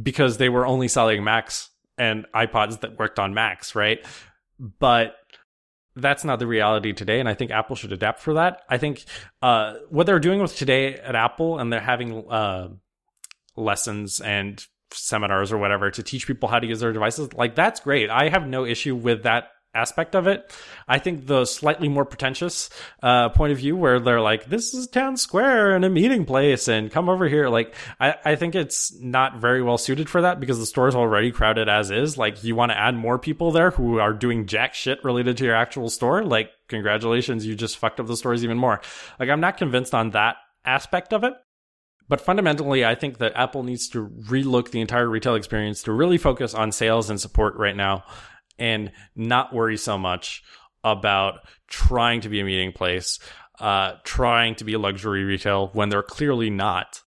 because 0.00 0.36
they 0.36 0.50
were 0.50 0.66
only 0.66 0.86
selling 0.86 1.24
Macs 1.24 1.70
and 1.96 2.26
iPods 2.34 2.80
that 2.80 2.98
worked 2.98 3.18
on 3.18 3.32
Macs, 3.32 3.74
right? 3.74 4.04
But 4.58 5.16
that's 5.94 6.24
not 6.24 6.38
the 6.40 6.46
reality 6.46 6.92
today, 6.92 7.20
and 7.20 7.28
I 7.28 7.32
think 7.32 7.50
Apple 7.50 7.74
should 7.74 7.92
adapt 7.92 8.20
for 8.20 8.34
that. 8.34 8.62
I 8.68 8.76
think 8.76 9.04
uh, 9.40 9.76
what 9.88 10.04
they're 10.04 10.20
doing 10.20 10.42
with 10.42 10.54
today 10.54 10.94
at 10.94 11.14
Apple, 11.14 11.58
and 11.58 11.72
they're 11.72 11.80
having 11.80 12.30
uh, 12.30 12.68
lessons 13.56 14.20
and 14.20 14.62
seminars 14.92 15.52
or 15.52 15.58
whatever 15.58 15.90
to 15.90 16.02
teach 16.02 16.26
people 16.26 16.50
how 16.50 16.58
to 16.58 16.66
use 16.66 16.80
their 16.80 16.92
devices, 16.92 17.32
like 17.32 17.54
that's 17.54 17.80
great. 17.80 18.10
I 18.10 18.28
have 18.28 18.46
no 18.46 18.66
issue 18.66 18.94
with 18.94 19.22
that 19.22 19.48
aspect 19.76 20.14
of 20.14 20.26
it. 20.26 20.50
I 20.88 20.98
think 20.98 21.26
the 21.26 21.44
slightly 21.44 21.88
more 21.88 22.04
pretentious 22.04 22.70
uh, 23.02 23.28
point 23.28 23.52
of 23.52 23.58
view, 23.58 23.76
where 23.76 24.00
they're 24.00 24.20
like, 24.20 24.46
"This 24.46 24.74
is 24.74 24.86
town 24.86 25.16
square 25.16 25.74
and 25.74 25.84
a 25.84 25.90
meeting 25.90 26.24
place, 26.24 26.66
and 26.68 26.90
come 26.90 27.08
over 27.08 27.28
here," 27.28 27.48
like 27.48 27.74
I, 28.00 28.14
I 28.24 28.36
think 28.36 28.54
it's 28.54 28.98
not 29.00 29.38
very 29.38 29.62
well 29.62 29.78
suited 29.78 30.08
for 30.08 30.22
that 30.22 30.40
because 30.40 30.58
the 30.58 30.66
store 30.66 30.88
is 30.88 30.94
already 30.94 31.30
crowded 31.30 31.68
as 31.68 31.90
is. 31.90 32.16
Like, 32.16 32.42
you 32.42 32.56
want 32.56 32.72
to 32.72 32.78
add 32.78 32.94
more 32.94 33.18
people 33.18 33.52
there 33.52 33.70
who 33.70 33.98
are 33.98 34.12
doing 34.12 34.46
jack 34.46 34.74
shit 34.74 35.04
related 35.04 35.36
to 35.38 35.44
your 35.44 35.54
actual 35.54 35.90
store. 35.90 36.24
Like, 36.24 36.50
congratulations, 36.68 37.46
you 37.46 37.54
just 37.54 37.78
fucked 37.78 38.00
up 38.00 38.06
the 38.06 38.16
stores 38.16 38.42
even 38.42 38.58
more. 38.58 38.80
Like, 39.20 39.28
I'm 39.28 39.40
not 39.40 39.58
convinced 39.58 39.94
on 39.94 40.10
that 40.10 40.36
aspect 40.64 41.12
of 41.12 41.24
it. 41.24 41.34
But 42.08 42.20
fundamentally, 42.20 42.84
I 42.84 42.94
think 42.94 43.18
that 43.18 43.34
Apple 43.34 43.64
needs 43.64 43.88
to 43.88 44.06
relook 44.06 44.70
the 44.70 44.80
entire 44.80 45.08
retail 45.08 45.34
experience 45.34 45.82
to 45.84 45.92
really 45.92 46.18
focus 46.18 46.54
on 46.54 46.70
sales 46.70 47.10
and 47.10 47.20
support 47.20 47.56
right 47.56 47.74
now 47.74 48.04
and 48.58 48.92
not 49.14 49.54
worry 49.54 49.76
so 49.76 49.98
much 49.98 50.42
about 50.84 51.40
trying 51.68 52.20
to 52.22 52.28
be 52.28 52.40
a 52.40 52.44
meeting 52.44 52.72
place, 52.72 53.18
uh, 53.60 53.94
trying 54.04 54.54
to 54.56 54.64
be 54.64 54.74
a 54.74 54.78
luxury 54.78 55.24
retail 55.24 55.68
when 55.72 55.88
they're 55.88 56.02
clearly 56.02 56.50
not. 56.50 57.02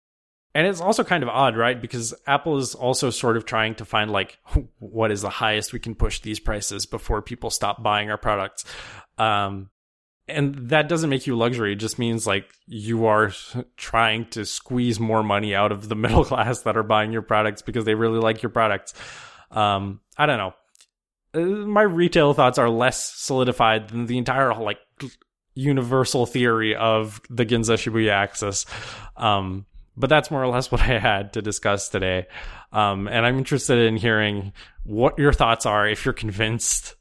And 0.55 0.67
it's 0.67 0.81
also 0.81 1.05
kind 1.05 1.23
of 1.23 1.29
odd, 1.29 1.55
right? 1.55 1.79
Because 1.79 2.15
Apple 2.27 2.57
is 2.57 2.75
also 2.75 3.11
sort 3.11 3.37
of 3.37 3.45
trying 3.45 3.75
to 3.75 3.85
find 3.85 4.11
like 4.11 4.39
what 4.79 5.11
is 5.11 5.21
the 5.23 5.31
highest 5.31 5.73
we 5.73 5.79
can 5.79 5.95
push 5.95 6.21
these 6.21 6.41
prices 6.41 6.87
before 6.87 7.21
people 7.21 7.51
stop 7.51 7.83
buying 7.83 8.11
our 8.11 8.17
products. 8.17 8.65
Um, 9.19 9.69
and 10.29 10.71
that 10.71 10.89
doesn't 10.89 11.11
make 11.11 11.27
you 11.27 11.37
luxury. 11.37 11.73
It 11.73 11.77
just 11.77 11.99
means 11.99 12.27
like 12.27 12.51
you 12.67 13.07
are 13.07 13.33
trying 13.77 14.27
to 14.31 14.45
squeeze 14.45 14.99
more 14.99 15.23
money 15.23 15.55
out 15.55 15.73
of 15.73 15.89
the 15.89 15.95
middle 15.97 16.25
class 16.25 16.63
that 16.63 16.77
are 16.77 16.83
buying 16.83 17.13
your 17.13 17.23
products 17.23 17.63
because 17.63 17.85
they 17.85 17.95
really 17.95 18.19
like 18.19 18.43
your 18.43 18.51
products. 18.51 18.95
Um, 19.51 20.01
I 20.17 20.27
don't 20.27 20.39
know. 20.39 20.55
My 21.37 21.83
retail 21.83 22.35
thoughts 22.35 22.59
are 22.59 22.71
less 22.71 23.15
solidified 23.15 23.89
than 23.89 24.07
the 24.07 24.19
entire 24.19 24.55
like 24.55 24.79
universal 25.55 26.27
theory 26.27 26.75
of 26.77 27.21
the 27.31 27.45
Ginza 27.45 27.77
Shibuya 27.77 28.11
axis. 28.11 28.67
Um, 29.17 29.67
but 29.97 30.11
that's 30.11 30.31
more 30.31 30.43
or 30.43 30.49
less 30.49 30.71
what 30.73 30.83
I 30.83 30.99
had 30.99 31.33
to 31.35 31.43
discuss 31.43 31.89
today. 31.89 32.27
Um, 32.73 33.09
and 33.09 33.27
I'm 33.27 33.39
interested 33.39 33.79
in 33.79 33.97
hearing 33.97 34.53
what 34.85 35.19
your 35.19 35.33
thoughts 35.33 35.67
are 35.67 35.89
if 35.89 36.05
you're 36.05 36.15
convinced 36.15 36.95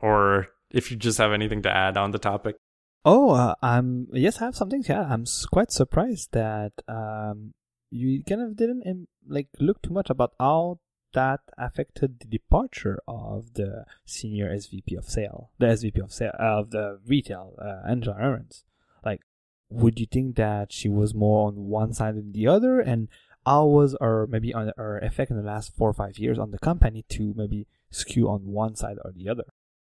or 0.00 0.48
if 0.70 0.90
you 0.90 0.96
just 0.96 1.18
have 1.18 1.32
anything 1.32 1.62
to 1.62 1.70
add 1.70 1.96
on 1.96 2.12
the 2.12 2.18
topic. 2.18 2.56
Oh, 3.04 3.30
uh, 3.30 3.54
I'm 3.62 4.08
yes, 4.12 4.42
I 4.42 4.46
have 4.46 4.56
something. 4.56 4.82
Yeah, 4.88 5.06
I'm 5.08 5.24
quite 5.52 5.70
surprised 5.70 6.30
that 6.32 6.72
um, 6.88 7.54
you 7.90 8.22
kind 8.24 8.42
of 8.42 8.56
didn't 8.56 9.06
like 9.28 9.46
look 9.60 9.80
too 9.80 9.92
much 9.92 10.10
about 10.10 10.32
how 10.40 10.80
that 11.16 11.40
affected 11.56 12.20
the 12.20 12.26
departure 12.26 13.00
of 13.08 13.54
the 13.54 13.86
senior 14.04 14.54
SVP 14.54 14.98
of 14.98 15.06
sale, 15.06 15.50
the 15.58 15.66
SVP 15.66 16.04
of 16.04 16.12
sale 16.12 16.32
uh, 16.38 16.60
of 16.60 16.70
the 16.70 17.00
retail, 17.06 17.54
uh, 17.58 17.88
Angela 17.88 18.16
Ahrendts. 18.16 18.64
Like, 19.02 19.22
would 19.70 19.98
you 19.98 20.06
think 20.06 20.36
that 20.36 20.72
she 20.72 20.90
was 20.90 21.14
more 21.14 21.48
on 21.48 21.54
one 21.68 21.94
side 21.94 22.16
than 22.16 22.32
the 22.32 22.46
other, 22.46 22.80
and 22.80 23.08
how 23.46 23.64
was 23.64 23.96
or 23.98 24.26
maybe 24.30 24.52
on 24.52 24.72
her 24.76 24.98
effect 24.98 25.30
in 25.30 25.38
the 25.38 25.42
last 25.42 25.74
four 25.74 25.88
or 25.88 25.94
five 25.94 26.18
years 26.18 26.38
on 26.38 26.50
the 26.50 26.58
company 26.58 27.06
to 27.08 27.32
maybe 27.34 27.66
skew 27.90 28.28
on 28.28 28.40
one 28.44 28.76
side 28.76 28.98
or 29.02 29.10
the 29.10 29.30
other? 29.30 29.44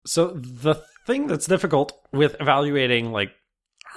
So 0.05 0.33
the 0.33 0.75
thing 1.07 1.27
that's 1.27 1.47
difficult 1.47 1.97
with 2.11 2.35
evaluating 2.41 3.13
like 3.13 3.31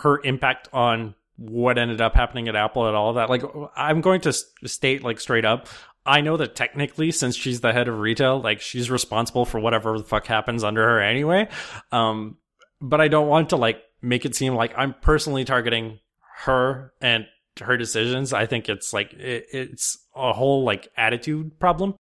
her 0.02 0.20
impact 0.22 0.68
on 0.72 1.16
what 1.38 1.76
ended 1.76 2.00
up 2.00 2.14
happening 2.14 2.48
at 2.48 2.54
Apple 2.56 2.86
and 2.86 2.96
all 2.96 3.14
that. 3.14 3.28
Like, 3.28 3.42
I'm 3.76 4.00
going 4.00 4.20
to 4.22 4.32
state 4.32 5.02
like 5.02 5.20
straight 5.20 5.44
up, 5.44 5.68
I 6.06 6.20
know 6.20 6.36
that 6.36 6.54
technically, 6.54 7.10
since 7.10 7.36
she's 7.36 7.60
the 7.60 7.72
head 7.72 7.88
of 7.88 7.98
retail, 7.98 8.40
like 8.40 8.60
she's 8.60 8.90
responsible 8.90 9.44
for 9.44 9.60
whatever 9.60 9.98
the 9.98 10.04
fuck 10.04 10.26
happens 10.26 10.64
under 10.64 10.82
her 10.82 11.00
anyway. 11.00 11.48
Um, 11.92 12.38
but 12.80 13.00
I 13.00 13.08
don't 13.08 13.28
want 13.28 13.50
to 13.50 13.56
like 13.56 13.82
make 14.02 14.24
it 14.24 14.34
seem 14.34 14.54
like 14.54 14.72
I'm 14.76 14.94
personally 15.00 15.44
targeting 15.44 15.98
her 16.44 16.92
and 17.00 17.26
her 17.60 17.76
decisions. 17.76 18.32
I 18.32 18.46
think 18.46 18.68
it's 18.68 18.92
like 18.92 19.12
it, 19.14 19.46
it's 19.52 19.98
a 20.14 20.32
whole 20.32 20.64
like 20.64 20.88
attitude 20.96 21.58
problem. 21.58 21.94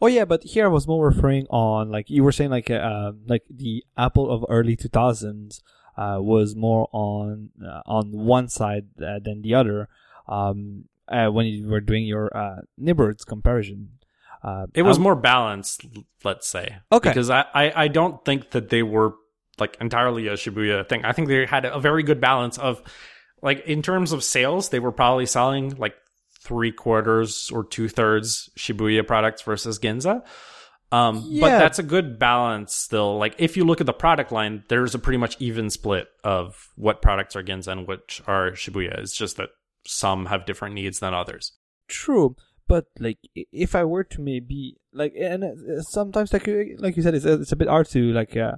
Oh 0.00 0.06
yeah, 0.06 0.24
but 0.24 0.42
here 0.42 0.64
I 0.64 0.68
was 0.68 0.88
more 0.88 1.06
referring 1.06 1.46
on 1.48 1.90
like 1.90 2.10
you 2.10 2.24
were 2.24 2.32
saying 2.32 2.50
like 2.50 2.70
uh, 2.70 3.12
like 3.26 3.42
the 3.48 3.84
Apple 3.96 4.30
of 4.30 4.44
early 4.48 4.76
2000s 4.76 5.60
uh, 5.96 6.18
was 6.20 6.56
more 6.56 6.88
on 6.92 7.50
uh, 7.64 7.82
on 7.86 8.10
one 8.10 8.48
side 8.48 8.86
uh, 9.00 9.18
than 9.22 9.42
the 9.42 9.54
other. 9.54 9.88
Um, 10.28 10.84
uh, 11.12 11.28
when 11.30 11.46
you 11.46 11.68
were 11.68 11.80
doing 11.80 12.04
your 12.04 12.34
uh, 12.36 12.56
neighborhoods 12.78 13.24
comparison. 13.24 13.90
Uh, 14.42 14.66
It 14.74 14.82
was 14.82 14.96
I'm- 14.96 15.02
more 15.02 15.14
balanced, 15.14 15.86
let's 16.24 16.48
say. 16.48 16.76
Okay. 16.90 17.10
Because 17.10 17.30
I, 17.30 17.44
I, 17.54 17.84
I 17.84 17.88
don't 17.88 18.24
think 18.24 18.50
that 18.50 18.70
they 18.70 18.82
were 18.82 19.12
like 19.58 19.76
entirely 19.80 20.26
a 20.28 20.32
Shibuya 20.32 20.88
thing. 20.88 21.04
I 21.04 21.12
think 21.12 21.28
they 21.28 21.46
had 21.46 21.64
a 21.64 21.78
very 21.78 22.02
good 22.02 22.20
balance 22.20 22.58
of 22.58 22.82
like 23.42 23.66
in 23.66 23.82
terms 23.82 24.12
of 24.12 24.24
sales, 24.24 24.70
they 24.70 24.80
were 24.80 24.92
probably 24.92 25.26
selling 25.26 25.76
like 25.76 25.94
three 26.40 26.72
quarters 26.72 27.50
or 27.52 27.64
two 27.64 27.88
thirds 27.88 28.50
Shibuya 28.58 29.06
products 29.06 29.42
versus 29.42 29.78
Ginza. 29.78 30.24
Um, 30.90 31.38
but 31.40 31.48
that's 31.58 31.78
a 31.78 31.82
good 31.82 32.18
balance 32.18 32.74
still. 32.74 33.16
Like 33.18 33.36
if 33.38 33.56
you 33.56 33.64
look 33.64 33.80
at 33.80 33.86
the 33.86 33.92
product 33.94 34.30
line, 34.32 34.64
there's 34.68 34.94
a 34.94 34.98
pretty 34.98 35.16
much 35.18 35.36
even 35.40 35.70
split 35.70 36.08
of 36.24 36.68
what 36.76 37.00
products 37.00 37.34
are 37.36 37.42
Ginza 37.42 37.68
and 37.68 37.86
which 37.86 38.20
are 38.26 38.50
Shibuya. 38.52 38.98
It's 38.98 39.16
just 39.16 39.36
that 39.38 39.50
some 39.86 40.26
have 40.26 40.46
different 40.46 40.74
needs 40.74 41.00
than 41.00 41.14
others. 41.14 41.52
True, 41.88 42.36
but 42.68 42.86
like 42.98 43.18
if 43.34 43.74
I 43.74 43.84
were 43.84 44.04
to 44.04 44.20
maybe 44.20 44.76
like, 44.92 45.14
and 45.18 45.44
uh, 45.44 45.82
sometimes 45.82 46.32
like 46.32 46.46
you- 46.46 46.76
like 46.78 46.96
you 46.96 47.02
said, 47.02 47.14
it's 47.14 47.24
it's 47.24 47.52
a 47.52 47.56
bit 47.56 47.68
hard 47.68 47.88
to 47.88 48.12
like 48.12 48.36
uh, 48.36 48.56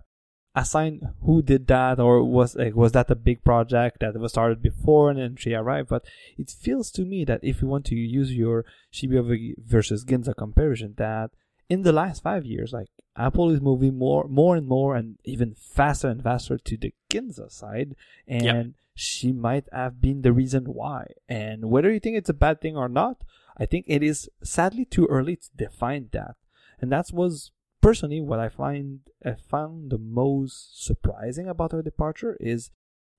assign 0.57 1.01
who 1.23 1.43
did 1.43 1.67
that 1.67 1.99
or 1.99 2.23
was 2.23 2.55
like 2.55 2.75
was 2.77 2.93
that 2.93 3.11
a 3.11 3.15
big 3.17 3.43
project 3.43 3.99
that 4.01 4.15
was 4.19 4.33
started 4.33 4.63
before 4.63 5.11
and 5.11 5.19
then 5.19 5.37
she 5.37 5.53
arrived. 5.55 5.89
But 5.89 6.05
it 6.39 6.51
feels 6.51 6.91
to 6.93 7.03
me 7.05 7.25
that 7.25 7.41
if 7.43 7.61
you 7.61 7.69
want 7.69 7.87
to 7.87 7.95
use 7.97 8.33
your 8.35 8.65
Shibuya 8.93 9.55
versus 9.65 10.05
Ginza 10.05 10.37
comparison, 10.37 10.95
that 10.99 11.31
in 11.69 11.83
the 11.83 11.93
last 11.93 12.23
five 12.23 12.45
years, 12.45 12.73
like 12.73 12.89
Apple 13.17 13.51
is 13.51 13.61
moving 13.61 13.97
more, 13.97 14.29
more 14.29 14.55
and 14.57 14.67
more, 14.67 14.95
and 14.95 15.17
even 15.25 15.55
faster 15.55 16.09
and 16.09 16.23
faster 16.23 16.59
to 16.59 16.77
the 16.77 16.93
Ginza 17.11 17.51
side, 17.51 17.97
and 18.29 18.45
Yep. 18.45 18.67
She 18.95 19.33
might 19.33 19.67
have 19.73 20.01
been 20.01 20.23
the 20.23 20.33
reason 20.33 20.65
why. 20.67 21.07
And 21.29 21.71
whether 21.71 21.93
you 21.93 22.01
think 22.01 22.17
it's 22.17 22.29
a 22.29 22.35
bad 22.35 22.61
thing 22.61 22.77
or 22.77 22.89
not, 22.89 23.23
I 23.57 23.67
think 23.67 23.85
it 23.89 24.03
is 24.03 24.29
sadly 24.43 24.85
too 24.85 25.07
early 25.07 25.37
to 25.37 25.49
define 25.57 26.09
that. 26.13 26.37
And 26.81 26.91
that 26.93 27.07
was 27.13 27.51
personally 27.81 28.21
what 28.21 28.41
I 28.41 28.49
find 28.49 29.01
I 29.25 29.35
found 29.35 29.91
the 29.91 29.99
most 29.99 30.85
surprising 30.85 31.49
about 31.49 31.73
her 31.73 31.83
departure 31.83 32.37
is 32.41 32.71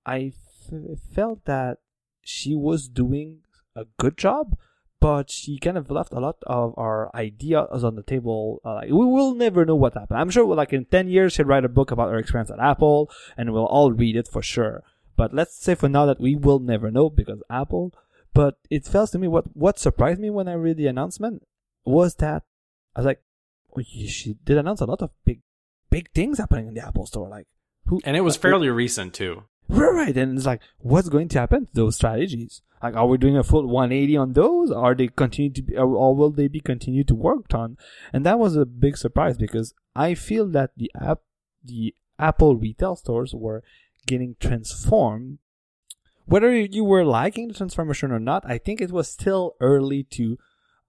I 0.04 0.32
f- 0.72 0.98
felt 1.14 1.44
that 1.44 1.78
she 2.22 2.54
was 2.54 2.88
doing 2.88 3.40
a 3.74 3.84
good 3.98 4.16
job, 4.16 4.56
but 5.00 5.30
she 5.30 5.58
kind 5.58 5.78
of 5.78 5.90
left 5.90 6.12
a 6.12 6.20
lot 6.20 6.38
of 6.46 6.74
our 6.76 7.14
ideas 7.14 7.84
on 7.84 7.96
the 7.96 8.02
table. 8.02 8.60
Uh, 8.64 8.80
we 8.84 8.92
will 8.92 9.34
never 9.34 9.64
know 9.64 9.76
what 9.76 9.94
happened. 9.94 10.18
I'm 10.18 10.30
sure, 10.30 10.52
like 10.54 10.72
in 10.72 10.86
ten 10.86 11.08
years, 11.08 11.34
she'll 11.34 11.46
write 11.46 11.64
a 11.64 11.68
book 11.68 11.90
about 11.90 12.10
her 12.10 12.18
experience 12.18 12.50
at 12.50 12.60
Apple, 12.60 13.10
and 13.36 13.52
we'll 13.52 13.66
all 13.66 13.92
read 13.92 14.16
it 14.16 14.28
for 14.28 14.42
sure. 14.42 14.82
But 15.16 15.34
let's 15.34 15.56
say 15.56 15.74
for 15.74 15.88
now 15.88 16.06
that 16.06 16.20
we 16.20 16.34
will 16.34 16.58
never 16.58 16.90
know 16.90 17.10
because 17.10 17.42
Apple. 17.50 17.92
But 18.34 18.58
it 18.70 18.84
felt 18.84 19.12
to 19.12 19.18
me 19.18 19.28
what 19.28 19.56
what 19.56 19.78
surprised 19.78 20.20
me 20.20 20.30
when 20.30 20.48
I 20.48 20.52
read 20.52 20.76
the 20.76 20.88
announcement 20.88 21.42
was 21.84 22.16
that 22.16 22.42
I 22.94 23.00
was 23.00 23.06
like, 23.06 23.22
oh, 23.76 23.82
she 23.82 24.36
did 24.44 24.58
announce 24.58 24.80
a 24.80 24.86
lot 24.86 25.02
of 25.02 25.10
big 25.24 25.40
big 25.88 26.10
things 26.12 26.38
happening 26.38 26.68
in 26.68 26.74
the 26.74 26.86
Apple 26.86 27.06
Store. 27.06 27.28
Like 27.28 27.46
who 27.86 28.00
And 28.04 28.16
it 28.16 28.20
was 28.20 28.36
fairly 28.36 28.68
recent 28.68 29.14
too. 29.14 29.44
Right, 29.68 29.92
right. 29.92 30.16
And 30.16 30.36
it's 30.36 30.46
like, 30.46 30.60
what's 30.78 31.08
going 31.08 31.28
to 31.28 31.40
happen 31.40 31.66
to 31.66 31.72
those 31.72 31.96
strategies? 31.96 32.62
Like, 32.82 32.94
are 32.94 33.06
we 33.06 33.18
doing 33.18 33.36
a 33.36 33.42
full 33.42 33.66
180 33.66 34.16
on 34.16 34.32
those? 34.34 34.70
Are 34.70 34.94
they 34.94 35.08
continue 35.08 35.50
to 35.50 35.62
be, 35.62 35.76
or 35.76 35.86
or 35.86 36.14
will 36.14 36.30
they 36.30 36.46
be 36.46 36.60
continued 36.60 37.08
to 37.08 37.14
worked 37.14 37.54
on? 37.54 37.78
And 38.12 38.24
that 38.26 38.38
was 38.38 38.54
a 38.54 38.66
big 38.66 38.96
surprise 38.96 39.36
because 39.38 39.74
I 39.94 40.14
feel 40.14 40.46
that 40.48 40.72
the 40.76 40.90
app, 41.00 41.20
the 41.64 41.94
Apple 42.18 42.56
retail 42.56 42.96
stores 42.96 43.34
were 43.34 43.62
getting 44.06 44.36
transformed. 44.40 45.38
Whether 46.24 46.56
you 46.56 46.84
were 46.84 47.04
liking 47.04 47.48
the 47.48 47.54
transformation 47.54 48.10
or 48.10 48.18
not, 48.18 48.44
I 48.44 48.58
think 48.58 48.80
it 48.80 48.90
was 48.90 49.08
still 49.08 49.54
early 49.60 50.02
to, 50.04 50.38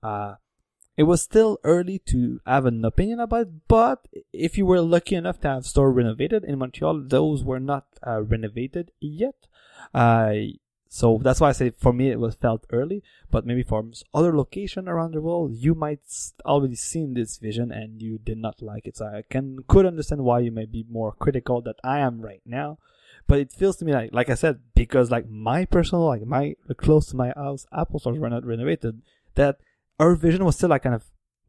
uh, 0.01 0.36
it 0.95 1.03
was 1.03 1.22
still 1.22 1.59
early 1.63 1.99
to 2.07 2.39
have 2.45 2.65
an 2.65 2.84
opinion 2.84 3.20
about 3.20 3.41
it, 3.41 3.68
but 3.68 4.07
if 4.34 4.57
you 4.57 4.65
were 4.65 4.82
lucky 4.82 5.15
enough 5.15 5.39
to 5.41 5.49
have 5.49 5.65
store 5.65 5.91
renovated 5.91 6.43
in 6.43 6.57
Montreal, 6.57 7.03
those 7.07 7.43
were 7.43 7.59
not 7.59 7.86
uh, 8.05 8.22
renovated 8.24 8.91
yet. 8.99 9.47
Uh, 9.93 10.34
so 10.89 11.20
that's 11.22 11.39
why 11.39 11.49
I 11.49 11.53
say 11.53 11.70
for 11.70 11.93
me 11.93 12.09
it 12.09 12.20
was 12.20 12.36
felt 12.36 12.65
early, 12.72 13.03
but 13.30 13.45
maybe 13.45 13.63
for 13.63 13.84
other 14.13 14.36
location 14.36 14.88
around 14.88 15.13
the 15.13 15.22
world, 15.22 15.51
you 15.53 15.76
might 15.76 15.99
already 16.45 16.76
seen 16.76 17.13
this 17.13 17.38
vision 17.38 17.72
and 17.72 18.01
you 18.01 18.18
did 18.18 18.38
not 18.38 18.61
like 18.61 18.88
it. 18.88 18.97
So 18.97 19.05
I 19.05 19.24
can 19.30 19.63
could 19.68 19.86
understand 19.86 20.24
why 20.24 20.39
you 20.39 20.51
may 20.51 20.65
be 20.65 20.86
more 20.89 21.11
critical 21.11 21.61
that 21.61 21.76
I 21.84 21.99
am 21.99 22.22
right 22.22 22.41
now. 22.45 22.80
But 23.28 23.39
it 23.39 23.51
feels 23.51 23.75
to 23.78 23.86
me 23.86 23.93
like, 23.93 24.13
like 24.13 24.30
I 24.30 24.36
said, 24.36 24.59
because 24.73 25.11
like 25.11 25.30
my 25.30 25.65
personal, 25.65 26.05
like 26.05 26.25
my 26.25 26.55
close 26.78 27.07
to 27.07 27.15
my 27.15 27.34
house, 27.36 27.65
Apple 27.78 27.99
stores 27.99 28.19
were 28.19 28.30
not 28.30 28.45
renovated. 28.45 29.01
That 29.36 29.57
our 29.99 30.15
vision 30.15 30.45
was 30.45 30.55
still 30.55 30.69
like 30.69 30.84
kind 30.84 30.95
of 30.95 31.05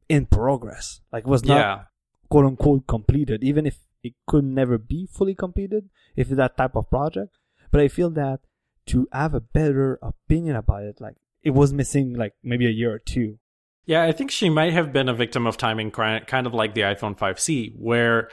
in 0.09 0.27
progress. 0.27 1.01
Like 1.13 1.25
it 1.25 1.31
was 1.31 1.45
not 1.45 1.59
yeah. 1.59 1.83
quote 2.31 2.47
unquote 2.47 2.87
completed, 2.87 3.45
even 3.45 3.67
if 3.67 3.79
it 4.03 4.15
could 4.27 4.45
never 4.45 4.79
be 4.79 5.07
fully 5.07 5.35
completed, 5.35 5.89
if 6.17 6.29
that 6.29 6.57
type 6.57 6.75
of 6.75 6.91
project. 6.91 7.37
But 7.71 7.81
I 7.81 7.89
feel 7.89 8.11
that 8.11 8.41
to 8.87 9.07
have 9.13 9.35
a 9.35 9.41
better 9.41 9.99
opinion 10.03 10.57
about 10.57 10.83
it, 10.83 11.01
like 11.01 11.17
it 11.43 11.51
was 11.51 11.73
missing 11.73 12.15
like 12.15 12.35
maybe 12.43 12.67
a 12.67 12.71
year 12.71 12.93
or 12.93 12.99
two. 12.99 13.39
Yeah, 13.87 14.03
I 14.03 14.13
think 14.13 14.31
she 14.31 14.51
might 14.51 14.75
have 14.75 14.93
been 14.93 15.09
a 15.09 15.15
victim 15.15 15.47
of 15.47 15.57
timing, 15.57 15.91
kind 15.91 16.47
of 16.47 16.53
like 16.53 16.75
the 16.75 16.83
iPhone 16.83 17.17
5C, 17.17 17.73
where 17.75 18.29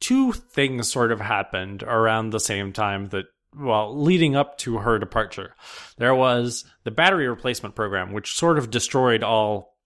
two 0.00 0.32
things 0.32 0.90
sort 0.90 1.12
of 1.12 1.20
happened 1.20 1.82
around 1.82 2.30
the 2.30 2.40
same 2.40 2.72
time 2.72 3.08
that, 3.10 3.26
well, 3.56 3.96
leading 3.96 4.34
up 4.34 4.58
to 4.58 4.78
her 4.78 4.98
departure. 4.98 5.54
There 5.98 6.14
was 6.14 6.64
the 6.84 6.90
battery 6.90 7.28
replacement 7.28 7.74
program, 7.74 8.12
which 8.12 8.34
sort 8.34 8.58
of 8.58 8.70
destroyed 8.70 9.22
all 9.22 9.76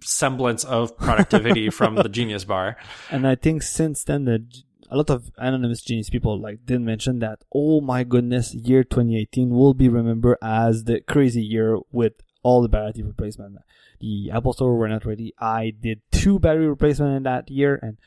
semblance 0.00 0.64
of 0.64 0.96
productivity 0.96 1.70
from 1.78 1.94
the 1.94 2.08
Genius 2.08 2.44
Bar. 2.44 2.76
And 3.10 3.26
I 3.26 3.34
think 3.34 3.62
since 3.62 4.04
then, 4.04 4.24
the, 4.24 4.44
a 4.90 4.96
lot 4.96 5.10
of 5.10 5.30
anonymous 5.36 5.82
genius 5.82 6.10
people 6.10 6.40
like 6.40 6.64
did 6.64 6.80
mention 6.80 7.18
that, 7.20 7.40
oh 7.54 7.80
my 7.80 8.04
goodness, 8.04 8.54
year 8.54 8.82
2018 8.84 9.50
will 9.50 9.74
be 9.74 9.88
remembered 9.88 10.38
as 10.42 10.84
the 10.84 11.00
crazy 11.00 11.42
year 11.42 11.78
with 11.92 12.14
all 12.42 12.62
the 12.62 12.68
battery 12.68 13.02
replacement. 13.02 13.58
The 14.00 14.30
Apple 14.32 14.52
Store 14.52 14.76
were 14.76 14.88
not 14.88 15.04
ready. 15.04 15.34
I 15.38 15.72
did 15.78 16.00
two 16.12 16.38
battery 16.38 16.68
replacement 16.68 17.16
in 17.16 17.22
that 17.24 17.50
year, 17.50 17.78
and 17.82 17.98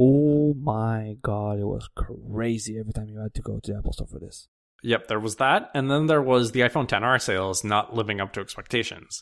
oh 0.00 0.54
my 0.54 1.16
god, 1.22 1.58
it 1.58 1.66
was 1.66 1.88
crazy 1.94 2.78
every 2.78 2.92
time 2.92 3.08
you 3.08 3.20
had 3.20 3.34
to 3.34 3.42
go 3.42 3.60
to 3.60 3.72
the 3.72 3.78
Apple 3.78 3.92
Store 3.92 4.06
for 4.06 4.18
this. 4.18 4.48
Yep, 4.82 5.08
there 5.08 5.20
was 5.20 5.36
that. 5.36 5.70
And 5.74 5.90
then 5.90 6.06
there 6.06 6.22
was 6.22 6.52
the 6.52 6.60
iPhone 6.60 6.88
10R 6.88 7.20
sales 7.20 7.62
not 7.62 7.94
living 7.94 8.18
up 8.18 8.32
to 8.32 8.40
expectations, 8.40 9.20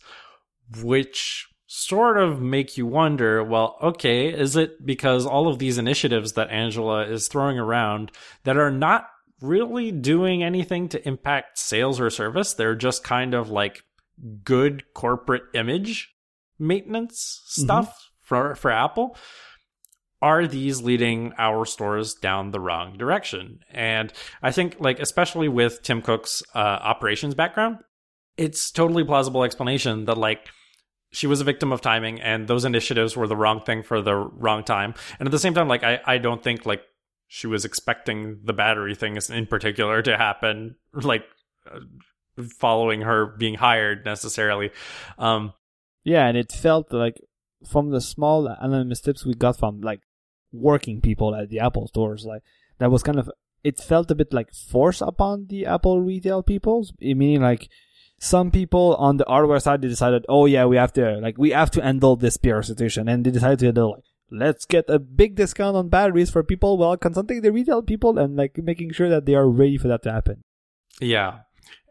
which 0.81 1.49
sort 1.67 2.17
of 2.17 2.41
make 2.41 2.79
you 2.79 2.87
wonder 2.87 3.43
well, 3.43 3.77
okay, 3.83 4.29
is 4.29 4.57
it 4.57 4.87
because 4.87 5.27
all 5.27 5.49
of 5.49 5.59
these 5.59 5.77
initiatives 5.77 6.35
that 6.35 6.51
Angela 6.51 7.07
is 7.07 7.29
throwing 7.29 7.59
around 7.59 8.13
that 8.45 8.57
are 8.57 8.71
not 8.71 9.09
really 9.41 9.91
doing 9.91 10.43
anything 10.43 10.89
to 10.91 11.09
impact 11.09 11.59
sales 11.59 12.01
or 12.01 12.09
service? 12.09 12.55
They're 12.55 12.77
just 12.77 13.03
kind 13.03 13.35
of 13.35 13.51
like 13.51 13.83
good 14.45 14.85
corporate 14.95 15.43
image 15.55 16.15
maintenance 16.59 17.43
mm-hmm. 17.43 17.65
stuff 17.65 18.11
for, 18.23 18.55
for 18.55 18.71
Apple 18.71 19.17
are 20.21 20.47
these 20.47 20.83
leading 20.83 21.33
our 21.39 21.65
stores 21.65 22.15
down 22.15 22.51
the 22.51 22.61
wrong 22.61 22.99
direction? 22.99 23.61
And 23.71 24.13
I 24.43 24.51
think, 24.51 24.77
like, 24.81 24.99
especially 25.01 25.49
with 25.49 25.83
Tim 25.83 26.03
Cook's 26.03 26.43
uh, 26.55 26.59
operations 26.59 27.35
background, 27.35 27.79
it's 28.37 28.71
totally 28.71 29.05
plausible 29.05 29.45
explanation 29.45 30.05
that, 30.07 30.19
like, 30.19 30.49
she 31.11 31.27
was 31.27 31.41
a 31.41 31.45
victim 31.45 31.73
of 31.73 31.81
timing 31.81 32.21
and 32.21 32.49
those 32.49 32.65
initiatives 32.65 33.17
were 33.17 33.27
the 33.27 33.37
wrong 33.37 33.61
thing 33.63 33.83
for 33.83 34.03
the 34.03 34.15
wrong 34.15 34.63
time. 34.65 34.95
And 35.19 35.27
at 35.27 35.31
the 35.31 35.39
same 35.39 35.55
time, 35.55 35.69
like, 35.69 35.85
I, 35.85 36.01
I 36.05 36.19
don't 36.19 36.43
think, 36.43 36.67
like, 36.67 36.83
she 37.27 37.47
was 37.47 37.65
expecting 37.65 38.41
the 38.45 38.53
battery 38.53 38.95
things 38.95 39.31
in 39.31 39.47
particular 39.47 40.03
to 40.03 40.17
happen, 40.17 40.77
like, 40.93 41.25
uh, 41.71 41.81
following 42.59 43.03
her 43.03 43.27
being 43.27 43.55
hired 43.55 44.05
necessarily. 44.05 44.71
Um, 45.19 45.53
Yeah, 46.05 46.27
and 46.27 46.39
it 46.39 46.53
felt 46.53 46.93
like 46.93 47.21
from 47.67 47.91
the 47.91 48.01
small 48.01 48.47
anonymous 48.47 49.01
tips 49.01 49.27
we 49.27 49.35
got 49.35 49.59
from 49.59 49.81
like 49.81 50.01
working 50.53 51.01
people 51.01 51.35
at 51.35 51.51
the 51.51 51.61
Apple 51.61 51.89
stores, 51.89 52.25
like 52.25 52.43
that 52.79 52.91
was 52.91 53.03
kind 53.03 53.19
of 53.19 53.31
it 53.65 53.79
felt 53.79 54.11
a 54.11 54.15
bit 54.15 54.33
like 54.33 54.53
force 54.53 55.01
upon 55.01 55.47
the 55.49 55.67
Apple 55.67 56.01
retail 56.01 56.43
peoples, 56.43 56.93
meaning 57.01 57.43
like 57.43 57.69
some 58.19 58.51
people 58.51 58.97
on 58.97 59.17
the 59.17 59.25
hardware 59.27 59.61
side 59.61 59.83
they 59.83 59.89
decided, 59.89 60.25
oh 60.29 60.47
yeah, 60.47 60.65
we 60.65 60.77
have 60.77 60.93
to 60.95 61.19
like 61.19 61.39
we 61.39 61.51
have 61.51 61.71
to 61.73 61.83
handle 61.83 62.17
this 62.17 62.37
PR 62.37 62.63
situation, 62.63 63.09
and 63.09 63.25
they 63.25 63.31
decided 63.31 63.59
to 63.61 63.67
handle 63.67 63.93
like 63.93 64.05
let's 64.31 64.67
get 64.67 64.85
a 64.89 64.99
big 64.99 65.37
discount 65.37 65.77
on 65.77 65.89
batteries 65.89 66.31
for 66.31 66.43
people 66.43 66.77
while 66.77 66.97
consulting 66.97 67.41
the 67.41 67.53
retail 67.53 67.83
people 67.83 68.19
and 68.19 68.37
like 68.37 68.59
making 68.59 68.93
sure 68.93 69.09
that 69.09 69.25
they 69.25 69.35
are 69.35 69.49
ready 69.49 69.79
for 69.79 69.89
that 69.89 70.03
to 70.03 70.13
happen. 70.13 70.43
Yeah. 71.01 71.41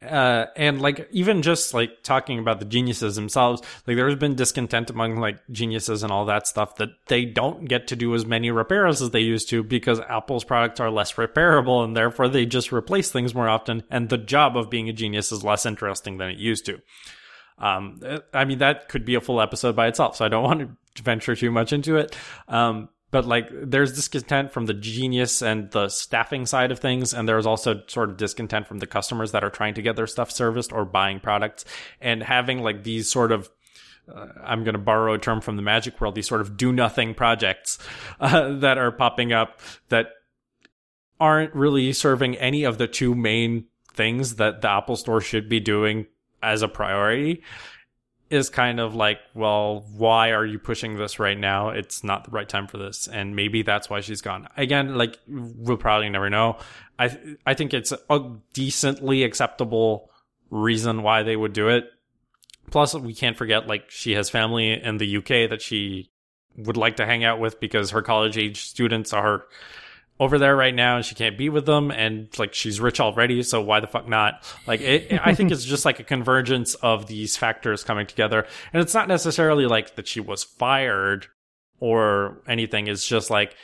Uh, 0.02 0.46
and 0.56 0.80
like 0.80 1.08
even 1.12 1.42
just 1.42 1.74
like 1.74 2.04
talking 2.04 2.38
about 2.38 2.60
the 2.60 2.66
geniuses 2.66 3.16
themselves, 3.16 3.62
like 3.88 3.98
there's 3.98 4.16
been 4.16 4.36
discontent 4.36 4.90
among 4.92 5.16
like 5.16 5.40
geniuses 5.50 6.04
and 6.04 6.12
all 6.12 6.26
that 6.26 6.46
stuff 6.46 6.76
that 6.76 6.90
they 7.08 7.26
don't 7.26 7.66
get 7.66 7.88
to 7.88 7.96
do 7.96 8.14
as 8.14 8.26
many 8.26 8.52
repairs 8.52 9.02
as 9.02 9.10
they 9.10 9.22
used 9.22 9.50
to 9.50 9.64
because 9.64 10.00
Apple's 10.00 10.44
products 10.44 10.80
are 10.80 10.92
less 10.92 11.14
repairable 11.14 11.84
and 11.84 11.98
therefore 11.98 12.28
they 12.28 12.46
just 12.46 12.72
replace 12.72 13.12
things 13.12 13.34
more 13.34 13.50
often. 13.50 13.84
And 13.90 14.10
the 14.10 14.20
job 14.20 14.56
of 14.56 14.70
being 14.70 14.88
a 14.88 14.94
genius 14.94 15.32
is 15.32 15.44
less 15.44 15.66
interesting 15.66 16.18
than 16.18 16.30
it 16.30 16.38
used 16.38 16.68
to. 16.68 16.80
Um, 17.58 18.00
I 18.34 18.46
mean, 18.46 18.60
that 18.60 18.90
could 18.90 19.04
be 19.04 19.16
a 19.16 19.22
full 19.22 19.42
episode 19.42 19.76
by 19.76 19.88
itself, 19.88 20.16
so 20.16 20.26
I 20.26 20.28
don't 20.28 20.44
want 20.44 20.78
to 20.96 21.04
venture 21.04 21.36
too 21.36 21.50
much 21.50 21.74
into 21.74 21.98
it. 21.98 22.16
Um, 22.48 22.90
but 23.12 23.26
like 23.26 23.50
there's 23.52 23.94
discontent 23.94 24.52
from 24.52 24.66
the 24.66 24.74
genius 24.74 25.42
and 25.42 25.72
the 25.72 25.90
staffing 25.90 26.46
side 26.46 26.72
of 26.72 26.80
things 26.80 27.14
and 27.14 27.28
there's 27.28 27.46
also 27.46 27.82
sort 27.88 28.10
of 28.10 28.18
discontent 28.18 28.68
from 28.68 28.80
the 28.80 28.88
customers 28.88 29.32
that 29.32 29.44
are 29.44 29.50
trying 29.50 29.74
to 29.74 29.82
get 29.82 29.96
their 29.96 30.08
stuff 30.08 30.32
serviced 30.32 30.74
or 30.74 30.86
buying 30.86 31.20
products. 31.20 31.64
And 32.02 32.22
having 32.22 32.60
like 32.60 32.84
these 32.84 33.10
sort 33.10 33.32
of 33.32 33.50
uh, 34.14 34.28
I'm 34.44 34.64
going 34.64 34.74
to 34.74 34.80
borrow 34.80 35.14
a 35.14 35.20
term 35.20 35.42
from 35.42 35.58
the 35.58 35.62
magic 35.62 36.00
world, 36.00 36.16
these 36.16 36.28
sort 36.28 36.42
of 36.42 36.56
do 36.56 36.72
nothing 36.72 37.14
projects 37.14 37.78
uh, 38.20 38.54
that 38.60 38.78
are 38.78 38.92
popping 38.92 39.34
up 39.34 39.60
that 39.90 40.08
aren't 41.20 41.54
really 41.56 41.94
serving 41.94 42.36
any 42.36 42.64
of 42.64 42.78
the 42.78 42.88
two 42.88 43.16
main 43.16 43.66
things 43.94 44.36
that 44.36 44.62
the 44.62 44.70
Apple 44.70 44.96
Store 44.96 45.20
should 45.22 45.50
be 45.50 45.60
doing 45.60 46.06
as 46.44 46.62
a 46.62 46.68
priority 46.68 47.42
is 48.30 48.50
kind 48.50 48.80
of 48.80 48.94
like, 48.96 49.20
well, 49.34 49.86
why 49.96 50.32
are 50.32 50.46
you 50.46 50.60
pushing 50.60 50.98
this 50.98 51.20
right 51.20 51.38
now? 51.38 51.70
It's 51.70 52.04
not 52.04 52.26
the 52.26 52.32
right 52.32 52.48
time 52.48 52.68
for 52.68 52.78
this. 52.78 53.08
And 53.08 53.36
maybe 53.36 53.62
that's 53.62 53.90
why 53.90 54.02
she's 54.02 54.22
gone. 54.22 54.48
Again, 54.58 54.96
like 54.96 55.18
we'll 55.28 55.78
probably 55.78 56.10
never 56.10 56.30
know. 56.30 56.58
I, 57.00 57.18
I 57.46 57.54
think 57.54 57.74
it's 57.74 57.94
a 58.10 58.32
decently 58.54 59.24
acceptable 59.24 60.10
reason 60.50 61.04
why 61.04 61.24
they 61.24 61.36
would 61.36 61.54
do 61.54 61.70
it. 61.70 61.90
Plus, 62.70 62.94
we 62.96 63.14
can't 63.14 63.38
forget, 63.38 63.66
like, 63.68 63.90
she 63.90 64.14
has 64.16 64.30
family 64.30 64.72
in 64.72 64.98
the 64.98 65.18
UK 65.18 65.50
that 65.50 65.62
she 65.62 66.12
would 66.58 66.76
like 66.76 66.98
to 66.98 67.06
hang 67.06 67.24
out 67.24 67.40
with 67.40 67.60
because 67.62 67.92
her 67.92 68.02
college 68.02 68.38
age 68.38 68.62
students 68.64 69.14
are 69.14 69.46
over 70.20 70.40
there 70.40 70.56
right 70.56 70.74
now 70.74 70.96
and 70.96 71.06
she 71.06 71.16
can't 71.16 71.38
be 71.38 71.50
with 71.50 71.66
them 71.66 71.92
and 71.92 72.28
like 72.40 72.54
she's 72.54 72.80
rich 72.80 73.00
already 73.00 73.44
so 73.44 73.62
why 73.62 73.80
the 73.80 73.88
fuck 73.88 74.08
not? 74.08 74.44
Like 74.66 74.82
it, 74.82 75.20
i 75.24 75.36
think 75.36 75.52
it's 75.52 75.66
just 75.66 75.86
like 75.86 76.00
a 76.00 76.04
convergence 76.04 76.76
of 76.76 77.08
these 77.08 77.38
factors 77.38 77.84
coming 77.84 78.08
together. 78.08 78.46
And 78.74 78.82
it's 78.82 78.94
not 78.94 79.08
necessarily 79.08 79.66
like 79.68 79.96
that 79.96 80.08
she 80.08 80.20
was 80.20 80.44
fired 80.44 81.28
or 81.80 82.42
anything. 82.48 82.88
It's 82.88 83.08
just 83.08 83.30
like 83.30 83.56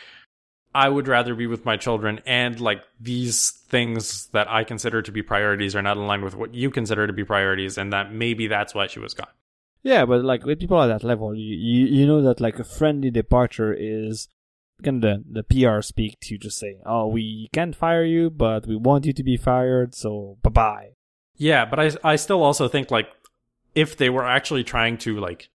i 0.76 0.90
would 0.90 1.08
rather 1.08 1.36
be 1.36 1.48
with 1.48 1.66
my 1.66 1.78
children 1.78 2.20
and 2.26 2.60
like 2.60 2.82
these 3.00 3.52
things 3.68 4.28
that 4.28 4.50
i 4.50 4.64
consider 4.64 5.04
to 5.04 5.12
be 5.12 5.22
priorities 5.22 5.76
are 5.76 5.84
not 5.84 5.98
aligned 5.98 6.24
with 6.24 6.36
what 6.36 6.56
you 6.56 6.72
consider 6.72 7.06
to 7.06 7.14
be 7.14 7.24
priorities 7.24 7.78
and 7.78 7.94
that 7.94 8.12
maybe 8.12 8.48
that's 8.48 8.74
why 8.74 8.88
she 8.88 9.00
was 9.00 9.14
gone. 9.14 9.28
Yeah 9.84 10.06
but 10.06 10.24
like 10.24 10.46
with 10.46 10.60
people 10.60 10.82
at 10.82 10.88
that 10.88 11.04
level 11.04 11.36
you 11.36 11.56
you, 11.56 11.86
you 11.88 12.08
know 12.08 12.22
that 12.22 12.42
like 12.42 12.58
a 12.58 12.64
friendly 12.64 13.12
departure 13.12 13.74
is 13.74 14.30
can 14.82 15.00
the 15.02 15.24
the 15.30 15.44
PR 15.44 15.82
speak 15.82 16.20
to 16.22 16.38
just 16.38 16.58
say, 16.58 16.78
"Oh, 16.86 17.08
we 17.08 17.50
can't 17.54 17.76
fire 17.76 18.04
you, 18.04 18.30
but 18.30 18.68
we 18.68 18.76
want 18.76 19.06
you 19.06 19.14
to 19.14 19.24
be 19.24 19.38
fired, 19.38 19.96
so 19.96 20.38
bye 20.42 20.50
bye." 20.50 20.90
Yeah, 21.36 21.66
but 21.66 21.80
I 21.80 21.92
I 22.04 22.16
still 22.16 22.44
also 22.44 22.68
think 22.68 22.92
like 22.92 23.10
if 23.76 23.98
they 23.98 24.10
were 24.10 24.26
actually 24.26 24.64
trying 24.64 24.98
to 25.00 25.20
like 25.20 25.50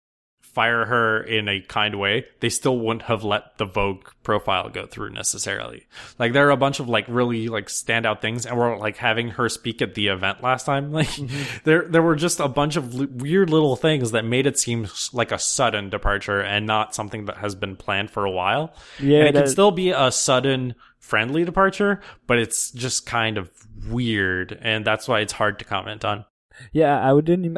fire 0.58 0.86
her 0.86 1.22
in 1.22 1.48
a 1.48 1.62
kind 1.62 2.00
way, 2.00 2.26
they 2.40 2.50
still 2.50 2.80
wouldn't 2.80 3.04
have 3.04 3.24
let 3.24 3.60
the 3.60 3.66
Vogue 3.66 4.08
profile 4.24 4.70
go 4.70 4.88
through 4.88 5.12
necessarily. 5.12 5.86
Like 6.18 6.34
there 6.34 6.48
are 6.48 6.52
a 6.52 6.58
bunch 6.58 6.80
of 6.80 6.90
like 6.90 7.06
really 7.08 7.48
like 7.48 7.68
standout 7.68 8.22
things, 8.22 8.48
and 8.48 8.58
we're 8.58 8.76
like 8.76 8.98
having 8.98 9.30
her 9.30 9.50
speak 9.50 9.84
at 9.84 9.94
the 9.94 10.08
event 10.08 10.42
last 10.42 10.66
time. 10.66 10.92
Like 10.98 11.10
mm-hmm. 11.10 11.58
there 11.64 11.88
there 11.88 12.02
were 12.02 12.16
just 12.16 12.40
a 12.40 12.48
bunch 12.48 12.76
of 12.76 13.00
l- 13.00 13.06
weird 13.12 13.52
little 13.52 13.76
things 13.76 14.12
that 14.12 14.26
made 14.26 14.48
it 14.48 14.58
seem 14.58 14.88
like 15.14 15.32
a 15.32 15.38
sudden 15.38 15.92
departure 15.92 16.42
and 16.42 16.66
not 16.66 16.96
something 16.96 17.26
that 17.26 17.38
has 17.38 17.54
been 17.54 17.76
planned 17.76 18.10
for 18.10 18.26
a 18.26 18.32
while. 18.32 18.74
Yeah, 18.98 19.20
and 19.20 19.28
it 19.28 19.34
that... 19.36 19.44
can 19.44 19.52
still 19.52 19.70
be 19.70 19.92
a 19.92 20.12
sudden 20.12 20.74
friendly 20.98 21.46
departure, 21.46 22.02
but 22.26 22.40
it's 22.40 22.72
just 22.72 23.06
kind 23.06 23.38
of 23.38 23.52
weird, 23.88 24.58
and 24.60 24.84
that's 24.84 25.08
why 25.08 25.20
it's 25.20 25.34
hard 25.34 25.60
to 25.60 25.66
comment 25.66 26.04
on. 26.04 26.26
Yeah, 26.72 27.00
I 27.00 27.14
wouldn't. 27.14 27.46
Even, 27.46 27.58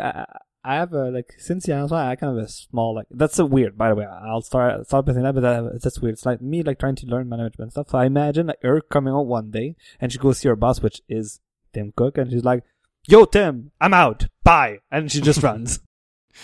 I 0.70 0.76
have 0.76 0.94
a 0.94 1.10
like 1.10 1.34
since 1.40 1.68
yeah, 1.68 1.84
why 1.88 2.12
I 2.12 2.16
kind 2.16 2.38
of 2.38 2.44
a 2.44 2.48
small 2.48 2.94
like 2.94 3.08
that's 3.10 3.40
a 3.40 3.46
weird. 3.46 3.76
By 3.76 3.90
the 3.90 3.96
way, 3.96 4.06
I'll 4.06 4.44
start 4.44 4.86
start 4.86 5.08
with 5.08 5.16
that, 5.16 5.34
but 5.34 5.42
that, 5.42 5.82
that's 5.82 6.00
weird. 6.00 6.14
It's 6.14 6.28
like 6.28 6.44
me 6.44 6.62
like 6.62 6.78
trying 6.78 6.96
to 6.98 7.08
learn 7.08 7.28
management 7.28 7.72
stuff. 7.72 7.90
So 7.90 7.98
I 7.98 8.06
imagine 8.06 8.46
like 8.46 8.62
her 8.62 8.80
coming 8.80 9.12
out 9.12 9.26
one 9.26 9.50
day 9.50 9.76
and 10.00 10.12
she 10.12 10.20
goes 10.20 10.38
see 10.38 10.48
her 10.48 10.56
boss, 10.56 10.80
which 10.80 11.02
is 11.10 11.40
Tim 11.74 11.92
Cook, 11.96 12.20
and 12.20 12.30
she's 12.30 12.44
like, 12.44 12.64
"Yo, 13.08 13.26
Tim, 13.26 13.72
I'm 13.82 13.96
out. 13.96 14.28
Bye," 14.44 14.78
and 14.92 15.12
she 15.12 15.22
just 15.22 15.42
runs. 15.42 15.80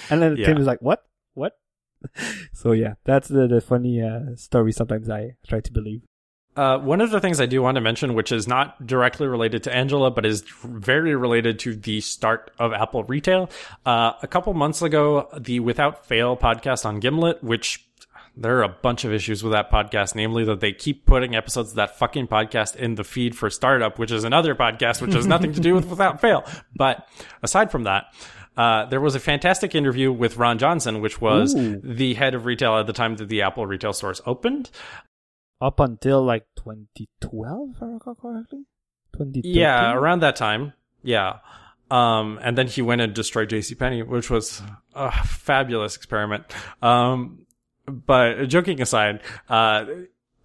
And 0.09 0.19
then 0.19 0.35
yeah. 0.37 0.47
Tim 0.47 0.57
is 0.57 0.65
like, 0.65 0.81
"What? 0.81 1.05
What?" 1.35 1.53
so 2.51 2.71
yeah, 2.71 2.95
that's 3.03 3.27
the, 3.27 3.47
the 3.47 3.61
funny 3.61 4.01
uh, 4.01 4.35
story. 4.35 4.71
Sometimes 4.71 5.07
I 5.07 5.35
try 5.47 5.59
to 5.59 5.71
believe. 5.71 6.01
Uh, 6.55 6.77
one 6.79 7.01
of 7.01 7.11
the 7.11 7.19
things 7.19 7.41
I 7.41 7.45
do 7.45 7.61
want 7.61 7.75
to 7.75 7.81
mention, 7.81 8.13
which 8.13 8.31
is 8.31 8.47
not 8.47 8.85
directly 8.85 9.27
related 9.27 9.63
to 9.63 9.75
Angela, 9.75 10.09
but 10.09 10.25
is 10.25 10.41
very 10.63 11.15
related 11.15 11.59
to 11.59 11.75
the 11.75 12.01
start 12.01 12.51
of 12.57 12.71
Apple 12.71 13.03
retail. 13.03 13.49
Uh, 13.85 14.13
a 14.21 14.27
couple 14.27 14.53
months 14.53 14.81
ago, 14.81 15.27
the 15.37 15.59
Without 15.59 16.05
Fail 16.05 16.37
podcast 16.37 16.85
on 16.85 16.99
Gimlet, 16.99 17.43
which 17.43 17.85
there 18.37 18.57
are 18.57 18.63
a 18.63 18.69
bunch 18.69 19.05
of 19.05 19.13
issues 19.13 19.43
with 19.43 19.53
that 19.53 19.71
podcast, 19.71 20.15
namely 20.15 20.43
that 20.45 20.59
they 20.59 20.71
keep 20.71 21.05
putting 21.05 21.35
episodes 21.35 21.71
of 21.71 21.75
that 21.75 21.97
fucking 21.97 22.27
podcast 22.27 22.75
in 22.75 22.95
the 22.95 23.03
feed 23.03 23.35
for 23.35 23.49
Startup, 23.49 23.97
which 23.97 24.11
is 24.11 24.23
another 24.23 24.55
podcast, 24.55 25.01
which 25.01 25.13
has 25.13 25.27
nothing 25.27 25.53
to 25.53 25.61
do 25.61 25.73
with 25.73 25.87
Without 25.87 26.21
Fail. 26.21 26.43
But 26.75 27.07
aside 27.43 27.71
from 27.71 27.83
that, 27.83 28.13
uh, 28.57 28.85
there 28.85 29.01
was 29.01 29.15
a 29.15 29.19
fantastic 29.19 29.75
interview 29.75 30.11
with 30.11 30.37
Ron 30.37 30.57
Johnson, 30.57 31.01
which 31.01 31.19
was 31.19 31.55
Ooh. 31.55 31.81
the 31.83 32.13
head 32.13 32.33
of 32.33 32.45
retail 32.45 32.77
at 32.77 32.87
the 32.87 32.93
time 32.93 33.15
that 33.17 33.27
the 33.27 33.41
Apple 33.41 33.65
retail 33.65 33.93
stores 33.93 34.21
opened 34.25 34.69
up 35.61 35.79
until 35.79 36.23
like 36.23 36.45
2012, 36.55 37.69
if 37.75 37.83
I 37.83 37.85
recall 37.85 38.15
correctly. 38.15 38.65
2013? 39.13 39.55
Yeah, 39.55 39.93
around 39.93 40.21
that 40.21 40.35
time. 40.35 40.73
Yeah. 41.03 41.39
Um, 41.89 42.39
and 42.41 42.57
then 42.57 42.67
he 42.67 42.81
went 42.81 43.01
and 43.01 43.13
destroyed 43.13 43.49
JC 43.49 43.75
JCPenney, 43.75 44.07
which 44.07 44.29
was 44.29 44.61
a 44.93 45.11
fabulous 45.11 45.95
experiment. 45.95 46.45
Um, 46.81 47.45
but 47.85 48.47
joking 48.47 48.81
aside, 48.81 49.21
uh, 49.49 49.85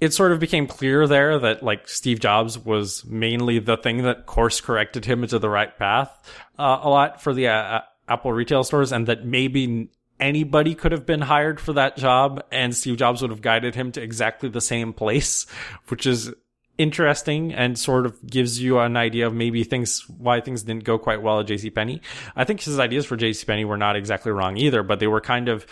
it 0.00 0.12
sort 0.12 0.32
of 0.32 0.40
became 0.40 0.66
clear 0.66 1.06
there 1.06 1.38
that 1.38 1.62
like 1.62 1.88
Steve 1.88 2.20
Jobs 2.20 2.58
was 2.58 3.04
mainly 3.04 3.58
the 3.58 3.76
thing 3.76 4.02
that 4.02 4.26
course 4.26 4.60
corrected 4.60 5.04
him 5.04 5.22
into 5.22 5.38
the 5.38 5.48
right 5.48 5.76
path, 5.76 6.10
uh, 6.58 6.80
a 6.82 6.88
lot 6.88 7.22
for 7.22 7.32
the 7.32 7.48
uh, 7.48 7.80
Apple 8.08 8.32
retail 8.32 8.64
stores 8.64 8.92
and 8.92 9.06
that 9.06 9.24
maybe 9.24 9.88
anybody 10.20 10.74
could 10.74 10.92
have 10.92 11.06
been 11.06 11.22
hired 11.22 11.60
for 11.60 11.72
that 11.72 11.96
job 11.96 12.44
and 12.52 12.76
Steve 12.76 12.98
Jobs 12.98 13.22
would 13.22 13.30
have 13.30 13.40
guided 13.40 13.74
him 13.74 13.90
to 13.92 14.02
exactly 14.02 14.48
the 14.48 14.60
same 14.60 14.92
place, 14.92 15.46
which 15.88 16.06
is 16.06 16.32
interesting 16.78 17.52
and 17.52 17.78
sort 17.78 18.06
of 18.06 18.26
gives 18.26 18.60
you 18.60 18.78
an 18.78 18.96
idea 18.96 19.26
of 19.26 19.34
maybe 19.34 19.64
things 19.64 20.08
why 20.08 20.40
things 20.40 20.62
didn't 20.62 20.84
go 20.84 20.98
quite 20.98 21.20
well 21.20 21.40
at 21.40 21.46
JCPenney. 21.46 22.00
I 22.34 22.44
think 22.44 22.62
his 22.62 22.78
ideas 22.78 23.04
for 23.04 23.16
JCPenney 23.16 23.66
were 23.66 23.76
not 23.76 23.96
exactly 23.96 24.32
wrong 24.32 24.56
either, 24.56 24.82
but 24.82 24.98
they 24.98 25.06
were 25.06 25.20
kind 25.20 25.48
of 25.48 25.66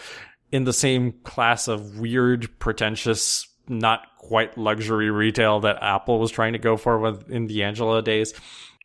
in 0.52 0.64
the 0.64 0.72
same 0.72 1.12
class 1.24 1.68
of 1.68 1.98
weird, 1.98 2.58
pretentious, 2.58 3.48
not 3.68 4.02
quite 4.18 4.58
luxury 4.58 5.10
retail 5.10 5.60
that 5.60 5.82
Apple 5.82 6.18
was 6.18 6.30
trying 6.30 6.52
to 6.54 6.58
go 6.58 6.76
for 6.76 6.98
with 6.98 7.30
in 7.30 7.46
the 7.46 7.62
Angela 7.62 8.02
days. 8.02 8.34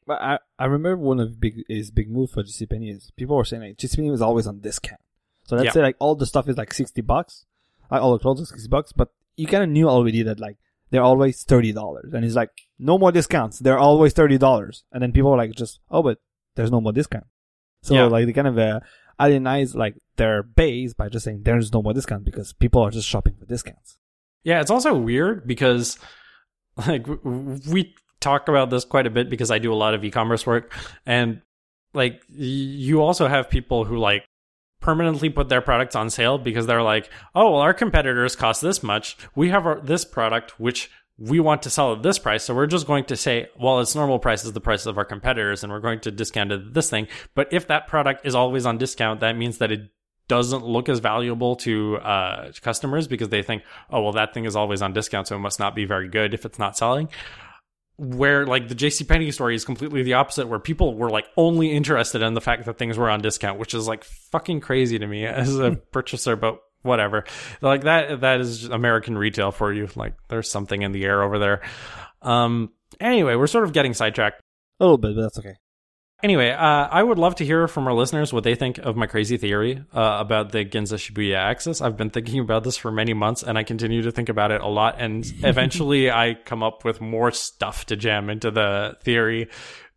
But 0.06 0.22
I, 0.22 0.40
I 0.60 0.66
remember 0.66 1.04
one 1.04 1.20
of 1.20 1.40
big 1.40 1.64
his 1.68 1.92
big 1.92 2.10
move 2.10 2.32
for 2.32 2.44
JCPenney 2.44 2.96
is 2.96 3.12
people 3.18 3.36
were 3.36 3.46
saying 3.46 3.64
like 3.64 3.78
JCPenney 3.78 4.12
was 4.12 4.22
always 4.22 4.48
on 4.48 4.60
discount. 4.60 5.02
So 5.46 5.56
let's 5.56 5.68
yeah. 5.68 5.72
say 5.72 5.82
like 5.82 5.98
all 6.00 6.16
the 6.16 6.26
stuff 6.26 6.48
is 6.48 6.58
like 6.58 6.74
sixty 6.74 7.02
bucks, 7.02 7.46
like 7.92 8.02
all 8.02 8.14
the 8.14 8.20
clothes 8.20 8.42
are 8.42 8.46
sixty 8.46 8.68
bucks, 8.68 8.92
but 8.92 9.10
you 9.36 9.48
kind 9.48 9.64
of 9.64 9.70
knew 9.70 9.90
already 9.90 10.24
that 10.24 10.40
like 10.40 10.58
they're 10.90 11.02
always 11.02 11.44
thirty 11.44 11.72
dollars, 11.72 12.14
and 12.14 12.24
it's 12.24 12.36
like, 12.36 12.52
no 12.80 12.98
more 12.98 13.12
discounts. 13.12 13.60
They're 13.60 13.80
always 13.80 14.14
thirty 14.14 14.38
dollars, 14.38 14.84
and 14.92 15.02
then 15.02 15.12
people 15.12 15.32
are 15.32 15.38
like, 15.38 15.52
just 15.54 15.80
oh, 15.90 16.04
but 16.04 16.20
there's 16.56 16.72
no 16.72 16.82
more 16.82 16.92
discount. 16.92 17.26
So 17.82 17.96
yeah. 17.96 18.06
like 18.06 18.26
they 18.26 18.34
kind 18.34 18.48
of 18.48 18.58
uh, 18.58 18.80
alienize 19.20 19.76
like 19.76 19.96
their 20.16 20.44
base 20.44 20.94
by 20.94 21.10
just 21.10 21.26
saying 21.26 21.42
there's 21.44 21.74
no 21.74 21.82
more 21.82 21.94
discount 21.94 22.26
because 22.26 22.54
people 22.54 22.82
are 22.82 22.92
just 22.92 23.08
shopping 23.08 23.36
for 23.38 23.46
discounts. 23.46 23.98
Yeah, 24.44 24.62
it's 24.62 24.72
also 24.72 24.94
weird 24.94 25.48
because 25.48 25.98
like 26.88 27.06
we 27.26 27.96
talk 28.20 28.48
about 28.48 28.70
this 28.70 28.86
quite 28.86 29.06
a 29.06 29.10
bit 29.10 29.30
because 29.30 29.52
I 29.52 29.60
do 29.60 29.74
a 29.74 29.76
lot 29.76 29.94
of 29.94 30.04
e-commerce 30.04 30.46
work 30.46 30.74
and 31.06 31.42
like 31.94 32.22
you 32.30 33.02
also 33.02 33.28
have 33.28 33.50
people 33.50 33.84
who 33.86 33.98
like 33.98 34.26
permanently 34.84 35.30
put 35.30 35.50
their 35.50 35.62
products 35.62 35.96
on 35.96 36.10
sale 36.10 36.38
because 36.38 36.68
they're 36.68 36.84
like, 36.84 37.10
oh, 37.34 37.52
well, 37.52 37.62
our 37.62 37.74
competitors 37.74 38.36
cost 38.36 38.62
this 38.62 38.84
much. 38.84 39.18
We 39.36 39.50
have 39.50 39.66
our, 39.66 39.80
this 39.80 40.06
product, 40.06 40.60
which 40.60 40.92
we 41.18 41.40
want 41.40 41.64
to 41.64 41.70
sell 41.70 41.94
at 41.94 42.04
this 42.04 42.20
price. 42.20 42.44
So 42.44 42.54
we're 42.54 42.68
just 42.68 42.86
going 42.86 43.06
to 43.06 43.16
say, 43.16 43.48
well, 43.60 43.80
its 43.80 43.96
normal 43.96 44.20
price 44.20 44.46
is 44.46 44.54
the 44.54 44.62
price 44.62 44.86
of 44.86 44.98
our 44.98 45.06
competitors 45.06 45.64
and 45.64 45.72
we're 45.72 45.80
going 45.80 46.02
to 46.02 46.12
discount 46.12 46.52
it 46.52 46.74
this 46.74 46.90
thing. 46.90 47.08
But 47.34 47.52
if 47.52 47.68
that 47.68 47.88
product 47.88 48.26
is 48.26 48.36
always 48.36 48.66
on 48.66 48.78
discount, 48.78 49.22
that 49.22 49.38
means 49.38 49.60
that 49.60 49.72
it 49.72 49.92
doesn't 50.28 50.66
look 50.66 50.90
as 50.90 51.00
valuable 51.00 51.56
to 51.58 51.98
uh, 51.98 52.52
customers 52.62 53.08
because 53.08 53.30
they 53.30 53.44
think, 53.44 53.64
oh, 53.90 54.02
well, 54.02 54.14
that 54.14 54.34
thing 54.34 54.46
is 54.46 54.56
always 54.56 54.82
on 54.82 54.94
discount. 54.94 55.28
So 55.28 55.36
it 55.36 55.40
must 55.40 55.60
not 55.60 55.76
be 55.76 55.86
very 55.86 56.08
good 56.08 56.34
if 56.34 56.46
it's 56.46 56.60
not 56.60 56.78
selling 56.78 57.10
where 57.98 58.46
like 58.46 58.68
the 58.68 58.76
JC 58.76 59.08
Penney 59.08 59.32
story 59.32 59.56
is 59.56 59.66
completely 59.66 60.04
the 60.04 60.14
opposite 60.14 60.48
where 60.48 60.60
people 60.60 60.96
were 60.96 61.10
like 61.10 61.26
only 61.38 61.72
interested 61.72 62.22
in 62.22 62.34
the 62.34 62.42
fact 62.42 62.66
that 62.66 62.78
things 62.78 62.98
were 62.98 63.10
on 63.10 63.22
discount 63.22 63.60
which 63.60 63.74
is 63.74 63.88
like 63.88 64.04
fucking 64.04 64.62
crazy 64.62 64.98
to 64.98 65.06
me 65.06 65.26
as 65.28 65.58
a 65.58 65.72
hmm. 65.72 65.76
purchaser 65.92 66.36
but 66.36 66.60
whatever. 66.82 67.24
Like 67.62 67.84
that 67.84 68.22
that 68.22 68.42
is 68.42 68.66
American 68.66 69.18
retail 69.18 69.52
for 69.52 69.72
you. 69.72 69.88
Like 69.96 70.16
there's 70.28 70.50
something 70.50 70.82
in 70.82 70.92
the 70.92 71.06
air 71.06 71.24
over 71.24 71.40
there. 71.40 71.62
Um 72.22 72.72
anyway 73.00 73.36
we're 73.36 73.48
sort 73.48 73.64
of 73.64 73.74
getting 73.74 73.94
sidetracked. 73.94 74.42
A 74.80 74.84
little 74.84 74.98
bit 74.98 75.16
but 75.16 75.22
that's 75.22 75.40
okay 75.40 75.56
Anyway, 76.24 76.52
uh, 76.52 76.88
I 76.90 77.04
would 77.04 77.20
love 77.20 77.36
to 77.36 77.46
hear 77.46 77.68
from 77.68 77.86
our 77.86 77.94
listeners 77.94 78.32
what 78.32 78.46
they 78.46 78.56
think 78.56 78.78
of 78.78 78.96
my 78.96 79.08
crazy 79.08 79.36
theory 79.36 79.84
uh, 79.94 80.18
about 80.22 80.54
the 80.54 80.64
Ginza 80.64 80.96
Shibuya 80.96 81.36
axis. 81.36 81.82
I've 81.82 81.98
been 81.98 82.12
thinking 82.12 82.40
about 82.40 82.64
this 82.64 82.78
for 82.78 82.92
many 82.92 83.14
months, 83.14 83.44
and 83.44 83.58
I 83.58 83.64
continue 83.64 84.02
to 84.04 84.12
think 84.12 84.30
about 84.30 84.50
it 84.50 84.62
a 84.62 84.68
lot. 84.68 84.96
And 85.00 85.26
eventually, 85.44 86.10
I 86.10 86.36
come 86.36 86.64
up 86.64 86.86
with 86.86 87.02
more 87.02 87.32
stuff 87.32 87.88
to 87.88 87.98
jam 87.98 88.30
into 88.30 88.52
the 88.52 88.96
theory 89.02 89.50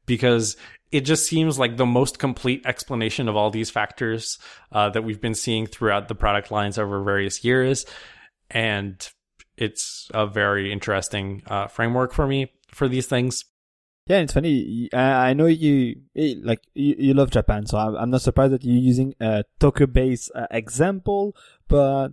because 0.04 0.56
it 0.90 1.02
just 1.02 1.28
seems 1.28 1.60
like 1.60 1.76
the 1.76 1.86
most 1.86 2.18
complete 2.18 2.66
explanation 2.66 3.28
of 3.28 3.36
all 3.36 3.50
these 3.50 3.70
factors 3.70 4.40
uh, 4.72 4.90
that 4.90 5.02
we've 5.02 5.20
been 5.20 5.34
seeing 5.34 5.68
throughout 5.68 6.08
the 6.08 6.16
product 6.16 6.50
lines 6.50 6.76
over 6.76 7.04
various 7.04 7.44
years. 7.44 7.86
And 8.50 9.08
it's 9.56 10.10
a 10.12 10.26
very 10.26 10.72
interesting 10.72 11.44
uh, 11.46 11.68
framework 11.68 12.12
for 12.12 12.26
me 12.26 12.52
for 12.72 12.88
these 12.88 13.06
things. 13.06 13.44
Yeah, 14.06 14.18
it's 14.18 14.32
funny. 14.32 14.88
I, 14.92 15.30
I 15.30 15.32
know 15.34 15.46
you 15.46 15.96
eh, 16.14 16.34
like 16.40 16.62
you, 16.74 16.94
you 16.98 17.14
love 17.14 17.30
Japan, 17.30 17.66
so 17.66 17.76
I'm, 17.76 17.96
I'm 17.96 18.10
not 18.10 18.22
surprised 18.22 18.52
that 18.52 18.64
you're 18.64 18.76
using 18.76 19.14
a 19.20 19.44
Tokyo-based 19.58 20.30
uh, 20.34 20.46
example. 20.52 21.34
But 21.66 22.10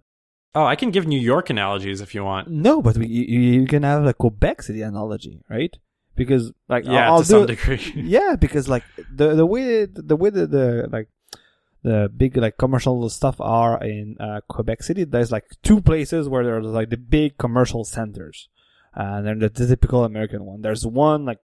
oh, 0.56 0.66
I 0.66 0.76
can 0.76 0.90
give 0.90 1.06
New 1.06 1.20
York 1.20 1.52
analogies 1.52 2.02
if 2.02 2.16
you 2.16 2.24
want. 2.24 2.50
No, 2.50 2.82
but 2.82 2.98
we, 2.98 3.06
you, 3.06 3.40
you 3.40 3.68
can 3.68 3.84
have 3.84 4.06
a 4.06 4.14
Quebec 4.14 4.64
City 4.64 4.82
analogy, 4.82 5.44
right? 5.50 5.76
Because 6.16 6.52
like 6.68 6.86
yeah, 6.86 7.12
I'll, 7.12 7.20
to 7.20 7.26
some 7.26 7.46
degree. 7.46 7.92
yeah, 7.96 8.36
because 8.40 8.68
like 8.68 8.84
the 9.14 9.36
the 9.36 9.46
way 9.46 9.86
the 9.86 10.16
way 10.16 10.32
that 10.32 10.50
the 10.50 10.90
like 10.92 11.10
the 11.84 12.10
big 12.16 12.36
like 12.38 12.58
commercial 12.58 13.08
stuff 13.10 13.36
are 13.40 13.84
in 13.84 14.18
uh, 14.20 14.42
Quebec 14.48 14.82
City, 14.82 15.04
there's 15.04 15.32
like 15.32 15.46
two 15.62 15.80
places 15.80 16.28
where 16.28 16.44
there's 16.44 16.66
like 16.66 16.90
the 16.90 16.98
big 16.98 17.38
commercial 17.38 17.84
centers, 17.84 18.50
and 18.96 19.28
then 19.28 19.40
the, 19.40 19.50
the 19.50 19.68
typical 19.68 20.04
American 20.04 20.44
one. 20.44 20.62
There's 20.62 20.88
one 20.88 21.26
like 21.26 21.40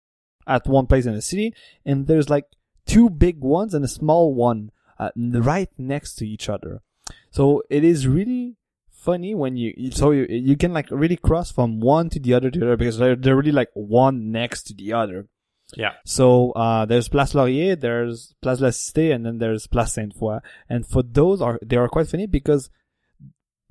at 0.47 0.67
one 0.67 0.87
place 0.87 1.05
in 1.05 1.13
the 1.13 1.21
city, 1.21 1.53
and 1.85 2.07
there's 2.07 2.29
like 2.29 2.45
two 2.85 3.09
big 3.09 3.41
ones 3.41 3.73
and 3.73 3.83
a 3.83 3.87
small 3.87 4.33
one 4.33 4.71
uh, 4.97 5.09
right 5.15 5.69
next 5.77 6.15
to 6.15 6.27
each 6.27 6.49
other. 6.49 6.81
So 7.29 7.63
it 7.69 7.83
is 7.83 8.07
really 8.07 8.55
funny 8.89 9.35
when 9.35 9.55
you 9.55 9.91
so 9.91 10.11
you 10.11 10.25
you 10.29 10.57
can 10.57 10.73
like 10.73 10.89
really 10.91 11.15
cross 11.15 11.51
from 11.51 11.79
one 11.79 12.09
to 12.09 12.19
the 12.19 12.33
other 12.33 12.49
to 12.49 12.59
the 12.59 12.65
other 12.65 12.77
because 12.77 12.97
they're 12.97 13.15
they're 13.15 13.35
really 13.35 13.51
like 13.51 13.69
one 13.73 14.31
next 14.31 14.63
to 14.63 14.73
the 14.73 14.93
other. 14.93 15.27
Yeah. 15.75 15.93
So 16.05 16.51
uh, 16.51 16.85
there's 16.85 17.09
Place 17.09 17.35
Laurier, 17.35 17.75
there's 17.75 18.33
Place 18.41 18.61
la 18.61 18.69
Cité, 18.69 19.13
and 19.13 19.25
then 19.25 19.37
there's 19.37 19.67
Place 19.67 19.93
Sainte 19.93 20.15
Foy. 20.15 20.39
And 20.69 20.85
for 20.85 21.03
those 21.03 21.41
are 21.41 21.59
they 21.61 21.75
are 21.75 21.89
quite 21.89 22.07
funny 22.07 22.25
because 22.25 22.69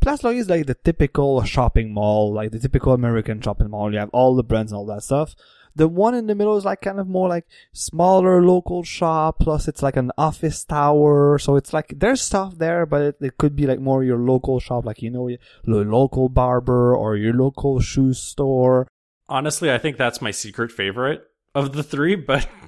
Place 0.01 0.23
Laurier 0.23 0.41
is 0.41 0.51
like 0.51 0.67
the 0.67 0.75
typical 0.75 1.43
shopping 1.45 1.93
mall, 1.93 2.33
like 2.33 2.51
the 2.51 2.59
typical 2.59 2.93
American 2.93 3.41
shopping 3.41 3.71
mall. 3.71 3.93
You 3.93 3.99
have 3.99 4.11
all 4.11 4.35
the 4.35 4.45
brands 4.45 4.73
and 4.73 4.79
all 4.79 4.87
that 4.87 5.03
stuff. 5.03 5.35
The 5.77 5.87
one 5.87 6.15
in 6.15 6.27
the 6.27 6.35
middle 6.35 6.57
is 6.57 6.65
like 6.65 6.81
kind 6.81 6.99
of 6.99 7.07
more 7.07 7.29
like 7.29 7.47
smaller 7.73 8.43
local 8.43 8.83
shop, 8.83 9.39
plus 9.41 9.69
it's 9.69 9.83
like 9.83 9.97
an 9.97 10.11
office 10.19 10.65
tower. 10.65 11.39
So 11.39 11.57
it's 11.57 11.73
like 11.73 11.95
there's 11.97 12.21
stuff 12.23 12.59
there, 12.59 12.87
but 12.87 13.03
it, 13.03 13.17
it 13.21 13.39
could 13.39 13.55
be 13.55 13.67
like 13.67 13.79
more 13.79 14.03
your 14.03 14.19
local 14.19 14.59
shop, 14.59 14.85
like 14.85 15.03
you 15.03 15.11
know, 15.11 15.29
your 15.29 15.39
local 15.85 16.29
barber 16.29 16.97
or 16.97 17.17
your 17.17 17.35
local 17.35 17.79
shoe 17.79 18.15
store. 18.15 18.89
Honestly, 19.29 19.71
I 19.71 19.79
think 19.79 19.97
that's 19.97 20.21
my 20.21 20.31
secret 20.33 20.73
favorite 20.73 21.23
of 21.55 21.73
the 21.73 21.83
three, 21.83 22.17
but 22.17 22.49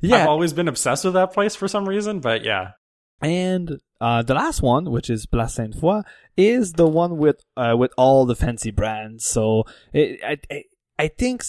Yeah. 0.00 0.22
I've 0.22 0.28
always 0.28 0.52
been 0.52 0.68
obsessed 0.68 1.04
with 1.04 1.14
that 1.14 1.32
place 1.32 1.56
for 1.56 1.68
some 1.68 1.88
reason. 1.88 2.20
But 2.20 2.44
yeah, 2.44 2.72
And 3.20 3.78
uh, 4.00 4.22
the 4.22 4.34
last 4.34 4.62
one, 4.62 4.90
which 4.90 5.10
is 5.10 5.26
Place 5.26 5.54
Sainte 5.54 5.74
Foy, 5.74 6.02
is 6.36 6.74
the 6.74 6.86
one 6.86 7.18
with 7.18 7.42
uh, 7.56 7.74
with 7.76 7.92
all 7.96 8.24
the 8.24 8.36
fancy 8.36 8.70
brands. 8.70 9.26
So 9.26 9.64
it, 9.92 10.20
I, 10.24 10.38
I 10.54 10.62
I 10.98 11.08
think 11.08 11.42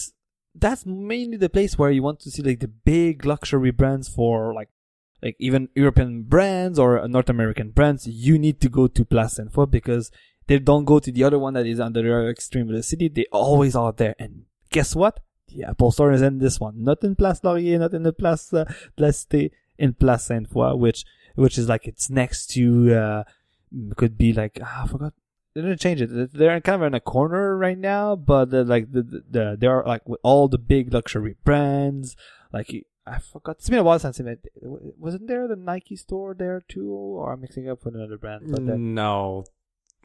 that's 0.54 0.84
mainly 0.84 1.36
the 1.36 1.48
place 1.48 1.78
where 1.78 1.90
you 1.90 2.02
want 2.02 2.20
to 2.20 2.30
see 2.30 2.42
like 2.42 2.60
the 2.60 2.68
big 2.68 3.24
luxury 3.24 3.70
brands 3.70 4.08
for 4.08 4.52
like 4.54 4.68
like 5.22 5.36
even 5.38 5.68
European 5.74 6.22
brands 6.22 6.78
or 6.78 7.06
North 7.06 7.28
American 7.28 7.70
brands. 7.70 8.06
You 8.06 8.38
need 8.38 8.60
to 8.62 8.68
go 8.68 8.86
to 8.86 9.04
Place 9.04 9.38
Foy 9.52 9.66
because 9.66 10.10
they 10.46 10.58
don't 10.58 10.84
go 10.84 10.98
to 10.98 11.12
the 11.12 11.24
other 11.24 11.38
one 11.38 11.54
that 11.54 11.66
is 11.66 11.78
under 11.78 12.02
the 12.02 12.28
extreme 12.28 12.68
of 12.68 12.74
the 12.74 12.82
city. 12.82 13.08
They 13.08 13.26
always 13.30 13.76
are 13.76 13.92
there. 13.92 14.14
And 14.18 14.44
guess 14.70 14.96
what? 14.96 15.20
The 15.48 15.64
Apple 15.64 15.90
Store 15.90 16.12
is 16.12 16.22
in 16.22 16.38
this 16.38 16.58
one, 16.58 16.82
not 16.82 17.02
in 17.04 17.16
Place 17.16 17.40
Laurier, 17.42 17.78
not 17.78 17.92
in 17.92 18.02
the 18.02 18.12
Place 18.12 18.52
uh, 18.54 18.64
Cité, 18.98 19.50
in 19.78 19.94
Place 19.94 20.24
Sainte 20.24 20.48
which 20.52 21.04
which 21.34 21.58
is 21.58 21.68
like 21.68 21.86
it's 21.86 22.10
next 22.10 22.48
to 22.50 22.94
uh 22.94 23.24
could 23.96 24.18
be 24.18 24.32
like 24.32 24.58
ah, 24.62 24.84
I 24.84 24.86
forgot 24.86 25.14
they 25.54 25.62
didn't 25.62 25.80
change 25.80 26.00
it. 26.00 26.32
They're 26.32 26.60
kind 26.60 26.82
of 26.82 26.86
in 26.86 26.94
a 26.94 27.00
corner 27.00 27.56
right 27.56 27.78
now, 27.78 28.16
but 28.16 28.52
uh, 28.54 28.62
like 28.62 28.92
the, 28.92 29.02
the, 29.02 29.24
the 29.30 29.56
they 29.58 29.66
are 29.66 29.84
like 29.86 30.08
with 30.08 30.20
all 30.22 30.48
the 30.48 30.58
big 30.58 30.92
luxury 30.92 31.36
brands. 31.44 32.16
Like 32.52 32.86
I 33.06 33.18
forgot. 33.18 33.56
It's 33.58 33.68
been 33.68 33.78
a 33.78 33.82
while 33.82 33.98
since 33.98 34.20
I 34.20 34.24
met. 34.24 34.38
Wasn't 34.62 35.26
there 35.26 35.48
the 35.48 35.56
Nike 35.56 35.96
store 35.96 36.34
there 36.34 36.62
too, 36.68 36.90
or 36.92 37.32
I'm 37.32 37.40
mixing 37.40 37.68
up 37.68 37.84
with 37.84 37.94
another 37.94 38.18
brand? 38.18 38.42
But 38.50 38.62
no, 38.62 39.44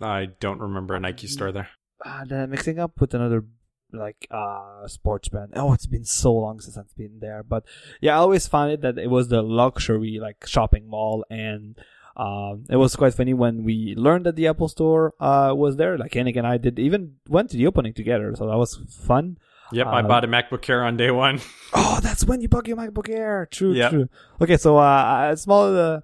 I 0.01 0.27
don't 0.39 0.59
remember 0.59 0.95
a 0.95 0.99
Nike 0.99 1.27
store 1.27 1.51
there. 1.51 1.69
ah, 2.03 2.23
then 2.25 2.41
I'm 2.41 2.49
mixing 2.49 2.79
up 2.79 2.99
with 2.99 3.13
another 3.13 3.45
like 3.93 4.27
uh 4.31 4.87
sports 4.87 5.29
brand. 5.29 5.53
Oh, 5.55 5.73
it's 5.73 5.85
been 5.85 6.05
so 6.05 6.33
long 6.33 6.59
since 6.59 6.77
I've 6.77 6.95
been 6.97 7.19
there. 7.19 7.43
But 7.43 7.63
yeah, 8.01 8.13
I 8.15 8.17
always 8.17 8.47
found 8.47 8.71
it 8.71 8.81
that 8.81 8.97
it 8.97 9.09
was 9.09 9.27
the 9.27 9.41
luxury 9.41 10.17
like 10.19 10.45
shopping 10.47 10.89
mall 10.89 11.23
and 11.29 11.77
um 12.17 12.63
it 12.69 12.77
was 12.77 12.95
quite 12.95 13.13
funny 13.13 13.33
when 13.33 13.63
we 13.63 13.93
learned 13.97 14.25
that 14.25 14.35
the 14.35 14.47
Apple 14.47 14.67
store 14.69 15.13
uh 15.19 15.53
was 15.55 15.75
there. 15.77 15.97
Like 15.97 16.11
Yannick 16.13 16.37
and 16.37 16.47
I 16.47 16.57
did 16.57 16.79
even 16.79 17.15
went 17.27 17.49
to 17.51 17.57
the 17.57 17.67
opening 17.67 17.93
together, 17.93 18.33
so 18.35 18.47
that 18.47 18.57
was 18.57 18.75
fun. 18.89 19.37
Yep, 19.71 19.87
I 19.87 19.99
Uh, 20.01 20.07
bought 20.07 20.23
a 20.23 20.27
MacBook 20.27 20.69
Air 20.69 20.83
on 20.83 20.95
day 20.97 21.11
one. 21.11 21.39
Oh, 21.73 21.99
that's 22.01 22.23
when 22.23 22.39
you 22.39 22.47
bought 22.47 22.67
your 22.67 22.77
MacBook 22.77 23.09
Air. 23.09 23.47
True, 23.51 23.73
Yep. 23.73 23.91
true. 23.91 24.07
Okay, 24.39 24.57
so 24.57 24.77
uh, 24.77 25.35
small, 25.35 25.75
uh, 25.75 25.99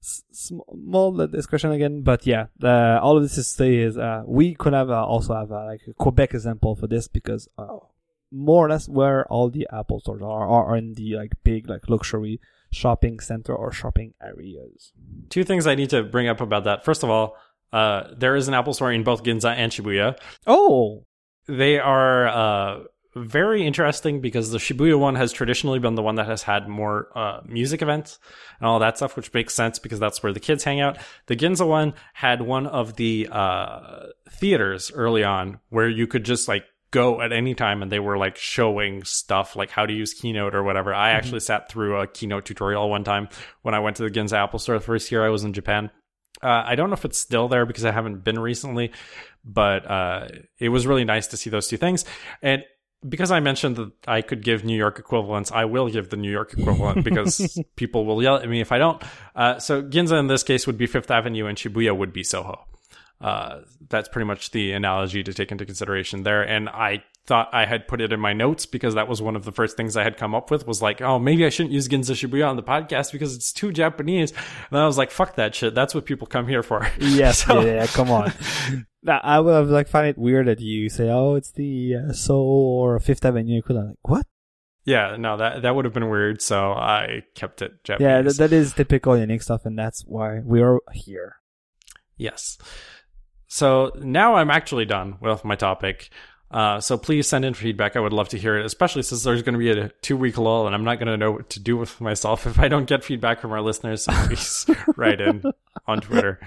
small 0.00 1.20
uh, 1.20 1.26
discussion 1.26 1.70
again, 1.72 2.02
but 2.02 2.26
yeah, 2.26 2.46
uh, 2.62 2.98
all 3.02 3.16
of 3.16 3.22
this 3.22 3.34
to 3.36 3.42
say 3.44 3.76
is 3.76 3.96
uh, 3.96 4.22
we 4.26 4.54
could 4.54 4.72
have 4.72 4.90
uh, 4.90 5.04
also 5.04 5.34
have 5.34 5.52
uh, 5.52 5.64
like 5.66 5.80
a 5.88 5.92
Quebec 5.94 6.34
example 6.34 6.74
for 6.74 6.86
this 6.86 7.06
because 7.08 7.48
uh, 7.58 7.76
more 8.32 8.66
or 8.66 8.70
less 8.70 8.88
where 8.88 9.26
all 9.26 9.50
the 9.50 9.68
Apple 9.72 10.00
stores 10.00 10.22
are 10.22 10.48
are 10.48 10.76
in 10.76 10.94
the 10.94 11.14
like 11.16 11.32
big 11.44 11.68
like 11.68 11.88
luxury 11.88 12.40
shopping 12.72 13.20
center 13.20 13.54
or 13.54 13.70
shopping 13.70 14.14
areas. 14.20 14.92
Two 15.28 15.44
things 15.44 15.66
I 15.66 15.74
need 15.76 15.90
to 15.90 16.02
bring 16.02 16.26
up 16.26 16.40
about 16.40 16.64
that. 16.64 16.84
First 16.84 17.04
of 17.04 17.10
all, 17.10 17.36
uh, 17.72 18.08
there 18.16 18.34
is 18.34 18.48
an 18.48 18.54
Apple 18.54 18.74
store 18.74 18.92
in 18.92 19.04
both 19.04 19.22
Ginza 19.22 19.54
and 19.54 19.70
Shibuya. 19.70 20.18
Oh, 20.46 21.04
They 21.46 21.78
are 21.78 22.28
uh, 22.28 22.84
very 23.14 23.66
interesting 23.66 24.20
because 24.20 24.50
the 24.50 24.58
Shibuya 24.58 24.98
one 24.98 25.14
has 25.16 25.32
traditionally 25.32 25.78
been 25.78 25.94
the 25.94 26.02
one 26.02 26.14
that 26.16 26.26
has 26.26 26.42
had 26.42 26.68
more 26.68 27.08
uh, 27.14 27.40
music 27.46 27.82
events 27.82 28.18
and 28.58 28.66
all 28.66 28.78
that 28.78 28.96
stuff, 28.96 29.16
which 29.16 29.32
makes 29.34 29.54
sense 29.54 29.78
because 29.78 30.00
that's 30.00 30.22
where 30.22 30.32
the 30.32 30.40
kids 30.40 30.64
hang 30.64 30.80
out. 30.80 30.98
The 31.26 31.36
Ginza 31.36 31.66
one 31.66 31.94
had 32.14 32.42
one 32.42 32.66
of 32.66 32.96
the 32.96 33.28
uh, 33.30 34.06
theaters 34.30 34.90
early 34.92 35.24
on 35.24 35.60
where 35.68 35.88
you 35.88 36.06
could 36.06 36.24
just 36.24 36.48
like 36.48 36.64
go 36.92 37.20
at 37.20 37.32
any 37.32 37.54
time 37.54 37.82
and 37.82 37.90
they 37.90 37.98
were 37.98 38.16
like 38.16 38.36
showing 38.36 39.02
stuff 39.02 39.56
like 39.56 39.70
how 39.70 39.84
to 39.84 39.92
use 39.92 40.14
Keynote 40.14 40.54
or 40.54 40.62
whatever. 40.62 40.94
I 40.94 41.10
actually 41.10 41.40
sat 41.40 41.68
through 41.68 41.96
a 41.96 42.06
Keynote 42.06 42.44
tutorial 42.44 42.88
one 42.88 43.02
time 43.02 43.28
when 43.62 43.74
I 43.74 43.80
went 43.80 43.96
to 43.96 44.04
the 44.04 44.10
Ginza 44.10 44.34
Apple 44.34 44.60
store 44.60 44.78
the 44.78 44.84
first 44.84 45.10
year 45.10 45.24
I 45.24 45.30
was 45.30 45.42
in 45.42 45.52
Japan. 45.52 45.90
Uh, 46.42 46.62
I 46.64 46.74
don't 46.74 46.90
know 46.90 46.94
if 46.94 47.04
it's 47.04 47.18
still 47.18 47.48
there 47.48 47.66
because 47.66 47.84
I 47.84 47.92
haven't 47.92 48.24
been 48.24 48.38
recently, 48.38 48.92
but 49.44 49.90
uh, 49.90 50.28
it 50.58 50.68
was 50.68 50.86
really 50.86 51.04
nice 51.04 51.28
to 51.28 51.36
see 51.36 51.50
those 51.50 51.68
two 51.68 51.76
things. 51.76 52.04
And 52.42 52.64
because 53.08 53.30
I 53.30 53.40
mentioned 53.40 53.76
that 53.76 53.92
I 54.06 54.22
could 54.22 54.42
give 54.42 54.64
New 54.64 54.76
York 54.76 54.98
equivalents, 54.98 55.50
I 55.50 55.64
will 55.64 55.88
give 55.88 56.10
the 56.10 56.16
New 56.16 56.30
York 56.30 56.52
equivalent 56.56 57.04
because 57.04 57.58
people 57.76 58.04
will 58.04 58.22
yell 58.22 58.36
at 58.36 58.48
me 58.48 58.60
if 58.60 58.70
I 58.70 58.78
don't. 58.78 59.02
Uh, 59.34 59.58
so 59.58 59.82
Ginza 59.82 60.18
in 60.18 60.26
this 60.26 60.42
case 60.42 60.66
would 60.66 60.78
be 60.78 60.86
Fifth 60.86 61.10
Avenue, 61.10 61.46
and 61.46 61.56
Shibuya 61.56 61.96
would 61.96 62.12
be 62.12 62.22
Soho. 62.22 62.66
Uh, 63.22 63.60
that's 63.88 64.08
pretty 64.08 64.26
much 64.26 64.50
the 64.50 64.72
analogy 64.72 65.22
to 65.22 65.32
take 65.32 65.52
into 65.52 65.64
consideration 65.64 66.22
there. 66.22 66.42
And 66.42 66.68
I 66.68 67.04
thought 67.26 67.48
I 67.52 67.66
had 67.66 67.86
put 67.86 68.00
it 68.00 68.12
in 68.12 68.18
my 68.18 68.32
notes 68.32 68.66
because 68.66 68.94
that 68.94 69.06
was 69.06 69.22
one 69.22 69.36
of 69.36 69.44
the 69.44 69.52
first 69.52 69.76
things 69.76 69.96
I 69.96 70.02
had 70.02 70.16
come 70.16 70.34
up 70.34 70.50
with 70.50 70.66
was 70.66 70.82
like, 70.82 71.00
oh, 71.00 71.18
maybe 71.20 71.46
I 71.46 71.50
shouldn't 71.50 71.72
use 71.72 71.86
Ginza 71.88 72.14
Shibuya 72.16 72.48
on 72.48 72.56
the 72.56 72.62
podcast 72.64 73.12
because 73.12 73.36
it's 73.36 73.52
too 73.52 73.70
Japanese. 73.70 74.32
And 74.70 74.80
I 74.80 74.86
was 74.86 74.98
like, 74.98 75.10
fuck 75.12 75.36
that 75.36 75.54
shit. 75.54 75.72
That's 75.74 75.94
what 75.94 76.04
people 76.04 76.26
come 76.26 76.48
here 76.48 76.64
for. 76.64 76.90
yes, 76.98 77.44
So- 77.44 77.60
yeah, 77.60 77.74
yeah, 77.74 77.86
come 77.86 78.10
on. 78.10 78.32
Now, 79.04 79.20
I 79.24 79.40
would 79.40 79.52
have 79.52 79.68
like 79.68 79.88
find 79.88 80.06
it 80.06 80.16
weird 80.16 80.46
that 80.46 80.60
you 80.60 80.88
say, 80.88 81.10
"Oh, 81.10 81.34
it's 81.34 81.50
the 81.50 81.96
uh, 81.96 82.12
Soho 82.12 82.40
or 82.44 83.00
Fifth 83.00 83.24
Avenue 83.24 83.58
equivalent." 83.58 83.98
Like, 84.04 84.08
what? 84.08 84.26
Yeah, 84.84 85.16
no, 85.18 85.36
that 85.38 85.62
that 85.62 85.74
would 85.74 85.84
have 85.86 85.92
been 85.92 86.08
weird. 86.08 86.40
So 86.40 86.70
I 86.70 87.24
kept 87.34 87.62
it 87.62 87.82
Japanese. 87.82 88.06
Yeah, 88.06 88.22
that, 88.22 88.36
that 88.36 88.52
is 88.52 88.72
typical 88.74 89.18
unique 89.18 89.42
stuff, 89.42 89.66
and 89.66 89.76
that's 89.76 90.04
why 90.06 90.38
we 90.44 90.62
are 90.62 90.78
here. 90.92 91.34
Yes. 92.16 92.58
So 93.52 93.92
now 94.00 94.36
I'm 94.36 94.48
actually 94.48 94.86
done 94.86 95.18
with 95.20 95.44
my 95.44 95.56
topic. 95.56 96.08
Uh, 96.50 96.80
so 96.80 96.96
please 96.96 97.28
send 97.28 97.44
in 97.44 97.52
feedback. 97.52 97.96
I 97.96 98.00
would 98.00 98.14
love 98.14 98.30
to 98.30 98.38
hear 98.38 98.56
it, 98.56 98.64
especially 98.64 99.02
since 99.02 99.24
there's 99.24 99.42
going 99.42 99.52
to 99.52 99.58
be 99.58 99.70
a 99.70 99.90
two 100.00 100.16
week 100.16 100.38
lull 100.38 100.64
and 100.64 100.74
I'm 100.74 100.84
not 100.84 100.98
going 100.98 101.08
to 101.08 101.18
know 101.18 101.32
what 101.32 101.50
to 101.50 101.60
do 101.60 101.76
with 101.76 102.00
myself 102.00 102.46
if 102.52 102.58
I 102.58 102.68
don't 102.68 102.86
get 102.86 103.04
feedback 103.04 103.42
from 103.42 103.52
our 103.52 103.60
listeners. 103.60 104.04
So 104.04 104.12
please 104.12 104.64
write 104.96 105.20
in 105.20 105.42
on 105.86 106.00
Twitter. 106.00 106.40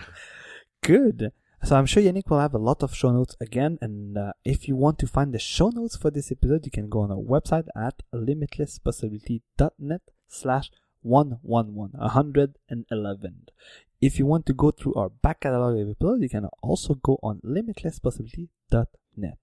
Good. 0.81 1.31
So 1.63 1.75
I'm 1.75 1.85
sure 1.85 2.01
Yannick 2.01 2.27
will 2.27 2.39
have 2.39 2.55
a 2.55 2.65
lot 2.69 2.81
of 2.81 2.95
show 2.95 3.11
notes 3.11 3.35
again, 3.39 3.77
and 3.81 4.17
uh, 4.17 4.33
if 4.43 4.67
you 4.67 4.75
want 4.75 4.97
to 4.99 5.07
find 5.07 5.33
the 5.33 5.39
show 5.39 5.69
notes 5.69 5.95
for 5.95 6.11
this 6.11 6.31
episode, 6.31 6.65
you 6.65 6.71
can 6.71 6.89
go 6.89 7.01
on 7.01 7.11
our 7.11 7.17
website 7.17 7.67
at 7.75 8.01
limitlesspossibility.net 8.13 10.01
slash 10.27 10.69
111, 11.05 11.91
111. 11.93 13.49
If 14.01 14.19
you 14.19 14.25
want 14.25 14.45
to 14.47 14.53
go 14.53 14.71
through 14.71 14.95
our 14.95 15.09
back 15.09 15.41
catalog 15.41 15.79
of 15.79 15.89
episodes, 15.89 16.21
you 16.21 16.29
can 16.29 16.45
also 16.61 16.95
go 16.95 17.19
on 17.23 17.39
limitlesspossibility.net. 17.45 19.39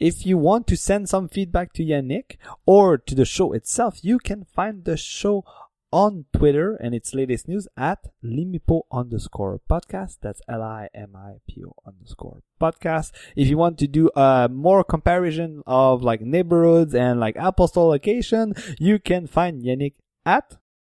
If 0.00 0.26
you 0.26 0.38
want 0.38 0.66
to 0.68 0.76
send 0.76 1.08
some 1.08 1.28
feedback 1.28 1.72
to 1.74 1.84
Yannick 1.84 2.36
or 2.66 2.98
to 2.98 3.14
the 3.14 3.24
show 3.24 3.52
itself, 3.52 4.02
you 4.02 4.18
can 4.18 4.44
find 4.44 4.84
the 4.84 4.96
show 4.96 5.44
on 5.92 6.24
Twitter 6.32 6.74
and 6.74 6.92
its 6.92 7.14
latest 7.14 7.46
news 7.46 7.68
at 7.76 8.08
limipo 8.24 8.82
underscore 8.90 9.60
podcast. 9.70 10.16
That's 10.20 10.42
L-I-M-I-P-O 10.48 11.72
underscore 11.86 12.42
podcast. 12.60 13.12
If 13.36 13.46
you 13.46 13.56
want 13.56 13.78
to 13.78 13.86
do 13.86 14.10
a 14.16 14.48
more 14.50 14.82
comparison 14.82 15.62
of 15.68 16.02
like 16.02 16.20
neighborhoods 16.20 16.96
and 16.96 17.20
like 17.20 17.36
Apple 17.36 17.68
Store 17.68 17.90
location, 17.90 18.54
you 18.80 18.98
can 18.98 19.28
find 19.28 19.62
Yannick 19.62 19.94
at 20.26 20.56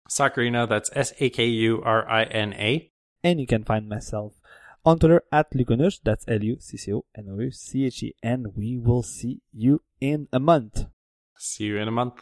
Sakurina, 0.09 0.69
that's 0.69 0.91
S 0.95 1.13
A 1.19 1.31
K 1.31 1.47
U 1.47 1.83
R 1.83 2.09
I 2.09 2.25
N 2.25 2.53
A. 2.55 2.91
and 3.23 3.41
you 3.41 3.47
can 3.47 3.65
find 3.65 3.89
myself 3.89 4.35
on 4.85 4.99
Twitter 4.99 5.23
at 5.33 5.51
Lucconouche. 5.55 6.01
That's 6.05 6.25
L-U-C-C-O-N-O-U-C-H-E. 6.29 8.15
And 8.23 8.55
we 8.55 8.77
will 8.77 9.03
see 9.03 9.41
you 9.53 9.81
in 10.01 10.29
a 10.33 10.39
month. 10.39 10.87
See 11.39 11.65
you 11.65 11.79
in 11.79 11.89
a 11.89 11.91
month. 11.91 12.21